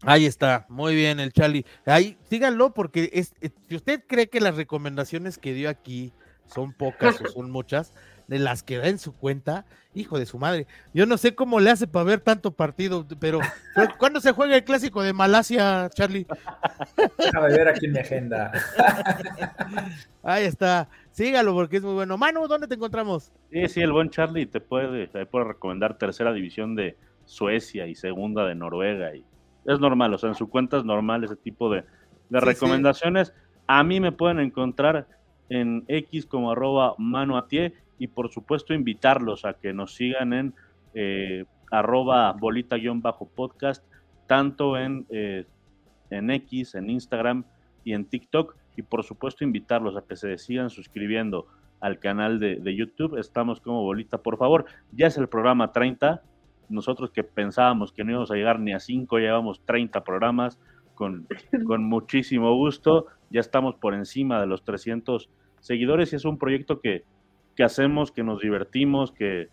Ahí 0.02 0.26
está, 0.26 0.64
muy 0.68 0.94
bien 0.94 1.18
el 1.18 1.32
Charlie. 1.32 1.66
Ahí, 1.84 2.16
síganlo 2.30 2.72
porque 2.72 3.10
es, 3.12 3.34
si 3.68 3.74
usted 3.74 4.04
cree 4.06 4.28
que 4.28 4.40
las 4.40 4.54
recomendaciones 4.54 5.38
que 5.38 5.52
dio 5.52 5.68
aquí 5.68 6.12
son 6.46 6.72
pocas 6.72 7.20
o 7.20 7.26
son 7.32 7.50
muchas, 7.50 7.92
de 8.28 8.38
las 8.38 8.62
que 8.62 8.76
da 8.76 8.88
en 8.88 8.98
su 8.98 9.14
cuenta, 9.14 9.64
hijo 9.94 10.18
de 10.18 10.26
su 10.26 10.38
madre. 10.38 10.66
Yo 10.92 11.06
no 11.06 11.16
sé 11.16 11.34
cómo 11.34 11.60
le 11.60 11.70
hace 11.70 11.86
para 11.86 12.04
ver 12.04 12.20
tanto 12.20 12.52
partido, 12.52 13.06
pero 13.18 13.40
¿cuándo 13.98 14.20
se 14.20 14.32
juega 14.32 14.54
el 14.54 14.64
clásico 14.64 15.02
de 15.02 15.14
Malasia, 15.14 15.88
Charlie? 15.94 16.26
Déjame 17.18 17.48
ver 17.48 17.68
aquí 17.68 17.86
en 17.86 17.92
mi 17.92 17.98
agenda. 17.98 18.52
Ahí 20.22 20.44
está, 20.44 20.88
sígalo 21.10 21.54
porque 21.54 21.78
es 21.78 21.82
muy 21.82 21.94
bueno. 21.94 22.18
Manu, 22.18 22.46
¿dónde 22.46 22.68
te 22.68 22.74
encontramos? 22.74 23.32
Sí, 23.50 23.66
sí, 23.68 23.80
el 23.80 23.92
buen 23.92 24.10
Charlie 24.10 24.46
te 24.46 24.60
puede, 24.60 25.08
te 25.08 25.24
puede 25.24 25.46
recomendar 25.46 25.96
tercera 25.96 26.32
división 26.32 26.76
de 26.76 26.96
Suecia 27.24 27.86
y 27.86 27.94
segunda 27.94 28.46
de 28.46 28.54
Noruega. 28.54 29.14
Y 29.14 29.24
es 29.64 29.80
normal, 29.80 30.12
o 30.12 30.18
sea, 30.18 30.28
en 30.28 30.34
su 30.34 30.50
cuenta 30.50 30.76
es 30.76 30.84
normal 30.84 31.24
ese 31.24 31.36
tipo 31.36 31.70
de, 31.70 31.80
de 32.28 32.40
sí, 32.40 32.44
recomendaciones. 32.44 33.28
Sí. 33.28 33.34
A 33.66 33.82
mí 33.84 34.00
me 34.00 34.12
pueden 34.12 34.38
encontrar 34.38 35.06
en 35.48 35.84
X 35.88 36.26
como 36.26 36.52
arroba 36.52 36.94
manuatie 36.98 37.72
y 37.98 38.08
por 38.08 38.30
supuesto 38.30 38.74
invitarlos 38.74 39.44
a 39.44 39.54
que 39.54 39.72
nos 39.72 39.94
sigan 39.94 40.32
en 40.32 40.54
eh, 40.94 41.44
arroba 41.70 42.32
bolita-podcast, 42.32 43.84
tanto 44.26 44.76
en, 44.76 45.06
eh, 45.10 45.44
en 46.10 46.30
X, 46.30 46.74
en 46.74 46.90
Instagram 46.90 47.44
y 47.84 47.92
en 47.92 48.04
TikTok. 48.04 48.56
y 48.76 48.82
por 48.82 49.02
supuesto 49.02 49.42
invitarlos 49.42 49.96
a 49.96 50.04
que 50.06 50.14
se 50.14 50.38
sigan 50.38 50.70
suscribiendo 50.70 51.48
al 51.80 51.98
canal 51.98 52.38
de, 52.38 52.56
de 52.56 52.76
YouTube. 52.76 53.18
Estamos 53.18 53.60
como 53.60 53.82
bolita, 53.82 54.18
por 54.18 54.38
favor. 54.38 54.66
Ya 54.92 55.08
es 55.08 55.18
el 55.18 55.28
programa 55.28 55.72
30. 55.72 56.22
Nosotros 56.68 57.10
que 57.10 57.24
pensábamos 57.24 57.92
que 57.92 58.04
no 58.04 58.12
íbamos 58.12 58.30
a 58.30 58.36
llegar 58.36 58.60
ni 58.60 58.72
a 58.72 58.78
5, 58.78 59.18
llevamos 59.18 59.64
30 59.64 60.04
programas 60.04 60.60
con, 60.94 61.26
con 61.66 61.84
muchísimo 61.84 62.54
gusto. 62.54 63.06
Ya 63.30 63.40
estamos 63.40 63.74
por 63.74 63.94
encima 63.94 64.40
de 64.40 64.46
los 64.46 64.64
300 64.64 65.28
seguidores 65.60 66.12
y 66.12 66.16
es 66.16 66.24
un 66.24 66.38
proyecto 66.38 66.80
que, 66.80 67.04
que 67.58 67.64
hacemos, 67.64 68.12
que 68.12 68.22
nos 68.22 68.40
divertimos, 68.40 69.10
que 69.10 69.48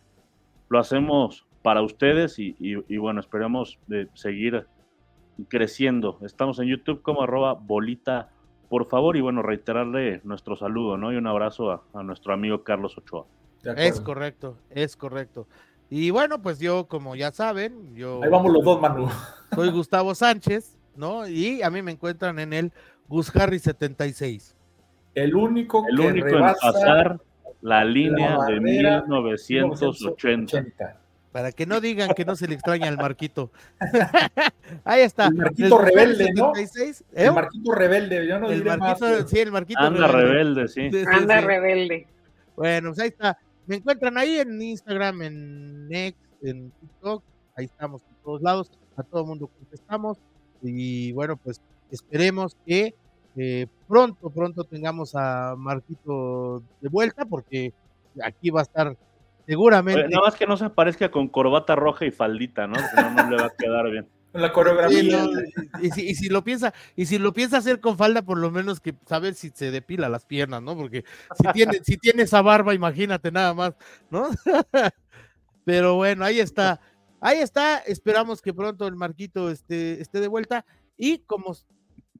lo 0.69 0.77
hacemos 0.77 1.47
para 1.63 1.81
ustedes 1.81 2.37
y, 2.37 2.55
y, 2.59 2.75
y 2.87 2.97
bueno, 2.97 3.19
esperamos 3.19 3.79
de 3.87 4.07
seguir 4.13 4.67
creciendo. 5.47 6.19
Estamos 6.21 6.59
en 6.59 6.67
YouTube 6.67 7.01
como 7.01 7.23
arroba 7.23 7.53
bolita, 7.53 8.29
por 8.69 8.85
favor, 8.85 9.17
y 9.17 9.21
bueno, 9.21 9.41
reiterarle 9.41 10.21
nuestro 10.23 10.55
saludo, 10.55 10.97
¿no? 10.97 11.11
Y 11.11 11.15
un 11.15 11.25
abrazo 11.25 11.71
a, 11.71 11.81
a 11.95 12.03
nuestro 12.03 12.31
amigo 12.31 12.63
Carlos 12.63 12.95
Ochoa. 12.95 13.25
Es 13.75 13.99
correcto, 13.99 14.59
es 14.69 14.95
correcto. 14.95 15.47
Y 15.89 16.11
bueno, 16.11 16.43
pues 16.43 16.59
yo, 16.59 16.85
como 16.87 17.15
ya 17.15 17.31
saben, 17.31 17.95
yo... 17.95 18.21
Ahí 18.21 18.29
vamos 18.29 18.53
los 18.53 18.63
dos, 18.63 18.79
Manu. 18.79 19.09
Soy 19.55 19.71
Gustavo 19.71 20.13
Sánchez, 20.13 20.77
¿no? 20.95 21.27
Y 21.27 21.63
a 21.63 21.71
mí 21.71 21.81
me 21.81 21.93
encuentran 21.93 22.37
en 22.37 22.53
el 22.53 22.71
Gus 23.07 23.35
Harry 23.35 23.57
76. 23.57 24.55
El 25.15 25.33
único 25.33 25.83
El 25.89 25.97
que 25.97 26.07
único 26.07 26.27
en 26.27 26.41
pasar 26.61 27.19
la 27.61 27.83
línea 27.83 28.37
la 28.37 28.45
de 28.45 28.59
barrera 28.59 29.03
1980. 29.07 30.61
1980. 30.61 30.99
Para 31.31 31.51
que 31.51 31.65
no 31.65 31.81
digan 31.81 32.13
que 32.15 32.23
no 32.23 32.37
se 32.37 32.47
le 32.47 32.53
extraña 32.53 32.87
al 32.87 32.95
Marquito. 32.95 33.51
Ahí 34.85 35.01
está. 35.01 35.27
El 35.27 35.35
Marquito 35.35 35.77
rebelde, 35.77 36.31
¿no? 36.33 36.53
76, 36.55 37.01
¿eh? 37.13 37.25
El 37.25 37.33
Marquito 37.33 37.73
rebelde, 37.73 38.25
yo 38.25 38.39
no 38.39 38.49
El 38.49 38.59
diré 38.59 38.77
más. 38.77 39.01
Marquito, 39.01 39.27
sí, 39.27 39.39
el 39.39 39.51
Marquito 39.51 39.79
Anda 39.81 40.07
rebelde, 40.07 40.67
sí. 40.69 40.89
Sí, 40.89 41.01
sí, 41.01 41.05
Anda 41.11 41.41
sí. 41.41 41.45
rebelde. 41.45 42.07
Bueno, 42.55 42.91
pues 42.91 42.99
ahí 42.99 43.09
está. 43.09 43.37
Me 43.67 43.75
encuentran 43.75 44.17
ahí 44.17 44.37
en 44.37 44.61
Instagram, 44.61 45.23
en 45.23 45.89
Next, 45.89 46.21
en 46.41 46.71
TikTok. 46.71 47.23
Ahí 47.57 47.65
estamos 47.65 48.01
en 48.03 48.15
todos 48.23 48.41
lados. 48.41 48.71
A 48.95 49.03
todo 49.03 49.21
el 49.21 49.27
mundo 49.27 49.47
contestamos. 49.47 50.17
Y 50.61 51.11
bueno, 51.11 51.35
pues 51.35 51.59
esperemos 51.91 52.55
que 52.65 52.95
eh, 53.35 53.67
pronto, 53.87 54.29
pronto 54.29 54.63
tengamos 54.63 55.13
a 55.15 55.55
Marquito 55.57 56.63
de 56.81 56.89
vuelta, 56.89 57.25
porque 57.25 57.73
aquí 58.23 58.49
va 58.49 58.61
a 58.61 58.63
estar 58.63 58.97
seguramente. 59.45 60.01
Oye, 60.01 60.09
Nada 60.09 60.25
más 60.25 60.35
que 60.35 60.47
no 60.47 60.57
se 60.57 60.65
aparezca 60.65 61.11
con 61.11 61.27
corbata 61.27 61.75
roja 61.75 62.05
y 62.05 62.11
faldita, 62.11 62.67
¿no? 62.67 62.75
Si 62.75 62.95
no, 62.95 63.11
no 63.11 63.29
le 63.29 63.37
va 63.37 63.47
a 63.47 63.55
quedar 63.57 63.89
bien. 63.91 64.07
La 64.33 64.51
coreografía. 64.51 64.99
Sí, 64.99 65.09
no, 65.09 65.29
y, 65.81 65.91
si, 65.91 66.09
y 66.09 66.15
si 66.15 66.27
lo 66.27 66.43
piensa, 66.43 66.73
y 66.97 67.05
si 67.05 67.17
lo 67.17 67.31
piensa 67.31 67.57
hacer 67.57 67.79
con 67.79 67.97
falda, 67.97 68.21
por 68.21 68.37
lo 68.37 68.51
menos 68.51 68.81
que 68.81 68.93
saber 69.05 69.33
si 69.33 69.49
se 69.49 69.71
depila 69.71 70.09
las 70.09 70.25
piernas, 70.25 70.61
¿no? 70.61 70.75
Porque 70.75 71.05
si 71.37 71.51
tiene, 71.53 71.79
si 71.83 71.97
tiene 71.97 72.23
esa 72.23 72.41
barba, 72.41 72.73
imagínate 72.73 73.31
nada 73.31 73.53
más, 73.53 73.75
¿no? 74.09 74.27
Pero 75.65 75.95
bueno, 75.95 76.25
ahí 76.25 76.39
está. 76.39 76.81
Ahí 77.21 77.39
está. 77.39 77.79
Esperamos 77.79 78.41
que 78.41 78.53
pronto 78.53 78.87
el 78.87 78.95
Marquito 78.95 79.49
esté, 79.49 80.01
esté 80.01 80.19
de 80.19 80.27
vuelta. 80.27 80.65
Y 80.97 81.19
como 81.19 81.55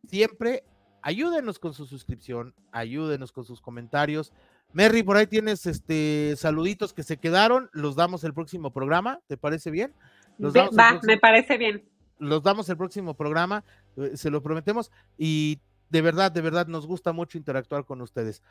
siempre, 0.07 0.63
ayúdenos 1.06 1.60
con 1.60 1.74
su 1.76 1.86
suscripción, 1.86 2.56
ayúdenos 2.72 3.32
con 3.32 3.45
sus 3.45 3.62
comentarios. 3.62 4.34
Merry, 4.74 5.03
por 5.03 5.18
ahí 5.18 5.28
tienes 5.28 5.68
este 5.68 6.34
saluditos 6.36 6.93
que 6.93 7.03
se 7.03 7.18
quedaron, 7.18 7.70
los 7.74 7.95
damos 7.95 8.24
el 8.24 8.34
próximo 8.34 8.72
programa, 8.74 9.20
¿te 9.28 9.38
parece 9.38 9.70
bien? 9.70 9.93
Los 10.39 10.53
damos 10.53 10.76
Va, 10.78 10.89
próximo- 10.89 11.14
me 11.14 11.18
parece 11.20 11.58
bien. 11.60 11.88
los 12.18 12.41
damos 12.41 12.68
el 12.70 12.76
próximo 12.78 13.14
programa, 13.14 13.64
eh, 13.97 14.14
se 14.18 14.32
lo 14.32 14.41
prometemos 14.41 14.91
y 15.18 15.60
de 15.91 16.01
verdad, 16.01 16.32
de 16.32 16.41
verdad 16.41 16.66
nos 16.68 16.88
gusta 16.88 17.14
mucho 17.14 17.38
interactuar 17.38 17.86
con 17.86 18.01
ustedes. 18.01 18.41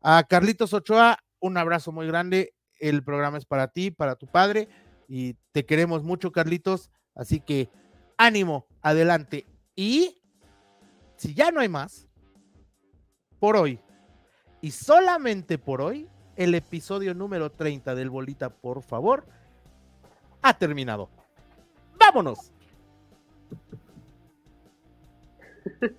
A 0.00 0.22
Carlitos 0.22 0.72
Ochoa, 0.72 1.18
un 1.40 1.56
abrazo 1.58 1.90
muy 1.90 2.06
grande. 2.06 2.54
El 2.78 3.02
programa 3.02 3.36
es 3.38 3.44
para 3.46 3.66
ti, 3.68 3.90
para 3.90 4.14
tu 4.14 4.26
padre 4.28 4.68
y 5.08 5.34
te 5.50 5.66
queremos 5.66 6.04
mucho, 6.04 6.30
Carlitos. 6.30 6.90
Así 7.16 7.40
que 7.40 7.68
ánimo, 8.16 8.66
adelante. 8.82 9.44
Y 9.74 10.22
si 11.16 11.34
ya 11.34 11.50
no 11.50 11.60
hay 11.60 11.68
más, 11.68 12.06
por 13.38 13.56
hoy 13.56 13.80
y 14.60 14.70
solamente 14.70 15.58
por 15.58 15.80
hoy, 15.80 16.08
el 16.36 16.54
episodio 16.54 17.14
número 17.14 17.50
30 17.50 17.94
del 17.94 18.10
Bolita, 18.10 18.50
por 18.50 18.82
favor, 18.82 19.26
ha 20.42 20.58
terminado. 20.58 21.08
¡Vámonos! 21.98 22.52